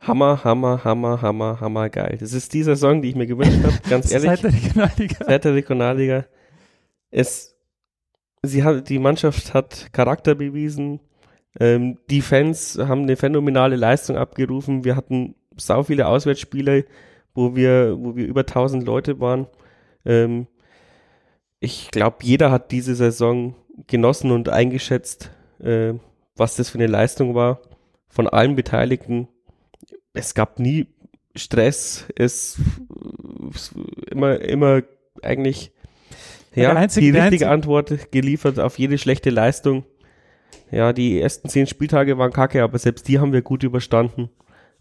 Hammer, 0.00 0.44
Hammer, 0.44 0.84
Hammer, 0.84 1.22
Hammer, 1.22 1.60
Hammer, 1.60 1.88
geil. 1.88 2.18
Das 2.20 2.32
ist 2.32 2.52
die 2.52 2.62
Saison, 2.62 3.00
die 3.00 3.08
ich 3.08 3.16
mir 3.16 3.26
gewünscht 3.26 3.62
habe, 3.64 3.74
ganz 3.88 4.10
ehrlich. 4.12 4.28
Seit 4.28 4.42
der 4.44 4.52
Regionalliga. 4.52 5.24
Seit 5.24 5.44
der 5.44 5.54
Regionalliga. 5.54 6.24
Es, 7.14 7.56
sie 8.42 8.64
hat, 8.64 8.88
die 8.88 8.98
Mannschaft 8.98 9.54
hat 9.54 9.92
Charakter 9.92 10.34
bewiesen. 10.34 10.98
Ähm, 11.60 11.98
die 12.10 12.22
Fans 12.22 12.76
haben 12.76 13.02
eine 13.02 13.16
phänomenale 13.16 13.76
Leistung 13.76 14.16
abgerufen. 14.16 14.84
Wir 14.84 14.96
hatten 14.96 15.36
sau 15.56 15.84
viele 15.84 16.08
Auswärtsspiele, 16.08 16.86
wo 17.32 17.54
wir, 17.54 17.96
wo 18.00 18.16
wir 18.16 18.26
über 18.26 18.40
1000 18.40 18.84
Leute 18.84 19.20
waren. 19.20 19.46
Ähm, 20.04 20.48
ich 21.60 21.92
glaube, 21.92 22.16
jeder 22.22 22.50
hat 22.50 22.72
diese 22.72 22.96
Saison 22.96 23.54
genossen 23.86 24.32
und 24.32 24.48
eingeschätzt, 24.48 25.30
äh, 25.60 25.94
was 26.34 26.56
das 26.56 26.70
für 26.70 26.78
eine 26.78 26.88
Leistung 26.88 27.36
war 27.36 27.60
von 28.08 28.26
allen 28.26 28.56
Beteiligten. 28.56 29.28
Es 30.14 30.34
gab 30.34 30.58
nie 30.58 30.88
Stress, 31.36 32.08
es, 32.16 32.58
es 33.54 33.72
immer, 34.10 34.40
immer 34.40 34.82
eigentlich 35.22 35.73
ja, 36.62 36.72
einzige, 36.74 37.12
die 37.12 37.18
richtige 37.18 37.48
Antwort 37.48 38.12
geliefert 38.12 38.60
auf 38.60 38.78
jede 38.78 38.98
schlechte 38.98 39.30
Leistung. 39.30 39.84
Ja, 40.70 40.92
die 40.92 41.20
ersten 41.20 41.48
zehn 41.48 41.66
Spieltage 41.66 42.18
waren 42.18 42.32
kacke, 42.32 42.62
aber 42.62 42.78
selbst 42.78 43.08
die 43.08 43.18
haben 43.18 43.32
wir 43.32 43.42
gut 43.42 43.62
überstanden. 43.62 44.30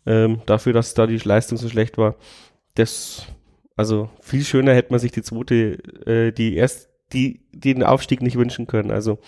Ähm, 0.05 0.41
dafür, 0.45 0.74
dass 0.74 0.93
da 0.93 1.07
die 1.07 1.17
Leistung 1.17 1.57
so 1.57 1.69
schlecht 1.69 1.97
war. 1.97 2.15
Das, 2.76 3.28
also 3.76 4.09
viel 4.21 4.43
schöner 4.43 4.74
hätte 4.74 4.91
man 4.91 4.99
sich 4.99 5.11
die 5.11 5.21
zweite, 5.21 5.78
äh, 6.05 6.32
die 6.32 6.55
erst, 6.55 6.89
die, 7.13 7.45
die 7.51 7.74
den 7.74 7.84
Aufstieg 7.84 8.21
nicht 8.21 8.38
wünschen 8.38 8.67
können. 8.67 8.91
Also, 8.91 9.19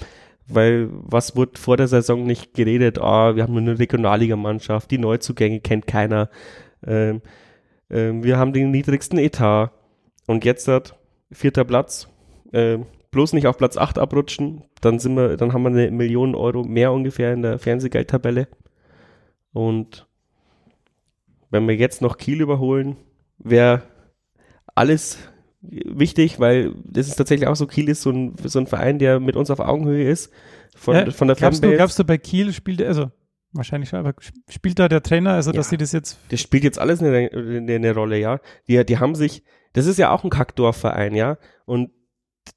weil 0.47 0.89
was 0.91 1.35
wurde 1.35 1.59
vor 1.59 1.77
der 1.77 1.87
Saison 1.87 2.25
nicht 2.25 2.53
geredet? 2.53 2.99
Ah, 2.99 3.35
wir 3.35 3.43
haben 3.43 3.53
nur 3.53 3.61
eine 3.61 3.79
Regionalligamannschaft, 3.79 4.91
die 4.91 4.97
Neuzugänge 4.97 5.61
kennt 5.61 5.87
keiner. 5.87 6.29
Ähm, 6.85 7.21
ähm, 7.89 8.23
wir 8.23 8.37
haben 8.37 8.53
den 8.53 8.71
niedrigsten 8.71 9.17
Etat. 9.17 9.71
Und 10.27 10.43
jetzt 10.43 10.67
hat 10.67 10.97
vierter 11.31 11.63
Platz 11.63 12.07
äh, 12.55 12.79
bloß 13.11 13.33
nicht 13.33 13.47
auf 13.47 13.57
Platz 13.57 13.77
8 13.77 13.97
abrutschen, 13.97 14.63
dann 14.81 14.99
sind 14.99 15.15
wir, 15.15 15.37
dann 15.37 15.53
haben 15.53 15.63
wir 15.63 15.69
eine 15.69 15.91
Million 15.91 16.35
Euro 16.35 16.63
mehr 16.63 16.91
ungefähr 16.91 17.33
in 17.33 17.41
der 17.41 17.59
Fernsehgeldtabelle. 17.59 18.47
Und 19.53 20.07
wenn 21.49 21.67
wir 21.67 21.75
jetzt 21.75 22.01
noch 22.01 22.17
Kiel 22.17 22.41
überholen, 22.41 22.97
wäre 23.37 23.83
alles 24.73 25.17
wichtig, 25.61 26.39
weil 26.39 26.73
das 26.83 27.07
ist 27.07 27.15
tatsächlich 27.15 27.47
auch 27.47 27.55
so, 27.55 27.67
Kiel 27.67 27.89
ist 27.89 28.01
so 28.01 28.11
ein, 28.11 28.35
so 28.43 28.59
ein 28.59 28.67
Verein, 28.67 28.99
der 28.99 29.19
mit 29.19 29.35
uns 29.35 29.49
auf 29.49 29.59
Augenhöhe 29.59 30.09
ist. 30.09 30.31
Von, 30.75 30.95
ja, 30.95 31.11
von 31.11 31.27
der 31.27 31.37
glaubst 31.37 31.63
du, 31.63 31.73
glaubst 31.73 31.97
du, 31.97 32.03
bei 32.03 32.17
Kiel 32.17 32.51
spielt, 32.51 32.81
also 32.81 33.11
wahrscheinlich 33.53 33.89
schon, 33.89 33.99
aber 33.99 34.13
spielt 34.49 34.77
da 34.79 34.89
der 34.89 35.01
Trainer, 35.01 35.31
also 35.31 35.51
ja, 35.51 35.57
dass 35.57 35.69
sie 35.69 35.77
das 35.77 35.93
jetzt. 35.93 36.19
Das 36.29 36.41
spielt 36.41 36.63
jetzt 36.63 36.79
alles 36.79 37.01
eine, 37.01 37.29
eine, 37.31 37.75
eine 37.75 37.93
Rolle, 37.93 38.19
ja. 38.19 38.39
Die, 38.67 38.85
die 38.85 38.99
haben 38.99 39.15
sich, 39.15 39.43
das 39.73 39.85
ist 39.85 39.97
ja 39.97 40.11
auch 40.11 40.23
ein 40.23 40.29
Kackdorfverein, 40.29 41.15
ja. 41.15 41.37
Und 41.65 41.91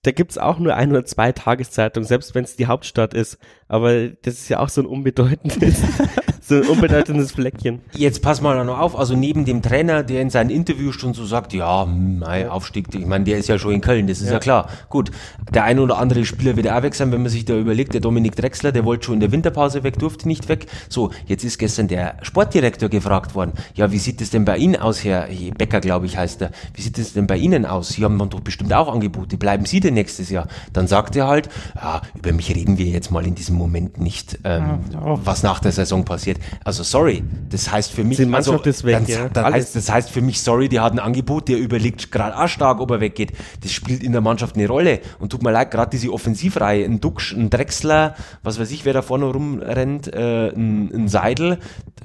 da 0.03 0.13
gibt's 0.13 0.39
auch 0.39 0.59
nur 0.59 0.75
ein 0.75 0.91
oder 0.91 1.05
zwei 1.05 1.33
Tageszeitungen, 1.33 2.07
selbst 2.07 2.35
wenn 2.35 2.45
es 2.45 2.57
die 2.57 2.67
Hauptstadt 2.67 3.15
ist. 3.15 3.39
Aber 3.69 4.09
das 4.09 4.35
ist 4.35 4.49
ja 4.49 4.61
auch 4.61 4.71
so 4.71 4.81
ein 4.81 4.87
unbedeutendes, 4.87 5.83
so 6.41 6.57
ein 6.57 6.67
unbedeutendes 6.67 7.33
Fleckchen. 7.33 7.81
Jetzt 7.95 8.23
pass 8.23 8.41
mal 8.41 8.65
noch 8.65 8.79
auf, 8.79 8.99
also 8.99 9.15
neben 9.15 9.45
dem 9.45 9.61
Trainer, 9.61 10.03
der 10.03 10.23
in 10.23 10.31
seinen 10.31 10.49
Interviews 10.49 10.95
schon 10.95 11.13
so 11.13 11.27
sagt, 11.27 11.53
ja, 11.53 11.85
mein 11.85 12.45
hm, 12.45 12.51
Aufstieg, 12.51 12.87
ich 12.95 13.05
meine, 13.05 13.25
der 13.25 13.37
ist 13.37 13.49
ja 13.49 13.59
schon 13.59 13.73
in 13.73 13.83
Köln, 13.83 14.07
das 14.07 14.21
ist 14.21 14.29
ja. 14.29 14.35
ja. 14.35 14.39
klar. 14.39 14.69
Gut, 14.89 15.11
der 15.53 15.65
ein 15.65 15.79
oder 15.79 15.99
andere 15.99 16.25
Spieler 16.25 16.57
wird 16.57 16.71
auch 16.71 16.83
weg 16.83 16.95
sein, 16.95 17.13
wenn 17.13 17.21
man 17.21 17.31
sich 17.31 17.45
da 17.45 17.55
überlegt, 17.55 17.93
der 17.93 18.01
Dominik 18.01 18.37
Drexler, 18.37 18.73
der 18.73 18.87
wollte 18.87 19.05
schon 19.05 19.15
in 19.15 19.21
der 19.21 19.33
Winterpause 19.33 19.83
weg, 19.83 19.99
durfte 19.99 20.27
nicht 20.27 20.49
weg. 20.49 20.67
So, 20.89 21.11
jetzt 21.27 21.45
ist 21.45 21.59
gestern 21.59 21.89
der 21.89 22.17
Sportdirektor 22.23 22.89
gefragt 22.89 23.35
worden, 23.35 23.53
ja, 23.75 23.93
wie 23.93 23.99
sieht 23.99 24.23
es 24.23 24.31
denn 24.31 24.47
bei 24.47 24.57
Ihnen 24.57 24.77
aus, 24.77 25.05
Herr 25.05 25.29
Becker, 25.59 25.81
glaube 25.81 26.07
ich, 26.07 26.17
heißt 26.17 26.41
er, 26.41 26.53
wie 26.73 26.81
sieht 26.81 26.97
es 26.97 27.13
denn 27.13 27.27
bei 27.27 27.37
Ihnen 27.37 27.67
aus? 27.67 27.91
Sie 27.91 28.03
haben 28.03 28.19
doch 28.31 28.41
bestimmt 28.41 28.73
auch 28.73 28.91
Angebote, 28.91 29.37
bleiben 29.37 29.67
Sie 29.67 29.81
denn 29.81 29.95
nächstes 29.95 30.31
Jahr? 30.31 30.49
Dann 30.73 30.87
sagt 30.87 31.15
er 31.17 31.27
halt, 31.27 31.51
ja, 31.77 32.01
über 32.17 32.33
mich 32.33 32.55
reden 32.55 32.79
wir 32.79 32.87
jetzt 32.87 33.11
mal 33.11 33.27
in 33.27 33.35
diesem 33.35 33.58
Moment 33.59 34.01
nicht, 34.01 34.39
ähm, 34.45 34.81
ja, 34.93 35.19
was 35.25 35.43
nach 35.43 35.61
der 35.61 35.73
Saison 35.73 36.05
passiert. 36.05 36.39
Also 36.65 36.83
sorry, 36.83 37.23
das 37.51 37.71
heißt 37.71 37.93
für 37.93 38.05
mich, 38.05 38.17
die 38.17 38.33
also, 38.33 38.57
ist 38.63 38.85
weg, 38.85 38.95
dann, 38.95 39.07
ja. 39.07 39.29
dann 39.29 39.53
heißt, 39.53 39.77
das 39.77 39.91
heißt 39.91 40.11
für 40.11 40.23
mich, 40.23 40.41
sorry, 40.41 40.69
die 40.69 40.81
hat 40.81 40.93
ein 40.93 40.99
Angebot, 40.99 41.49
der 41.49 41.59
überlegt 41.59 42.11
gerade 42.11 42.37
auch 42.39 42.49
stark, 42.49 42.81
ob 42.81 42.91
er 42.91 43.01
weggeht. 43.01 43.33
Das 43.63 43.73
spielt 43.73 44.03
in 44.03 44.13
der 44.13 44.21
Mannschaft 44.21 44.57
eine 44.57 44.69
Rolle. 44.69 45.01
Und 45.19 45.31
tut 45.31 45.43
mir 45.43 45.53
leid, 45.53 45.71
gerade 45.71 45.91
diese 45.91 46.13
Offensivreihe, 46.13 46.85
ein 46.85 47.01
Duxch, 47.01 47.33
ein 47.33 47.51
Drechsler, 47.51 48.15
was 48.43 48.59
weiß 48.59 48.71
ich, 48.71 48.85
wer 48.85 48.93
da 48.93 49.03
vorne 49.03 49.27
rumrennt, 49.27 50.13
äh, 50.13 50.49
ein, 50.49 50.91
ein 50.95 51.09
Seidel, 51.09 51.59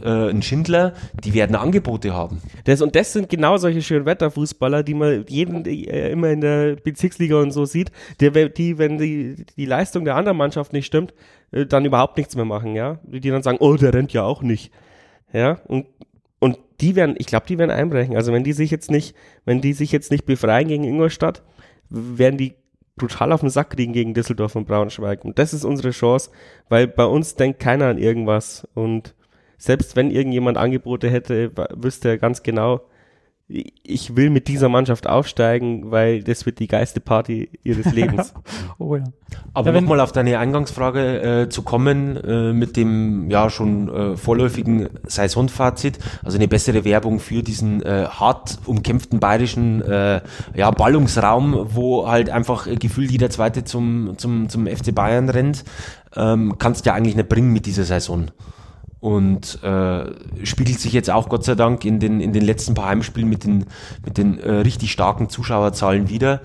äh, 0.03 0.29
ein 0.29 0.41
Schindler, 0.41 0.93
die 1.23 1.33
werden 1.33 1.55
Angebote 1.55 2.13
haben. 2.13 2.41
Das, 2.65 2.81
und 2.81 2.95
das 2.95 3.13
sind 3.13 3.29
genau 3.29 3.57
solche 3.57 3.81
schönen 3.81 4.05
Wetterfußballer, 4.05 4.83
die 4.83 4.93
man 4.93 5.25
jeden 5.27 5.65
äh, 5.65 6.09
immer 6.09 6.29
in 6.29 6.41
der 6.41 6.75
Bezirksliga 6.75 7.37
und 7.37 7.51
so 7.51 7.65
sieht, 7.65 7.91
der, 8.19 8.49
die, 8.49 8.77
wenn 8.77 8.97
die, 8.97 9.45
die 9.57 9.65
Leistung 9.65 10.05
der 10.05 10.15
anderen 10.15 10.37
Mannschaft 10.37 10.73
nicht 10.73 10.85
stimmt, 10.85 11.13
äh, 11.53 11.65
dann 11.65 11.85
überhaupt 11.85 12.17
nichts 12.17 12.35
mehr 12.35 12.45
machen, 12.45 12.75
ja. 12.75 12.99
Die 13.03 13.29
dann 13.29 13.43
sagen, 13.43 13.59
oh, 13.59 13.75
der 13.75 13.93
rennt 13.93 14.13
ja 14.13 14.23
auch 14.23 14.41
nicht. 14.41 14.71
Ja, 15.31 15.59
und, 15.67 15.87
und 16.39 16.57
die 16.81 16.95
werden, 16.95 17.15
ich 17.17 17.27
glaube, 17.27 17.45
die 17.47 17.57
werden 17.57 17.71
einbrechen. 17.71 18.15
Also 18.15 18.33
wenn 18.33 18.43
die 18.43 18.53
sich 18.53 18.71
jetzt 18.71 18.91
nicht, 18.91 19.15
wenn 19.45 19.61
die 19.61 19.73
sich 19.73 19.91
jetzt 19.91 20.11
nicht 20.11 20.25
befreien 20.25 20.67
gegen 20.67 20.83
Ingolstadt, 20.83 21.43
werden 21.89 22.37
die 22.37 22.55
brutal 22.95 23.31
auf 23.31 23.39
den 23.39 23.49
Sack 23.49 23.71
kriegen 23.71 23.93
gegen 23.93 24.13
Düsseldorf 24.13 24.55
und 24.55 24.67
Braunschweig. 24.67 25.25
Und 25.25 25.39
das 25.39 25.53
ist 25.53 25.65
unsere 25.65 25.91
Chance, 25.91 26.31
weil 26.69 26.87
bei 26.87 27.05
uns 27.05 27.35
denkt 27.35 27.59
keiner 27.59 27.87
an 27.87 27.97
irgendwas. 27.97 28.67
Und 28.75 29.15
selbst 29.57 29.95
wenn 29.95 30.11
irgendjemand 30.11 30.57
Angebote 30.57 31.09
hätte, 31.09 31.51
wüsste 31.75 32.09
er 32.09 32.17
ganz 32.17 32.43
genau, 32.43 32.81
ich 33.47 34.15
will 34.15 34.29
mit 34.29 34.47
dieser 34.47 34.69
Mannschaft 34.69 35.05
aufsteigen, 35.05 35.91
weil 35.91 36.23
das 36.23 36.45
wird 36.45 36.59
die 36.59 36.67
geilste 36.67 37.01
Party 37.01 37.49
ihres 37.63 37.85
Lebens. 37.93 38.33
oh 38.79 38.95
ja. 38.95 39.03
Aber 39.53 39.73
ja, 39.73 39.81
nochmal 39.81 39.99
auf 39.99 40.11
deine 40.11 40.39
Eingangsfrage 40.39 41.41
äh, 41.41 41.49
zu 41.49 41.61
kommen 41.61 42.17
äh, 42.17 42.53
mit 42.53 42.77
dem 42.77 43.29
ja 43.29 43.49
schon 43.49 43.89
äh, 43.89 44.17
vorläufigen 44.17 44.89
Saisonfazit, 45.05 45.99
also 46.23 46.37
eine 46.37 46.47
bessere 46.47 46.85
Werbung 46.85 47.19
für 47.19 47.43
diesen 47.43 47.81
äh, 47.83 48.05
hart 48.09 48.59
umkämpften 48.65 49.19
bayerischen 49.19 49.81
äh, 49.81 50.21
ja, 50.55 50.71
Ballungsraum, 50.71 51.67
wo 51.73 52.07
halt 52.07 52.29
einfach 52.29 52.67
äh, 52.67 52.75
gefühlt 52.75 53.11
jeder 53.11 53.29
Zweite 53.29 53.65
zum, 53.65 54.17
zum, 54.17 54.49
zum 54.49 54.67
FC 54.67 54.95
Bayern 54.95 55.29
rennt, 55.29 55.65
ähm, 56.15 56.55
kannst 56.59 56.85
du 56.85 56.89
ja 56.89 56.95
eigentlich 56.95 57.15
nicht 57.15 57.29
bringen 57.29 57.51
mit 57.51 57.65
dieser 57.65 57.83
Saison 57.83 58.27
und 59.03 59.61
äh, 59.63 60.45
spiegelt 60.45 60.79
sich 60.79 60.93
jetzt 60.93 61.09
auch 61.09 61.27
Gott 61.27 61.43
sei 61.43 61.55
Dank 61.55 61.83
in 61.83 61.99
den, 61.99 62.21
in 62.21 62.31
den 62.31 62.41
letzten 62.41 62.73
paar 62.73 62.85
Heimspielen 62.85 63.27
mit 63.27 63.43
den, 63.43 63.65
mit 64.05 64.17
den 64.17 64.39
äh, 64.39 64.49
richtig 64.49 64.93
starken 64.93 65.27
Zuschauerzahlen 65.27 66.07
wieder. 66.07 66.35
Ja. 66.35 66.39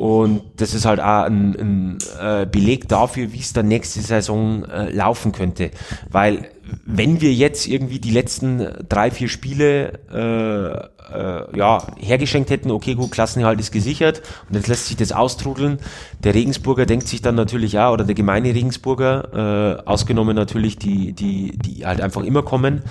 Und 0.00 0.40
das 0.56 0.72
ist 0.72 0.86
halt 0.86 0.98
auch 0.98 1.24
ein, 1.24 1.54
ein 1.60 1.98
äh, 2.18 2.46
Beleg 2.46 2.88
dafür, 2.88 3.34
wie 3.34 3.40
es 3.40 3.52
dann 3.52 3.68
nächste 3.68 4.00
Saison 4.00 4.64
äh, 4.64 4.90
laufen 4.90 5.32
könnte. 5.32 5.72
Weil 6.10 6.48
wenn 6.86 7.20
wir 7.20 7.34
jetzt 7.34 7.68
irgendwie 7.68 7.98
die 7.98 8.10
letzten 8.10 8.66
drei, 8.88 9.10
vier 9.10 9.28
Spiele 9.28 10.00
äh, 10.10 11.14
äh, 11.14 11.58
ja, 11.58 11.86
hergeschenkt 11.98 12.48
hätten, 12.48 12.70
okay, 12.70 12.94
gut, 12.94 13.10
Klassenerhalt 13.10 13.60
ist 13.60 13.72
gesichert 13.72 14.22
und 14.48 14.54
jetzt 14.54 14.68
lässt 14.68 14.86
sich 14.86 14.96
das 14.96 15.12
austrudeln. 15.12 15.80
Der 16.24 16.32
Regensburger 16.32 16.86
denkt 16.86 17.06
sich 17.06 17.20
dann 17.20 17.34
natürlich 17.34 17.72
ja, 17.72 17.92
oder 17.92 18.04
der 18.04 18.14
gemeine 18.14 18.54
Regensburger, 18.54 19.82
äh, 19.84 19.86
ausgenommen 19.86 20.34
natürlich 20.34 20.78
die, 20.78 21.12
die, 21.12 21.58
die 21.58 21.84
halt 21.84 22.00
einfach 22.00 22.22
immer 22.22 22.42
kommen, 22.42 22.84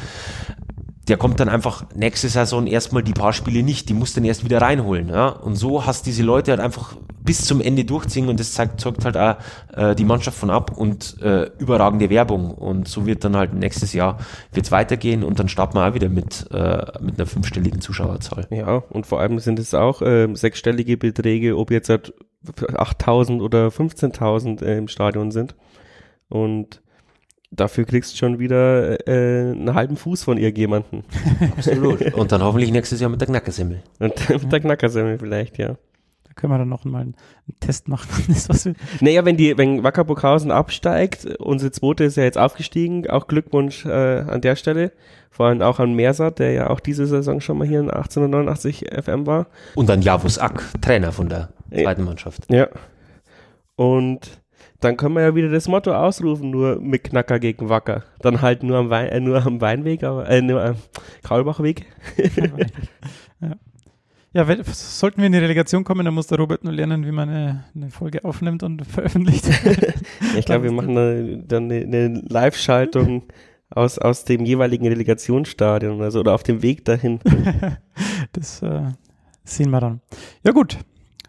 der 1.10 1.18
kommt 1.18 1.40
dann 1.40 1.50
einfach 1.50 1.84
nächste 1.96 2.30
Saison 2.30 2.68
erstmal 2.68 3.02
die 3.02 3.14
paar 3.14 3.34
Spiele 3.34 3.64
nicht, 3.64 3.90
die 3.90 3.94
muss 3.94 4.14
dann 4.14 4.24
erst 4.24 4.46
wieder 4.46 4.62
reinholen. 4.62 5.10
Ja? 5.10 5.30
Und 5.30 5.56
so 5.56 5.86
hast 5.86 6.06
diese 6.06 6.24
Leute 6.24 6.52
halt 6.52 6.62
einfach 6.62 6.96
bis 7.24 7.46
zum 7.46 7.62
Ende 7.62 7.84
durchziehen 7.84 8.30
und 8.30 8.40
das 8.40 8.54
zeigt, 8.54 8.80
zeugt 8.80 9.06
halt 9.06 9.18
auch 9.18 9.36
äh, 9.76 9.96
die 9.96 10.06
Mannschaft 10.06 10.38
von 10.38 10.50
ab 10.50 10.78
und 10.78 11.20
äh, 11.22 11.50
überragende 11.58 12.10
Werbung. 12.10 12.52
Und 12.52 12.88
so 12.88 13.06
wird 13.06 13.24
dann 13.24 13.36
halt 13.36 13.54
nächstes 13.54 13.94
Jahr 13.94 14.20
wird's 14.54 14.72
weitergehen 14.72 15.24
und 15.24 15.40
dann 15.40 15.50
starten 15.50 15.76
wir 15.76 15.90
auch 15.90 15.94
wieder 15.96 16.10
mit, 16.10 16.48
äh, 16.52 16.86
mit 17.02 17.20
einer 17.20 17.26
fünfstelligen 17.26 17.82
Zuschauerzahl. 17.82 18.48
Ja, 18.52 18.84
und 18.90 19.08
vor 19.08 19.20
allem 19.20 19.40
sind 19.40 19.60
es 19.60 19.74
auch 19.74 20.02
äh, 20.02 20.34
sechsstellige 20.34 20.98
Beträge, 20.98 21.58
ob 21.58 21.72
jetzt 21.72 21.90
halt 21.90 22.14
8.000 22.46 23.42
oder 23.42 23.68
15.000 23.68 24.64
äh, 24.64 24.78
im 24.78 24.88
Stadion 24.88 25.32
sind. 25.32 25.56
Und 26.30 26.82
dafür 27.52 27.86
kriegst 27.86 28.14
du 28.14 28.18
schon 28.18 28.40
wieder 28.40 29.08
äh, 29.08 29.52
einen 29.52 29.74
halben 29.74 29.98
Fuß 29.98 30.24
von 30.24 30.38
irgendjemanden. 30.38 31.04
Absolut. 31.58 32.14
Und 32.14 32.32
dann 32.32 32.44
hoffentlich 32.44 32.72
nächstes 32.72 33.00
Jahr 33.00 33.10
mit 33.10 33.22
der 33.22 33.28
Knackersemmel. 33.28 33.82
Und 34.00 34.30
mit 34.30 34.52
der 34.52 34.60
Knackersemmel 34.60 35.20
vielleicht, 35.20 35.58
ja. 35.58 35.76
Da 36.24 36.34
können 36.36 36.54
wir 36.54 36.60
dann 36.60 36.70
noch 36.70 36.86
mal 36.86 37.02
einen, 37.02 37.16
Test 37.60 37.88
machen. 37.88 38.08
naja, 39.02 39.26
wenn 39.26 39.36
die, 39.36 39.58
wenn 39.58 39.84
Wacker 39.84 40.04
Burghausen 40.04 40.52
absteigt, 40.52 41.26
unsere 41.40 41.72
zweite 41.72 42.04
ist 42.04 42.18
ja 42.18 42.24
jetzt 42.24 42.38
aufgestiegen, 42.38 43.10
auch 43.10 43.28
Glückwunsch 43.28 43.86
äh, 43.86 44.20
an 44.20 44.42
der 44.42 44.56
Stelle. 44.56 44.92
Vor 45.32 45.48
allem 45.48 45.62
auch 45.62 45.80
an 45.80 45.94
Mersat, 45.94 46.40
der 46.40 46.52
ja 46.52 46.70
auch 46.70 46.80
diese 46.80 47.08
Saison 47.08 47.42
schon 47.42 47.58
mal 47.58 47.68
hier 47.68 47.80
in 47.80 47.90
1889 47.90 48.86
FM 49.04 49.26
war. 49.26 49.48
Und 49.76 49.90
an 49.90 50.02
Javus 50.02 50.38
Ack, 50.38 50.64
Trainer 50.82 51.12
von 51.12 51.30
der 51.30 51.50
zweiten 51.72 52.04
Mannschaft. 52.04 52.44
Ja. 52.52 52.68
Und 53.76 54.42
dann 54.80 54.98
können 54.98 55.16
wir 55.16 55.22
ja 55.22 55.36
wieder 55.36 55.50
das 55.50 55.68
Motto 55.68 55.94
ausrufen, 55.94 56.50
nur 56.50 56.80
mit 56.80 57.04
Knacker 57.04 57.40
gegen 57.40 57.70
Wacker. 57.70 58.04
Dann 58.20 58.42
halt 58.42 58.64
nur 58.64 58.78
am, 58.78 58.90
Wein, 58.90 59.10
äh, 59.10 59.20
nur 59.20 59.46
am 59.46 59.60
Weinweg, 59.62 60.04
aber, 60.04 60.30
äh, 60.30 60.42
nur 60.42 60.64
am 60.64 60.76
Kaulbachweg. 61.24 61.86
ja. 63.42 63.56
Ja, 64.32 64.48
wenn, 64.48 64.64
sollten 64.64 65.18
wir 65.22 65.26
in 65.26 65.32
die 65.32 65.40
Relegation 65.40 65.84
kommen, 65.84 66.06
dann 66.06 66.14
muss 66.14 66.28
der 66.28 66.38
Robert 66.38 66.64
nur 66.64 66.72
lernen, 66.72 67.04
wie 67.04 67.12
man 67.12 67.30
eine, 67.30 67.64
eine 67.74 67.90
Folge 67.90 68.24
aufnimmt 68.24 68.62
und 68.62 68.86
veröffentlicht. 68.86 69.50
ich 70.38 70.46
glaube, 70.46 70.66
wir 70.66 70.72
machen 70.72 70.96
eine, 70.96 71.40
dann 71.40 71.64
eine, 71.64 71.82
eine 71.82 72.22
Live-Schaltung 72.30 73.24
aus, 73.72 73.98
aus 73.98 74.26
dem 74.26 74.46
jeweiligen 74.46 74.88
Relegationsstadion 74.88 76.02
also, 76.02 76.20
oder 76.20 76.36
auf 76.36 76.44
dem 76.44 76.62
Weg 76.62 76.86
dahin. 76.86 77.20
das 78.34 78.62
äh, 78.62 78.90
sehen 79.44 79.72
wir 79.72 79.80
dann. 79.80 80.02
Ja 80.44 80.52
gut, 80.52 80.78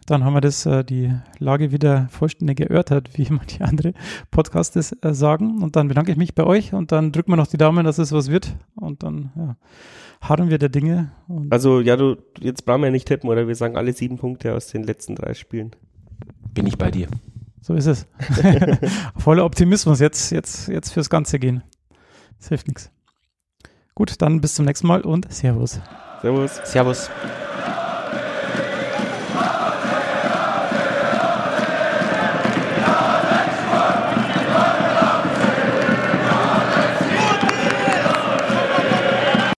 dann 0.05 0.23
haben 0.23 0.33
wir 0.33 0.41
das, 0.41 0.65
äh, 0.65 0.83
die 0.83 1.13
Lage 1.39 1.71
wieder 1.71 2.07
vollständig 2.09 2.59
erörtert, 2.59 3.17
wie 3.17 3.27
manche 3.29 3.63
andere 3.63 3.93
Podcasts 4.31 4.93
äh, 5.01 5.13
sagen. 5.13 5.61
Und 5.61 5.75
dann 5.75 5.87
bedanke 5.87 6.11
ich 6.11 6.17
mich 6.17 6.35
bei 6.35 6.43
euch 6.43 6.73
und 6.73 6.91
dann 6.91 7.11
drücken 7.11 7.31
wir 7.31 7.37
noch 7.37 7.47
die 7.47 7.57
Daumen, 7.57 7.85
dass 7.85 7.97
es 7.97 8.11
was 8.11 8.29
wird. 8.29 8.55
Und 8.75 9.03
dann 9.03 9.31
ja, 9.35 9.55
harren 10.21 10.49
wir 10.49 10.57
der 10.57 10.69
Dinge. 10.69 11.11
also 11.49 11.79
ja, 11.79 11.95
du, 11.95 12.17
jetzt 12.39 12.65
brauchen 12.65 12.83
wir 12.83 12.91
nicht 12.91 13.07
tippen, 13.07 13.29
oder? 13.29 13.47
Wir 13.47 13.55
sagen 13.55 13.77
alle 13.77 13.93
sieben 13.93 14.17
Punkte 14.17 14.53
aus 14.53 14.67
den 14.67 14.83
letzten 14.83 15.15
drei 15.15 15.33
Spielen. 15.33 15.71
Bin 16.53 16.67
ich 16.67 16.77
bei 16.77 16.91
dir. 16.91 17.07
So 17.61 17.75
ist 17.75 17.85
es. 17.85 18.07
Voller 19.17 19.45
Optimismus 19.45 19.99
jetzt, 19.99 20.31
jetzt, 20.31 20.67
jetzt 20.67 20.91
fürs 20.91 21.09
Ganze 21.09 21.37
gehen. 21.37 21.63
Das 22.39 22.49
hilft 22.49 22.67
nichts. 22.67 22.91
Gut, 23.93 24.21
dann 24.21 24.41
bis 24.41 24.55
zum 24.55 24.65
nächsten 24.65 24.87
Mal 24.87 25.01
und 25.01 25.31
Servus. 25.31 25.79
Servus. 26.21 26.59
Servus. 26.65 27.09